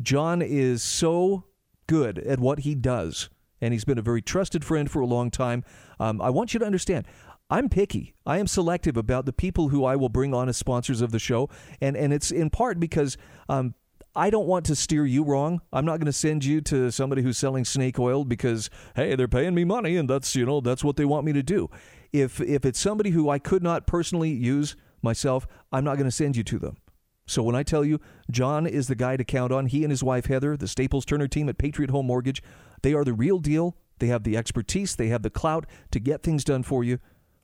John 0.00 0.42
is 0.42 0.82
so 0.82 1.44
good 1.86 2.18
at 2.18 2.40
what 2.40 2.60
he 2.60 2.74
does, 2.74 3.28
and 3.60 3.72
he's 3.72 3.84
been 3.84 3.98
a 3.98 4.02
very 4.02 4.22
trusted 4.22 4.64
friend 4.64 4.90
for 4.90 5.00
a 5.00 5.06
long 5.06 5.30
time. 5.30 5.64
Um, 5.98 6.20
I 6.20 6.30
want 6.30 6.54
you 6.54 6.60
to 6.60 6.66
understand. 6.66 7.06
I'm 7.50 7.68
picky. 7.68 8.14
I 8.26 8.38
am 8.38 8.46
selective 8.46 8.96
about 8.96 9.24
the 9.24 9.32
people 9.32 9.70
who 9.70 9.84
I 9.84 9.96
will 9.96 10.10
bring 10.10 10.34
on 10.34 10.48
as 10.48 10.56
sponsors 10.56 11.00
of 11.00 11.12
the 11.12 11.18
show, 11.18 11.48
and 11.80 11.96
and 11.96 12.12
it's 12.12 12.30
in 12.30 12.50
part 12.50 12.78
because 12.78 13.16
um, 13.48 13.74
I 14.18 14.30
don't 14.30 14.48
want 14.48 14.66
to 14.66 14.74
steer 14.74 15.06
you 15.06 15.22
wrong. 15.22 15.60
I'm 15.72 15.84
not 15.84 15.98
going 15.98 16.06
to 16.06 16.12
send 16.12 16.44
you 16.44 16.60
to 16.62 16.90
somebody 16.90 17.22
who's 17.22 17.38
selling 17.38 17.64
snake 17.64 18.00
oil 18.00 18.24
because 18.24 18.68
hey, 18.96 19.14
they're 19.14 19.28
paying 19.28 19.54
me 19.54 19.64
money 19.64 19.96
and 19.96 20.10
that's, 20.10 20.34
you 20.34 20.44
know, 20.44 20.60
that's 20.60 20.82
what 20.82 20.96
they 20.96 21.04
want 21.04 21.24
me 21.24 21.32
to 21.34 21.42
do. 21.42 21.70
If 22.12 22.40
if 22.40 22.64
it's 22.64 22.80
somebody 22.80 23.10
who 23.10 23.30
I 23.30 23.38
could 23.38 23.62
not 23.62 23.86
personally 23.86 24.30
use 24.30 24.74
myself, 25.02 25.46
I'm 25.70 25.84
not 25.84 25.98
going 25.98 26.06
to 26.06 26.10
send 26.10 26.36
you 26.36 26.42
to 26.42 26.58
them. 26.58 26.78
So 27.28 27.42
when 27.42 27.54
I 27.54 27.62
tell 27.62 27.84
you 27.84 28.00
John 28.30 28.66
is 28.66 28.88
the 28.88 28.94
guy 28.94 29.16
to 29.16 29.24
count 29.24 29.52
on, 29.52 29.66
he 29.66 29.84
and 29.84 29.90
his 29.90 30.02
wife 30.02 30.26
Heather, 30.26 30.56
the 30.56 30.66
Staples 30.66 31.04
Turner 31.04 31.28
team 31.28 31.48
at 31.48 31.58
Patriot 31.58 31.90
Home 31.90 32.06
Mortgage, 32.06 32.42
they 32.82 32.94
are 32.94 33.04
the 33.04 33.12
real 33.12 33.38
deal. 33.38 33.76
They 33.98 34.06
have 34.08 34.22
the 34.24 34.36
expertise, 34.36 34.96
they 34.96 35.08
have 35.08 35.22
the 35.22 35.30
clout 35.30 35.66
to 35.90 36.00
get 36.00 36.22
things 36.22 36.44
done 36.44 36.62
for 36.62 36.84
you. 36.84 36.98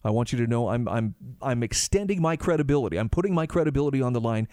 I 0.05 0.11
want 0.11 0.33
you 0.33 0.38
to 0.38 0.47
know 0.47 0.68
I'm 0.68 0.88
I'm 0.88 1.14
I'm 1.40 1.62
extending 1.62 2.20
my 2.20 2.37
credibility. 2.37 2.99
I'm 2.99 3.09
putting 3.09 3.35
my 3.35 3.47
credibility 3.47 4.03
on 4.03 4.12
the 4.12 4.20
line 4.20 4.49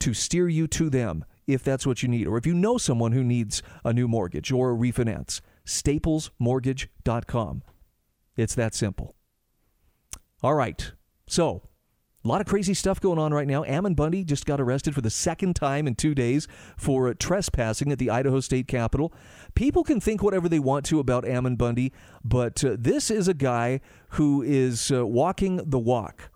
to 0.00 0.12
steer 0.12 0.48
you 0.48 0.66
to 0.68 0.90
them 0.90 1.24
if 1.46 1.62
that's 1.62 1.86
what 1.86 2.02
you 2.02 2.08
need 2.08 2.26
or 2.26 2.36
if 2.36 2.46
you 2.46 2.54
know 2.54 2.76
someone 2.76 3.12
who 3.12 3.22
needs 3.22 3.62
a 3.84 3.92
new 3.92 4.08
mortgage 4.08 4.50
or 4.50 4.72
a 4.72 4.76
refinance. 4.76 5.40
staplesmortgage.com. 5.64 7.62
It's 8.36 8.54
that 8.54 8.74
simple. 8.74 9.14
All 10.42 10.54
right. 10.54 10.92
So, 11.28 11.62
a 12.26 12.28
lot 12.28 12.40
of 12.40 12.46
crazy 12.46 12.74
stuff 12.74 13.00
going 13.00 13.18
on 13.18 13.32
right 13.32 13.46
now. 13.46 13.62
Ammon 13.64 13.94
Bundy 13.94 14.24
just 14.24 14.46
got 14.46 14.60
arrested 14.60 14.94
for 14.94 15.00
the 15.00 15.10
second 15.10 15.54
time 15.54 15.86
in 15.86 15.94
two 15.94 16.14
days 16.14 16.48
for 16.76 17.14
trespassing 17.14 17.92
at 17.92 17.98
the 17.98 18.10
Idaho 18.10 18.40
State 18.40 18.66
Capitol. 18.66 19.12
People 19.54 19.84
can 19.84 20.00
think 20.00 20.22
whatever 20.22 20.48
they 20.48 20.58
want 20.58 20.84
to 20.86 20.98
about 20.98 21.24
Ammon 21.24 21.54
Bundy, 21.54 21.92
but 22.24 22.64
uh, 22.64 22.76
this 22.76 23.12
is 23.12 23.28
a 23.28 23.34
guy 23.34 23.80
who 24.10 24.42
is 24.42 24.90
uh, 24.90 25.06
walking 25.06 25.60
the 25.64 25.78
walk. 25.78 26.30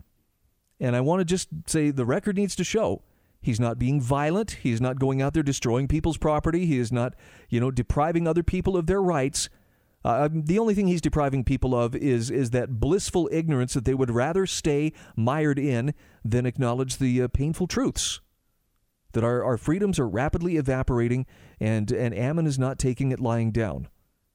And 0.79 0.95
I 0.95 1.01
want 1.01 1.19
to 1.19 1.25
just 1.25 1.49
say 1.67 1.91
the 1.91 2.05
record 2.05 2.37
needs 2.37 2.55
to 2.55 2.63
show 2.63 3.03
he's 3.41 3.59
not 3.59 3.77
being 3.77 3.99
violent. 3.99 4.51
He's 4.61 4.79
not 4.79 4.97
going 4.97 5.21
out 5.21 5.33
there 5.33 5.43
destroying 5.43 5.87
people's 5.87 6.17
property. 6.17 6.65
He 6.65 6.77
is 6.77 6.91
not, 6.91 7.15
you 7.49 7.59
know, 7.59 7.69
depriving 7.69 8.27
other 8.27 8.43
people 8.43 8.77
of 8.77 8.87
their 8.87 9.01
rights. 9.01 9.49
Uh, 10.03 10.25
um, 10.25 10.43
the 10.43 10.59
only 10.59 10.73
thing 10.73 10.87
he's 10.87 11.01
depriving 11.01 11.43
people 11.43 11.75
of 11.75 11.95
is 11.95 12.31
is 12.31 12.49
that 12.51 12.79
blissful 12.79 13.29
ignorance 13.31 13.73
that 13.73 13.85
they 13.85 13.93
would 13.93 14.11
rather 14.11 14.45
stay 14.45 14.93
mired 15.15 15.59
in 15.59 15.93
than 16.25 16.45
acknowledge 16.45 16.97
the 16.97 17.21
uh, 17.21 17.27
painful 17.27 17.67
truths 17.67 18.19
that 19.13 19.23
our, 19.23 19.43
our 19.43 19.57
freedoms 19.57 19.99
are 19.99 20.07
rapidly 20.07 20.57
evaporating 20.57 21.25
and 21.59 21.91
and 21.91 22.13
Ammon 22.15 22.47
is 22.47 22.57
not 22.57 22.79
taking 22.79 23.11
it 23.11 23.19
lying 23.19 23.51
down. 23.51 23.87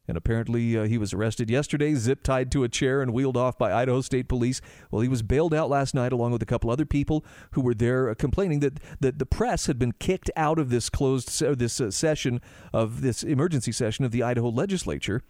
And 0.08 0.16
apparently, 0.16 0.78
uh, 0.78 0.84
he 0.84 0.98
was 0.98 1.12
arrested 1.12 1.50
yesterday, 1.50 1.94
zip 1.94 2.22
tied 2.22 2.52
to 2.52 2.62
a 2.62 2.68
chair, 2.68 3.02
and 3.02 3.12
wheeled 3.12 3.36
off 3.36 3.58
by 3.58 3.72
Idaho 3.72 4.00
State 4.00 4.28
Police. 4.28 4.60
Well, 4.90 5.02
he 5.02 5.08
was 5.08 5.22
bailed 5.22 5.52
out 5.52 5.68
last 5.68 5.94
night, 5.94 6.12
along 6.12 6.30
with 6.30 6.42
a 6.42 6.46
couple 6.46 6.70
other 6.70 6.86
people 6.86 7.24
who 7.52 7.60
were 7.60 7.74
there, 7.74 8.08
uh, 8.08 8.14
complaining 8.14 8.60
that, 8.60 8.78
that 9.00 9.18
the 9.18 9.26
press 9.26 9.66
had 9.66 9.78
been 9.80 9.92
kicked 9.92 10.30
out 10.36 10.60
of 10.60 10.70
this 10.70 10.88
closed 10.90 11.28
se- 11.28 11.54
this 11.54 11.80
uh, 11.80 11.90
session 11.90 12.40
of 12.72 13.00
this 13.00 13.24
emergency 13.24 13.72
session 13.72 14.04
of 14.04 14.12
the 14.12 14.22
Idaho 14.22 14.48
legislature 14.48 15.22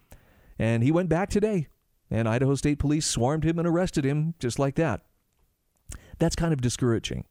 And 0.58 0.82
he 0.82 0.90
went 0.90 1.08
back 1.08 1.28
today, 1.28 1.68
and 2.10 2.28
Idaho 2.28 2.54
State 2.54 2.78
Police 2.78 3.06
swarmed 3.06 3.44
him 3.44 3.58
and 3.58 3.68
arrested 3.68 4.04
him 4.04 4.34
just 4.38 4.58
like 4.58 4.74
that. 4.76 5.02
That's 6.18 6.36
kind 6.36 6.52
of 6.52 6.60
discouraging. 6.60 7.24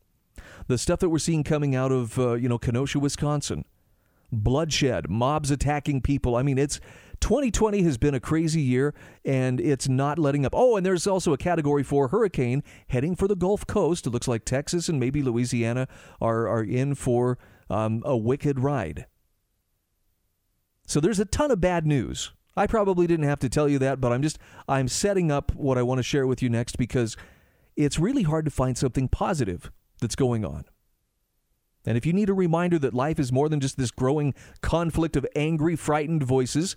The 0.68 0.78
stuff 0.78 1.00
that 1.00 1.10
we're 1.10 1.20
seeing 1.20 1.44
coming 1.44 1.76
out 1.76 1.92
of, 1.92 2.20
uh, 2.20 2.34
you 2.34 2.50
know, 2.50 2.58
Kenosha, 2.58 3.00
Wisconsin, 3.00 3.66
bloodshed, 4.32 5.10
mobs 5.10 5.52
attacking 5.52 6.02
people. 6.02 6.36
I 6.36 6.44
mean, 6.44 6.58
it's 6.58 6.80
2020 7.22 7.82
has 7.84 7.98
been 7.98 8.14
a 8.14 8.20
crazy 8.20 8.62
year 8.62 8.94
and 9.24 9.60
it's 9.60 9.88
not 9.88 10.20
letting 10.20 10.46
up. 10.46 10.54
Oh, 10.56 10.76
and 10.76 10.86
there's 10.86 11.08
also 11.08 11.34
a 11.34 11.38
category 11.38 11.84
4 11.84 12.10
hurricane 12.10 12.64
heading 12.90 13.16
for 13.16 13.28
the 13.28 13.36
Gulf 13.36 13.66
Coast. 13.66 14.06
It 14.06 14.12
looks 14.12 14.28
like 14.28 14.46
Texas 14.46 14.90
and 14.90 15.00
maybe 15.00 15.22
Louisiana 15.22 15.88
are, 16.22 16.48
are 16.48 16.64
in 16.64 16.96
for 16.96 17.38
um, 17.70 18.02
a 18.06 18.16
wicked 18.16 18.60
ride. 18.60 19.06
So 20.88 21.00
there's 21.00 21.20
a 21.20 21.26
ton 21.26 21.52
of 21.52 21.60
bad 21.60 21.88
news. 21.88 22.32
I 22.58 22.68
probably 22.68 23.08
didn't 23.08 23.26
have 23.26 23.40
to 23.40 23.50
tell 23.50 23.68
you 23.68 23.80
that, 23.80 24.00
but 24.00 24.12
I'm 24.12 24.22
just 24.22 24.40
I'm 24.68 24.88
setting 24.88 25.32
up 25.32 25.54
what 25.56 25.78
I 25.78 25.84
want 25.84 26.00
to 26.00 26.04
share 26.04 26.26
with 26.26 26.42
you 26.42 26.50
next 26.50 26.78
because 26.78 27.18
it's 27.76 28.00
really 28.00 28.24
hard 28.24 28.46
to 28.46 28.52
find 28.52 28.78
something 28.78 29.08
positive 29.08 29.72
that's 30.00 30.16
going 30.16 30.46
on. 30.46 30.66
And 31.86 31.98
if 31.98 32.06
you 32.06 32.14
need 32.14 32.30
a 32.30 32.34
reminder 32.34 32.80
that 32.80 32.94
life 32.94 33.20
is 33.20 33.32
more 33.32 33.50
than 33.50 33.60
just 33.60 33.78
this 33.78 33.92
growing 33.92 34.34
conflict 34.62 35.16
of 35.16 35.26
angry, 35.36 35.76
frightened 35.76 36.24
voices, 36.24 36.76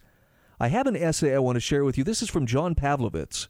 I 0.61 0.68
have 0.68 0.87
an 0.87 0.97
essay 0.97 1.35
I 1.35 1.39
want 1.39 1.57
to 1.57 1.61
share 1.61 1.85
with 1.85 1.97
you. 1.97 2.05
This 2.05 2.20
is 2.20 2.29
from 2.29 2.47
John 2.47 2.74
Pavlovitz. 2.74 3.49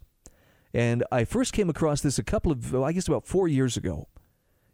And 0.74 1.02
I 1.10 1.24
first 1.24 1.52
came 1.52 1.70
across 1.70 2.02
this 2.02 2.18
a 2.18 2.22
couple 2.22 2.52
of, 2.52 2.74
I 2.74 2.92
guess 2.92 3.08
about 3.08 3.26
four 3.26 3.48
years 3.48 3.76
ago, 3.76 4.08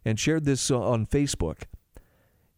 and 0.03 0.19
shared 0.19 0.45
this 0.45 0.69
uh, 0.69 0.79
on 0.79 1.05
Facebook. 1.05 1.63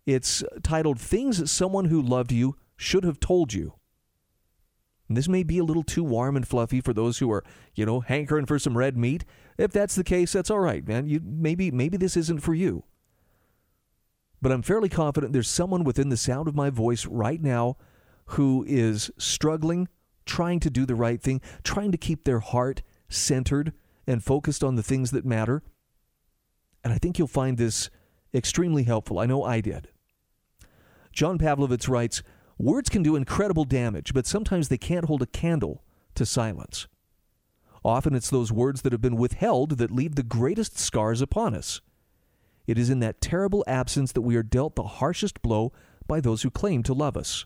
It's 0.06 0.44
titled 0.64 1.00
Things 1.00 1.50
Someone 1.52 1.86
Who 1.86 2.02
Loved 2.02 2.32
You 2.32 2.56
Should 2.76 3.04
Have 3.04 3.20
Told 3.20 3.54
You. 3.54 3.74
This 5.10 5.30
may 5.30 5.44
be 5.44 5.58
a 5.58 5.64
little 5.64 5.84
too 5.84 6.04
warm 6.04 6.36
and 6.36 6.48
fluffy 6.48 6.82
for 6.82 6.94
those 6.94 7.20
who 7.20 7.32
are, 7.32 7.44
you 7.76 7.86
know, 7.86 8.02
hankering 8.02 8.46
for 8.46 8.60
some 8.60 8.78
red 8.78 8.98
meat. 8.98 9.24
If 9.58 9.72
that's 9.72 9.96
the 9.96 10.04
case, 10.04 10.34
that's 10.34 10.52
all 10.52 10.60
right, 10.60 10.86
man. 10.86 11.08
You 11.08 11.22
maybe 11.24 11.72
maybe 11.72 11.96
this 11.98 12.18
isn't 12.18 12.42
for 12.42 12.54
you. 12.54 12.84
But 14.42 14.52
I'm 14.52 14.62
fairly 14.62 14.90
confident 14.90 15.34
there's 15.34 15.50
someone 15.50 15.84
within 15.84 16.10
the 16.10 16.18
sound 16.18 16.48
of 16.48 16.56
my 16.56 16.70
voice 16.70 17.06
right 17.06 17.42
now 17.42 17.78
who 18.32 18.66
is 18.68 19.10
struggling, 19.18 19.88
trying 20.26 20.60
to 20.60 20.70
do 20.70 20.86
the 20.86 20.96
right 20.96 21.22
thing, 21.22 21.42
trying 21.64 21.92
to 21.92 21.98
keep 21.98 22.24
their 22.24 22.40
heart 22.40 22.82
centered 23.10 23.74
and 24.06 24.24
focused 24.24 24.64
on 24.64 24.76
the 24.76 24.84
things 24.84 25.12
that 25.12 25.26
matter. 25.26 25.64
And 26.84 26.94
I 26.94 26.98
think 26.98 27.18
you'll 27.18 27.28
find 27.28 27.58
this 27.58 27.90
extremely 28.34 28.84
helpful. 28.84 29.20
I 29.20 29.26
know 29.26 29.44
I 29.44 29.62
did. 29.62 29.88
John 31.12 31.40
Pavlovitz 31.40 31.90
writes 31.90 32.22
Words 32.60 32.90
can 32.90 33.04
do 33.04 33.16
incredible 33.16 33.66
damage, 33.66 34.14
but 34.14 34.26
sometimes 34.26 34.70
they 34.70 34.78
can't 34.78 35.06
hold 35.06 35.22
a 35.22 35.28
candle 35.28 35.84
to 36.16 36.26
silence. 36.26 36.88
Often 37.86 38.16
it's 38.16 38.30
those 38.30 38.52
words 38.52 38.82
that 38.82 38.92
have 38.92 39.02
been 39.02 39.16
withheld 39.16 39.78
that 39.78 39.92
leave 39.92 40.16
the 40.16 40.24
greatest 40.24 40.80
scars 40.80 41.22
upon 41.22 41.54
us. 41.54 41.82
It 42.66 42.78
is 42.78 42.90
in 42.90 43.00
that 43.00 43.22
terrible 43.22 43.64
absence 43.68 44.12
that 44.12 44.22
we 44.22 44.36
are 44.36 44.44
dealt 44.44 44.76
the 44.76 44.84
harshest 44.84 45.42
blow 45.42 45.72
by 46.08 46.20
those 46.20 46.42
who 46.42 46.50
claim 46.50 46.84
to 46.84 46.94
love 46.94 47.16
us. 47.16 47.46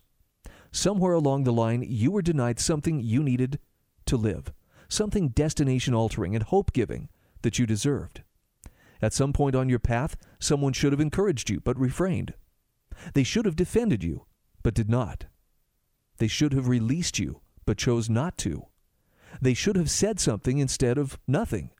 Somewhere 0.71 1.13
along 1.13 1.43
the 1.43 1.53
line, 1.53 1.83
you 1.85 2.11
were 2.11 2.21
denied 2.21 2.59
something 2.59 3.01
you 3.01 3.21
needed 3.21 3.59
to 4.05 4.15
live, 4.15 4.53
something 4.87 5.29
destination 5.29 5.93
altering 5.93 6.33
and 6.35 6.43
hope 6.45 6.71
giving 6.71 7.09
that 7.41 7.59
you 7.59 7.65
deserved. 7.65 8.23
At 9.01 9.13
some 9.13 9.33
point 9.33 9.55
on 9.55 9.67
your 9.67 9.79
path, 9.79 10.15
someone 10.39 10.73
should 10.73 10.93
have 10.93 11.01
encouraged 11.01 11.49
you, 11.49 11.59
but 11.59 11.77
refrained. 11.77 12.33
They 13.13 13.23
should 13.23 13.45
have 13.45 13.55
defended 13.55 14.03
you, 14.03 14.25
but 14.63 14.73
did 14.73 14.89
not. 14.89 15.25
They 16.17 16.27
should 16.27 16.53
have 16.53 16.67
released 16.67 17.19
you, 17.19 17.41
but 17.65 17.77
chose 17.77 18.09
not 18.09 18.37
to. 18.39 18.67
They 19.41 19.53
should 19.53 19.75
have 19.75 19.89
said 19.89 20.19
something 20.19 20.57
instead 20.57 20.97
of 20.97 21.19
nothing. 21.27 21.71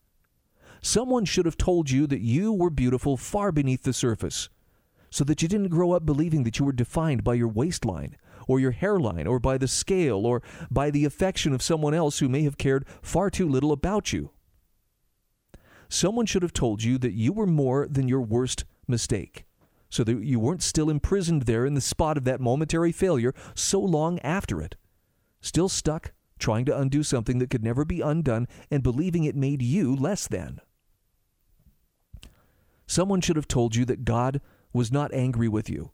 Someone 0.81 1.25
should 1.25 1.45
have 1.45 1.57
told 1.57 1.91
you 1.91 2.07
that 2.07 2.21
you 2.21 2.51
were 2.51 2.69
beautiful 2.69 3.17
far 3.17 3.51
beneath 3.51 3.83
the 3.83 3.93
surface, 3.93 4.49
so 5.09 5.23
that 5.25 5.41
you 5.41 5.47
didn't 5.47 5.67
grow 5.67 5.91
up 5.91 6.05
believing 6.05 6.43
that 6.43 6.57
you 6.57 6.65
were 6.65 6.71
defined 6.71 7.23
by 7.23 7.35
your 7.35 7.49
waistline, 7.49 8.17
or 8.47 8.59
your 8.59 8.71
hairline, 8.71 9.27
or 9.27 9.39
by 9.39 9.57
the 9.57 9.67
scale, 9.67 10.25
or 10.25 10.41
by 10.71 10.89
the 10.89 11.05
affection 11.05 11.53
of 11.53 11.61
someone 11.61 11.93
else 11.93 12.19
who 12.19 12.29
may 12.29 12.41
have 12.43 12.57
cared 12.57 12.85
far 13.01 13.29
too 13.29 13.47
little 13.47 13.71
about 13.71 14.11
you. 14.11 14.31
Someone 15.87 16.25
should 16.25 16.41
have 16.41 16.53
told 16.53 16.81
you 16.81 16.97
that 16.97 17.13
you 17.13 17.33
were 17.33 17.45
more 17.45 17.87
than 17.87 18.07
your 18.07 18.21
worst 18.21 18.63
mistake, 18.87 19.45
so 19.91 20.03
that 20.05 20.23
you 20.23 20.39
weren't 20.39 20.63
still 20.63 20.89
imprisoned 20.89 21.43
there 21.43 21.65
in 21.65 21.75
the 21.75 21.81
spot 21.81 22.17
of 22.17 22.23
that 22.23 22.41
momentary 22.41 22.91
failure 22.91 23.35
so 23.53 23.79
long 23.79 24.17
after 24.19 24.59
it, 24.61 24.75
still 25.41 25.69
stuck 25.69 26.13
trying 26.39 26.65
to 26.65 26.75
undo 26.75 27.03
something 27.03 27.37
that 27.37 27.51
could 27.51 27.63
never 27.63 27.85
be 27.85 28.01
undone 28.01 28.47
and 28.71 28.81
believing 28.81 29.25
it 29.25 29.35
made 29.35 29.61
you 29.61 29.95
less 29.95 30.27
than. 30.27 30.59
Someone 32.87 33.21
should 33.21 33.35
have 33.35 33.47
told 33.47 33.75
you 33.75 33.85
that 33.85 34.05
God 34.05 34.41
was 34.73 34.91
not 34.91 35.13
angry 35.13 35.47
with 35.47 35.69
you, 35.69 35.91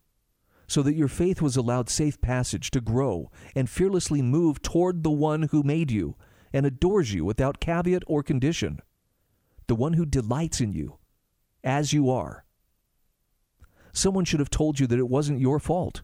so 0.68 0.82
that 0.84 0.96
your 0.96 1.08
faith 1.08 1.42
was 1.42 1.58
allowed 1.58 1.90
safe 1.90 2.22
passage 2.22 2.72
to 2.72 2.82
grow 2.82 3.30
and 3.56 3.70
fearlessly 3.70 4.22
move 4.22 4.62
toward 4.62 5.04
the 5.04 5.12
one 5.12 5.44
who 5.44 5.64
made 5.64 5.92
you 5.92 6.16
and 6.54 6.66
adores 6.66 7.14
you 7.14 7.26
without 7.26 7.60
caveat 7.60 8.04
or 8.08 8.24
condition, 8.24 8.80
the 9.68 9.76
one 9.76 9.94
who 9.94 10.06
delights 10.06 10.62
in 10.62 10.72
you 10.72 10.98
as 11.64 11.94
you 11.94 12.10
are. 12.10 12.46
Someone 13.98 14.26
should 14.26 14.40
have 14.40 14.52
told 14.52 14.80
you 14.80 14.86
that 14.86 15.00
it 15.00 15.10
wasn't 15.10 15.40
your 15.40 15.58
fault, 15.58 16.04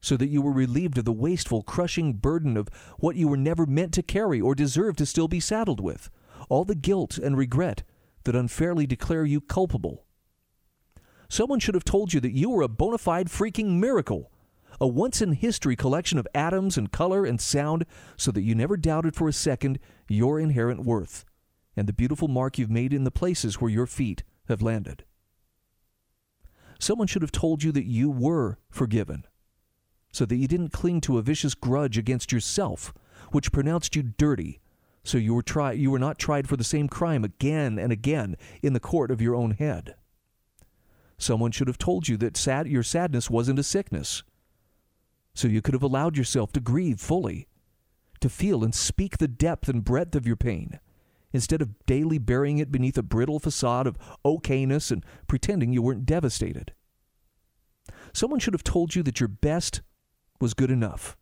so 0.00 0.16
that 0.16 0.28
you 0.28 0.40
were 0.40 0.52
relieved 0.52 0.98
of 0.98 1.04
the 1.04 1.12
wasteful, 1.12 1.64
crushing 1.64 2.12
burden 2.12 2.56
of 2.56 2.68
what 2.96 3.16
you 3.16 3.26
were 3.26 3.36
never 3.36 3.66
meant 3.66 3.92
to 3.94 4.04
carry 4.04 4.40
or 4.40 4.54
deserve 4.54 4.94
to 4.94 5.04
still 5.04 5.26
be 5.26 5.40
saddled 5.40 5.80
with, 5.80 6.10
all 6.48 6.64
the 6.64 6.76
guilt 6.76 7.18
and 7.18 7.36
regret 7.36 7.82
that 8.22 8.36
unfairly 8.36 8.86
declare 8.86 9.24
you 9.24 9.40
culpable. 9.40 10.04
Someone 11.28 11.58
should 11.58 11.74
have 11.74 11.84
told 11.84 12.14
you 12.14 12.20
that 12.20 12.36
you 12.36 12.50
were 12.50 12.62
a 12.62 12.68
bona 12.68 12.98
fide 12.98 13.26
freaking 13.26 13.80
miracle, 13.80 14.30
a 14.80 14.86
once 14.86 15.20
in 15.20 15.32
history 15.32 15.74
collection 15.74 16.20
of 16.20 16.28
atoms 16.36 16.78
and 16.78 16.92
color 16.92 17.24
and 17.24 17.40
sound, 17.40 17.84
so 18.16 18.30
that 18.30 18.42
you 18.42 18.54
never 18.54 18.76
doubted 18.76 19.16
for 19.16 19.26
a 19.26 19.32
second 19.32 19.80
your 20.08 20.38
inherent 20.38 20.84
worth 20.84 21.24
and 21.76 21.88
the 21.88 21.92
beautiful 21.92 22.28
mark 22.28 22.58
you've 22.58 22.70
made 22.70 22.92
in 22.92 23.02
the 23.02 23.10
places 23.10 23.60
where 23.60 23.72
your 23.72 23.88
feet 23.88 24.22
have 24.46 24.62
landed. 24.62 25.04
Someone 26.82 27.06
should 27.06 27.22
have 27.22 27.30
told 27.30 27.62
you 27.62 27.70
that 27.70 27.86
you 27.86 28.10
were 28.10 28.58
forgiven, 28.68 29.24
so 30.10 30.24
that 30.24 30.34
you 30.34 30.48
didn't 30.48 30.72
cling 30.72 31.00
to 31.02 31.16
a 31.16 31.22
vicious 31.22 31.54
grudge 31.54 31.96
against 31.96 32.32
yourself, 32.32 32.92
which 33.30 33.52
pronounced 33.52 33.94
you 33.94 34.02
dirty. 34.02 34.60
So 35.04 35.16
you 35.16 35.32
were, 35.32 35.44
try- 35.44 35.74
you 35.74 35.92
were 35.92 36.00
not 36.00 36.18
tried 36.18 36.48
for 36.48 36.56
the 36.56 36.64
same 36.64 36.88
crime 36.88 37.22
again 37.22 37.78
and 37.78 37.92
again 37.92 38.34
in 38.64 38.72
the 38.72 38.80
court 38.80 39.12
of 39.12 39.22
your 39.22 39.36
own 39.36 39.52
head. 39.52 39.94
Someone 41.18 41.52
should 41.52 41.68
have 41.68 41.78
told 41.78 42.08
you 42.08 42.16
that 42.16 42.36
sad- 42.36 42.66
your 42.66 42.82
sadness 42.82 43.30
wasn't 43.30 43.60
a 43.60 43.62
sickness, 43.62 44.24
so 45.34 45.46
you 45.46 45.62
could 45.62 45.74
have 45.74 45.84
allowed 45.84 46.16
yourself 46.16 46.50
to 46.50 46.60
grieve 46.60 46.98
fully, 46.98 47.46
to 48.18 48.28
feel 48.28 48.64
and 48.64 48.74
speak 48.74 49.18
the 49.18 49.28
depth 49.28 49.68
and 49.68 49.84
breadth 49.84 50.16
of 50.16 50.26
your 50.26 50.34
pain, 50.34 50.80
instead 51.32 51.62
of 51.62 51.74
daily 51.86 52.18
burying 52.18 52.58
it 52.58 52.72
beneath 52.72 52.98
a 52.98 53.02
brittle 53.02 53.38
facade 53.38 53.86
of 53.86 53.98
okayness 54.24 54.90
and 54.90 55.04
pretending 55.26 55.72
you 55.72 55.82
weren't 55.82 56.06
devastated. 56.06 56.72
Someone 58.12 58.40
should 58.40 58.54
have 58.54 58.64
told 58.64 58.94
you 58.94 59.02
that 59.02 59.20
your 59.20 59.28
best 59.28 59.80
was 60.40 60.54
good 60.54 60.70
enough 60.70 61.16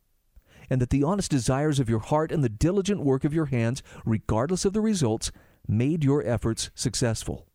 and 0.68 0.80
that 0.80 0.90
the 0.90 1.02
honest 1.02 1.30
desires 1.30 1.80
of 1.80 1.90
your 1.90 1.98
heart 1.98 2.30
and 2.30 2.44
the 2.44 2.48
diligent 2.48 3.02
work 3.02 3.24
of 3.24 3.34
your 3.34 3.46
hands, 3.46 3.82
regardless 4.04 4.64
of 4.64 4.72
the 4.72 4.80
results, 4.80 5.32
made 5.66 6.04
your 6.04 6.24
efforts 6.24 6.70
successful. 6.74 7.48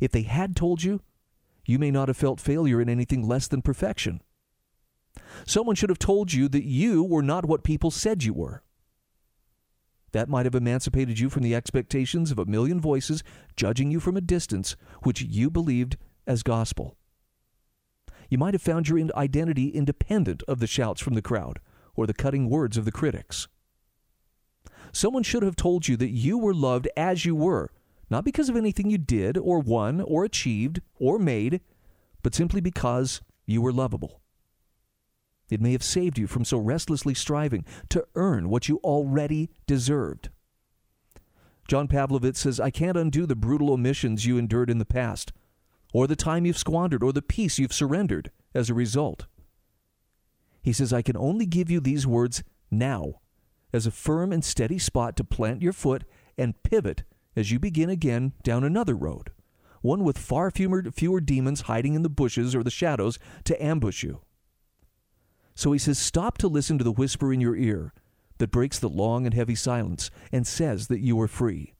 If 0.00 0.10
they 0.10 0.22
had 0.22 0.56
told 0.56 0.82
you, 0.82 1.00
you 1.64 1.78
may 1.78 1.90
not 1.90 2.08
have 2.08 2.16
felt 2.16 2.40
failure 2.40 2.80
in 2.80 2.88
anything 2.88 3.26
less 3.26 3.46
than 3.46 3.62
perfection. 3.62 4.20
Someone 5.46 5.76
should 5.76 5.90
have 5.90 5.98
told 5.98 6.32
you 6.32 6.48
that 6.48 6.64
you 6.64 7.04
were 7.04 7.22
not 7.22 7.44
what 7.44 7.62
people 7.62 7.90
said 7.90 8.24
you 8.24 8.34
were. 8.34 8.62
That 10.12 10.28
might 10.28 10.46
have 10.46 10.54
emancipated 10.54 11.18
you 11.18 11.28
from 11.28 11.42
the 11.42 11.54
expectations 11.54 12.30
of 12.30 12.38
a 12.38 12.46
million 12.46 12.80
voices 12.80 13.22
judging 13.56 13.90
you 13.90 14.00
from 14.00 14.16
a 14.16 14.22
distance, 14.22 14.76
which 15.02 15.22
you 15.22 15.50
believed 15.50 15.96
as 16.26 16.42
gospel. 16.42 16.96
You 18.30 18.38
might 18.38 18.54
have 18.54 18.62
found 18.62 18.88
your 18.88 19.00
identity 19.16 19.68
independent 19.68 20.42
of 20.48 20.60
the 20.60 20.66
shouts 20.66 21.00
from 21.00 21.14
the 21.14 21.22
crowd, 21.22 21.60
or 21.94 22.06
the 22.06 22.14
cutting 22.14 22.48
words 22.48 22.76
of 22.76 22.84
the 22.84 22.92
critics. 22.92 23.48
Someone 24.92 25.22
should 25.22 25.42
have 25.42 25.56
told 25.56 25.88
you 25.88 25.96
that 25.96 26.10
you 26.10 26.38
were 26.38 26.54
loved 26.54 26.88
as 26.96 27.24
you 27.24 27.34
were, 27.34 27.70
not 28.10 28.24
because 28.24 28.48
of 28.48 28.56
anything 28.56 28.90
you 28.90 28.98
did, 28.98 29.36
or 29.36 29.60
won, 29.60 30.00
or 30.00 30.24
achieved, 30.24 30.80
or 30.98 31.18
made, 31.18 31.60
but 32.22 32.34
simply 32.34 32.60
because 32.60 33.20
you 33.46 33.60
were 33.60 33.72
lovable. 33.72 34.20
It 35.50 35.60
may 35.60 35.72
have 35.72 35.82
saved 35.82 36.18
you 36.18 36.26
from 36.26 36.44
so 36.44 36.58
restlessly 36.58 37.14
striving 37.14 37.64
to 37.88 38.06
earn 38.14 38.48
what 38.48 38.68
you 38.68 38.78
already 38.78 39.50
deserved. 39.66 40.30
John 41.68 41.88
Pavlovitz 41.88 42.38
says, 42.38 42.60
I 42.60 42.70
can't 42.70 42.96
undo 42.96 43.26
the 43.26 43.36
brutal 43.36 43.72
omissions 43.72 44.24
you 44.24 44.38
endured 44.38 44.70
in 44.70 44.78
the 44.78 44.84
past, 44.84 45.32
or 45.92 46.06
the 46.06 46.16
time 46.16 46.46
you've 46.46 46.58
squandered, 46.58 47.02
or 47.02 47.12
the 47.12 47.22
peace 47.22 47.58
you've 47.58 47.72
surrendered 47.72 48.30
as 48.54 48.70
a 48.70 48.74
result. 48.74 49.26
He 50.62 50.72
says, 50.72 50.92
I 50.92 51.02
can 51.02 51.16
only 51.16 51.46
give 51.46 51.70
you 51.70 51.80
these 51.80 52.06
words 52.06 52.42
now 52.70 53.20
as 53.72 53.86
a 53.86 53.90
firm 53.90 54.32
and 54.32 54.44
steady 54.44 54.78
spot 54.78 55.16
to 55.16 55.24
plant 55.24 55.62
your 55.62 55.72
foot 55.72 56.04
and 56.36 56.62
pivot 56.62 57.04
as 57.36 57.50
you 57.50 57.58
begin 57.58 57.90
again 57.90 58.32
down 58.42 58.64
another 58.64 58.94
road, 58.94 59.30
one 59.82 60.04
with 60.04 60.18
far 60.18 60.50
fewer, 60.50 60.82
fewer 60.90 61.20
demons 61.20 61.62
hiding 61.62 61.94
in 61.94 62.02
the 62.02 62.08
bushes 62.08 62.54
or 62.54 62.62
the 62.62 62.70
shadows 62.70 63.18
to 63.44 63.62
ambush 63.62 64.02
you. 64.02 64.20
So 65.58 65.72
he 65.72 65.78
says, 65.80 65.98
Stop 65.98 66.38
to 66.38 66.46
listen 66.46 66.78
to 66.78 66.84
the 66.84 66.92
whisper 66.92 67.32
in 67.32 67.40
your 67.40 67.56
ear 67.56 67.92
that 68.38 68.52
breaks 68.52 68.78
the 68.78 68.88
long 68.88 69.26
and 69.26 69.34
heavy 69.34 69.56
silence 69.56 70.08
and 70.30 70.46
says 70.46 70.86
that 70.86 71.00
you 71.00 71.20
are 71.20 71.26
free. 71.26 71.74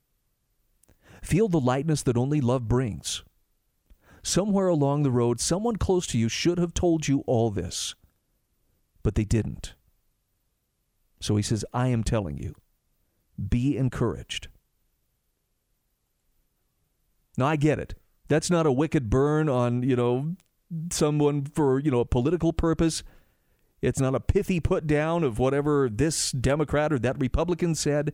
Feel 1.22 1.47
the 1.47 1.61
lightness 1.61 2.03
that 2.03 2.16
only 2.16 2.41
love 2.41 2.66
brings. 2.66 3.22
Somewhere 4.20 4.66
along 4.66 5.05
the 5.05 5.12
road, 5.12 5.39
someone 5.39 5.76
close 5.76 6.09
to 6.09 6.18
you 6.18 6.29
should 6.29 6.59
have 6.59 6.74
told 6.74 7.07
you 7.07 7.22
all 7.29 7.53
this, 7.53 7.95
but 9.05 9.14
they 9.14 9.24
didn't. 9.24 9.74
So 11.20 11.37
he 11.37 11.43
says, 11.45 11.64
I 11.72 11.87
am 11.87 12.03
telling 12.03 12.37
you, 12.37 12.57
be 13.49 13.76
encouraged. 13.76 14.49
Now, 17.37 17.47
I 17.47 17.55
get 17.55 17.79
it. 17.79 17.95
That's 18.26 18.51
not 18.51 18.66
a 18.66 18.72
wicked 18.72 19.09
burn 19.09 19.49
on, 19.49 19.85
you 19.85 19.95
know, 19.95 20.35
someone 20.91 21.45
for, 21.45 21.79
you 21.79 21.93
know, 21.93 22.01
a 22.01 22.05
political 22.05 22.53
purpose. 22.53 23.05
It's 23.81 24.01
not 24.01 24.14
a 24.14 24.20
pithy 24.20 24.61
put 24.61 24.87
down 24.87 25.22
of 25.22 25.39
whatever 25.39 25.89
this 25.89 26.33
Democrat 26.33 26.93
or 26.93 26.99
that 26.99 27.18
Republican 27.20 27.74
said. 27.74 28.12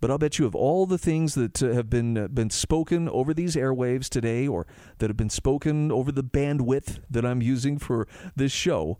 But 0.00 0.10
I'll 0.10 0.18
bet 0.18 0.38
you 0.38 0.46
of 0.46 0.54
all 0.54 0.86
the 0.86 0.98
things 0.98 1.34
that 1.34 1.62
uh, 1.62 1.72
have 1.72 1.90
been 1.90 2.16
uh, 2.16 2.28
been 2.28 2.50
spoken 2.50 3.08
over 3.08 3.34
these 3.34 3.54
airwaves 3.54 4.08
today, 4.08 4.48
or 4.48 4.66
that 4.98 5.10
have 5.10 5.16
been 5.16 5.28
spoken 5.28 5.92
over 5.92 6.10
the 6.10 6.24
bandwidth 6.24 7.00
that 7.10 7.26
I'm 7.26 7.42
using 7.42 7.78
for 7.78 8.08
this 8.34 8.50
show, 8.50 8.98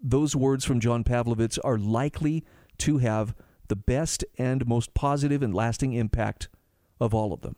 those 0.00 0.36
words 0.36 0.64
from 0.64 0.78
John 0.78 1.02
Pavlovitz 1.02 1.58
are 1.64 1.78
likely 1.78 2.44
to 2.78 2.98
have 2.98 3.34
the 3.68 3.76
best 3.76 4.24
and 4.38 4.66
most 4.66 4.94
positive 4.94 5.42
and 5.42 5.54
lasting 5.54 5.92
impact 5.92 6.48
of 7.00 7.12
all 7.12 7.32
of 7.32 7.40
them. 7.40 7.56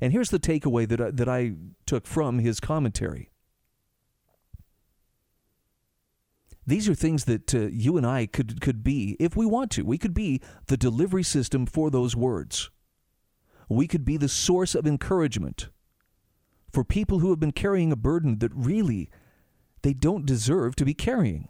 And 0.00 0.12
here's 0.12 0.30
the 0.30 0.38
takeaway 0.38 0.88
that 0.88 1.00
I, 1.00 1.10
that 1.10 1.28
I 1.28 1.54
took 1.86 2.06
from 2.06 2.38
his 2.38 2.60
commentary. 2.60 3.30
These 6.66 6.88
are 6.88 6.94
things 6.94 7.24
that 7.26 7.54
uh, 7.54 7.66
you 7.70 7.96
and 7.96 8.06
I 8.06 8.26
could 8.26 8.60
could 8.60 8.82
be 8.82 9.16
if 9.20 9.36
we 9.36 9.44
want 9.44 9.70
to. 9.72 9.82
We 9.82 9.98
could 9.98 10.14
be 10.14 10.40
the 10.66 10.76
delivery 10.76 11.22
system 11.22 11.66
for 11.66 11.90
those 11.90 12.16
words. 12.16 12.70
We 13.68 13.86
could 13.86 14.04
be 14.04 14.16
the 14.16 14.28
source 14.28 14.74
of 14.74 14.86
encouragement 14.86 15.68
for 16.72 16.84
people 16.84 17.18
who 17.18 17.30
have 17.30 17.40
been 17.40 17.52
carrying 17.52 17.92
a 17.92 17.96
burden 17.96 18.38
that 18.38 18.52
really 18.54 19.10
they 19.82 19.92
don't 19.92 20.26
deserve 20.26 20.74
to 20.76 20.84
be 20.84 20.94
carrying. 20.94 21.48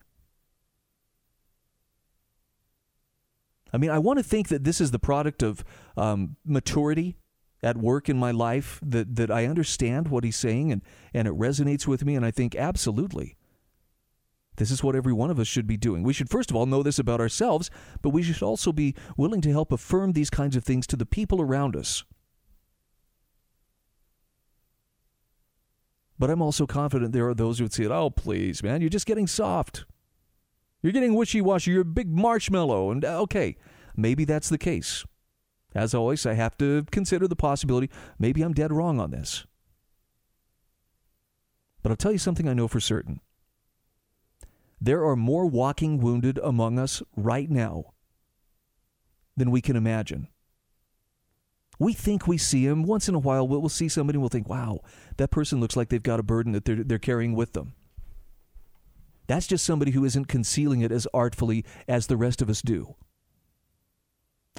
I 3.72 3.78
mean, 3.78 3.90
I 3.90 3.98
want 3.98 4.18
to 4.18 4.22
think 4.22 4.48
that 4.48 4.64
this 4.64 4.80
is 4.80 4.90
the 4.90 4.98
product 4.98 5.42
of 5.42 5.64
um, 5.96 6.36
maturity 6.44 7.16
at 7.64 7.78
work 7.78 8.08
in 8.08 8.18
my 8.18 8.30
life, 8.30 8.78
that, 8.84 9.16
that 9.16 9.30
I 9.30 9.46
understand 9.46 10.08
what 10.08 10.22
he's 10.22 10.36
saying 10.36 10.70
and, 10.70 10.82
and 11.14 11.26
it 11.26 11.34
resonates 11.34 11.86
with 11.86 12.04
me. 12.04 12.14
And 12.14 12.24
I 12.24 12.30
think, 12.30 12.54
absolutely, 12.54 13.36
this 14.56 14.70
is 14.70 14.84
what 14.84 14.94
every 14.94 15.12
one 15.12 15.30
of 15.30 15.40
us 15.40 15.48
should 15.48 15.66
be 15.66 15.76
doing. 15.76 16.02
We 16.02 16.12
should, 16.12 16.30
first 16.30 16.50
of 16.50 16.56
all, 16.56 16.66
know 16.66 16.82
this 16.82 16.98
about 16.98 17.20
ourselves, 17.20 17.70
but 18.02 18.10
we 18.10 18.22
should 18.22 18.42
also 18.42 18.70
be 18.70 18.94
willing 19.16 19.40
to 19.40 19.50
help 19.50 19.72
affirm 19.72 20.12
these 20.12 20.30
kinds 20.30 20.56
of 20.56 20.62
things 20.62 20.86
to 20.88 20.96
the 20.96 21.06
people 21.06 21.40
around 21.40 21.74
us. 21.74 22.04
But 26.18 26.30
I'm 26.30 26.42
also 26.42 26.66
confident 26.66 27.12
there 27.12 27.28
are 27.28 27.34
those 27.34 27.58
who 27.58 27.64
would 27.64 27.72
say, 27.72 27.86
oh, 27.86 28.10
please, 28.10 28.62
man, 28.62 28.80
you're 28.80 28.90
just 28.90 29.06
getting 29.06 29.26
soft. 29.26 29.84
You're 30.82 30.92
getting 30.92 31.14
wishy 31.14 31.40
washy. 31.40 31.72
You're 31.72 31.80
a 31.80 31.86
big 31.86 32.10
marshmallow. 32.10 32.90
And 32.90 33.04
uh, 33.04 33.22
okay, 33.22 33.56
maybe 33.96 34.24
that's 34.24 34.50
the 34.50 34.58
case. 34.58 35.04
As 35.74 35.94
always, 35.94 36.24
I 36.24 36.34
have 36.34 36.56
to 36.58 36.84
consider 36.90 37.26
the 37.26 37.36
possibility 37.36 37.90
maybe 38.18 38.42
I'm 38.42 38.52
dead 38.52 38.72
wrong 38.72 39.00
on 39.00 39.10
this. 39.10 39.44
But 41.82 41.90
I'll 41.90 41.96
tell 41.96 42.12
you 42.12 42.18
something 42.18 42.48
I 42.48 42.54
know 42.54 42.68
for 42.68 42.80
certain. 42.80 43.20
There 44.80 45.04
are 45.04 45.16
more 45.16 45.46
walking 45.46 45.98
wounded 45.98 46.38
among 46.38 46.78
us 46.78 47.02
right 47.16 47.50
now 47.50 47.92
than 49.36 49.50
we 49.50 49.60
can 49.60 49.76
imagine. 49.76 50.28
We 51.78 51.92
think 51.92 52.26
we 52.26 52.38
see 52.38 52.66
them. 52.66 52.84
Once 52.84 53.08
in 53.08 53.14
a 53.14 53.18
while, 53.18 53.48
we'll, 53.48 53.68
see 53.68 53.88
somebody 53.88 54.16
and 54.16 54.22
we'll 54.22 54.28
think, 54.28 54.48
wow, 54.48 54.80
that 55.16 55.30
person 55.30 55.60
looks 55.60 55.76
like 55.76 55.88
they've 55.88 56.02
got 56.02 56.20
a 56.20 56.24
burden 56.24 56.52
that 56.52 56.64
they're, 56.64 56.84
they're 56.84 56.98
carrying 56.98 57.34
with 57.34 57.52
them. 57.52 57.74
That's 59.26 59.46
just 59.46 59.64
somebody 59.64 59.92
who 59.92 60.04
isn't 60.04 60.28
concealing 60.28 60.82
it 60.82 60.92
as 60.92 61.08
artfully 61.12 61.64
as 61.88 62.06
the 62.06 62.16
rest 62.16 62.42
of 62.42 62.50
us 62.50 62.62
do. 62.62 62.94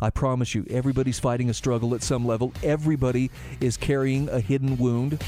I 0.02 0.10
promise 0.10 0.54
you, 0.54 0.66
everybody's 0.70 1.20
fighting 1.20 1.50
a 1.50 1.54
struggle 1.54 1.96
at 1.96 2.04
some 2.04 2.28
level. 2.28 2.52
Everybody 2.62 3.32
is 3.62 3.78
carrying 3.78 4.28
a 4.28 4.42
hidden 4.42 4.78
wound. 4.78 5.24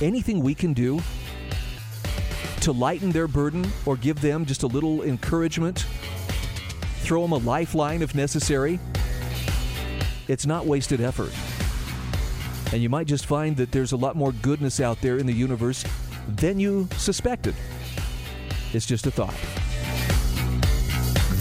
Anything 0.00 0.38
we 0.38 0.54
can 0.54 0.72
do 0.72 1.00
to 2.60 2.70
lighten 2.70 3.10
their 3.10 3.26
burden 3.26 3.66
or 3.84 3.96
give 3.96 4.20
them 4.20 4.46
just 4.46 4.62
a 4.62 4.68
little 4.68 5.02
encouragement, 5.02 5.84
throw 6.98 7.22
them 7.22 7.32
a 7.32 7.38
lifeline 7.38 8.02
if 8.02 8.14
necessary, 8.14 8.78
it's 10.28 10.46
not 10.46 10.64
wasted 10.64 11.00
effort. 11.00 11.32
And 12.72 12.80
you 12.80 12.88
might 12.88 13.08
just 13.08 13.26
find 13.26 13.56
that 13.56 13.72
there's 13.72 13.90
a 13.90 13.96
lot 13.96 14.14
more 14.14 14.30
goodness 14.30 14.78
out 14.78 15.00
there 15.00 15.18
in 15.18 15.26
the 15.26 15.32
universe 15.32 15.84
than 16.28 16.60
you 16.60 16.88
suspected. 16.98 17.56
It's 18.72 18.86
just 18.86 19.08
a 19.08 19.10
thought. 19.10 19.34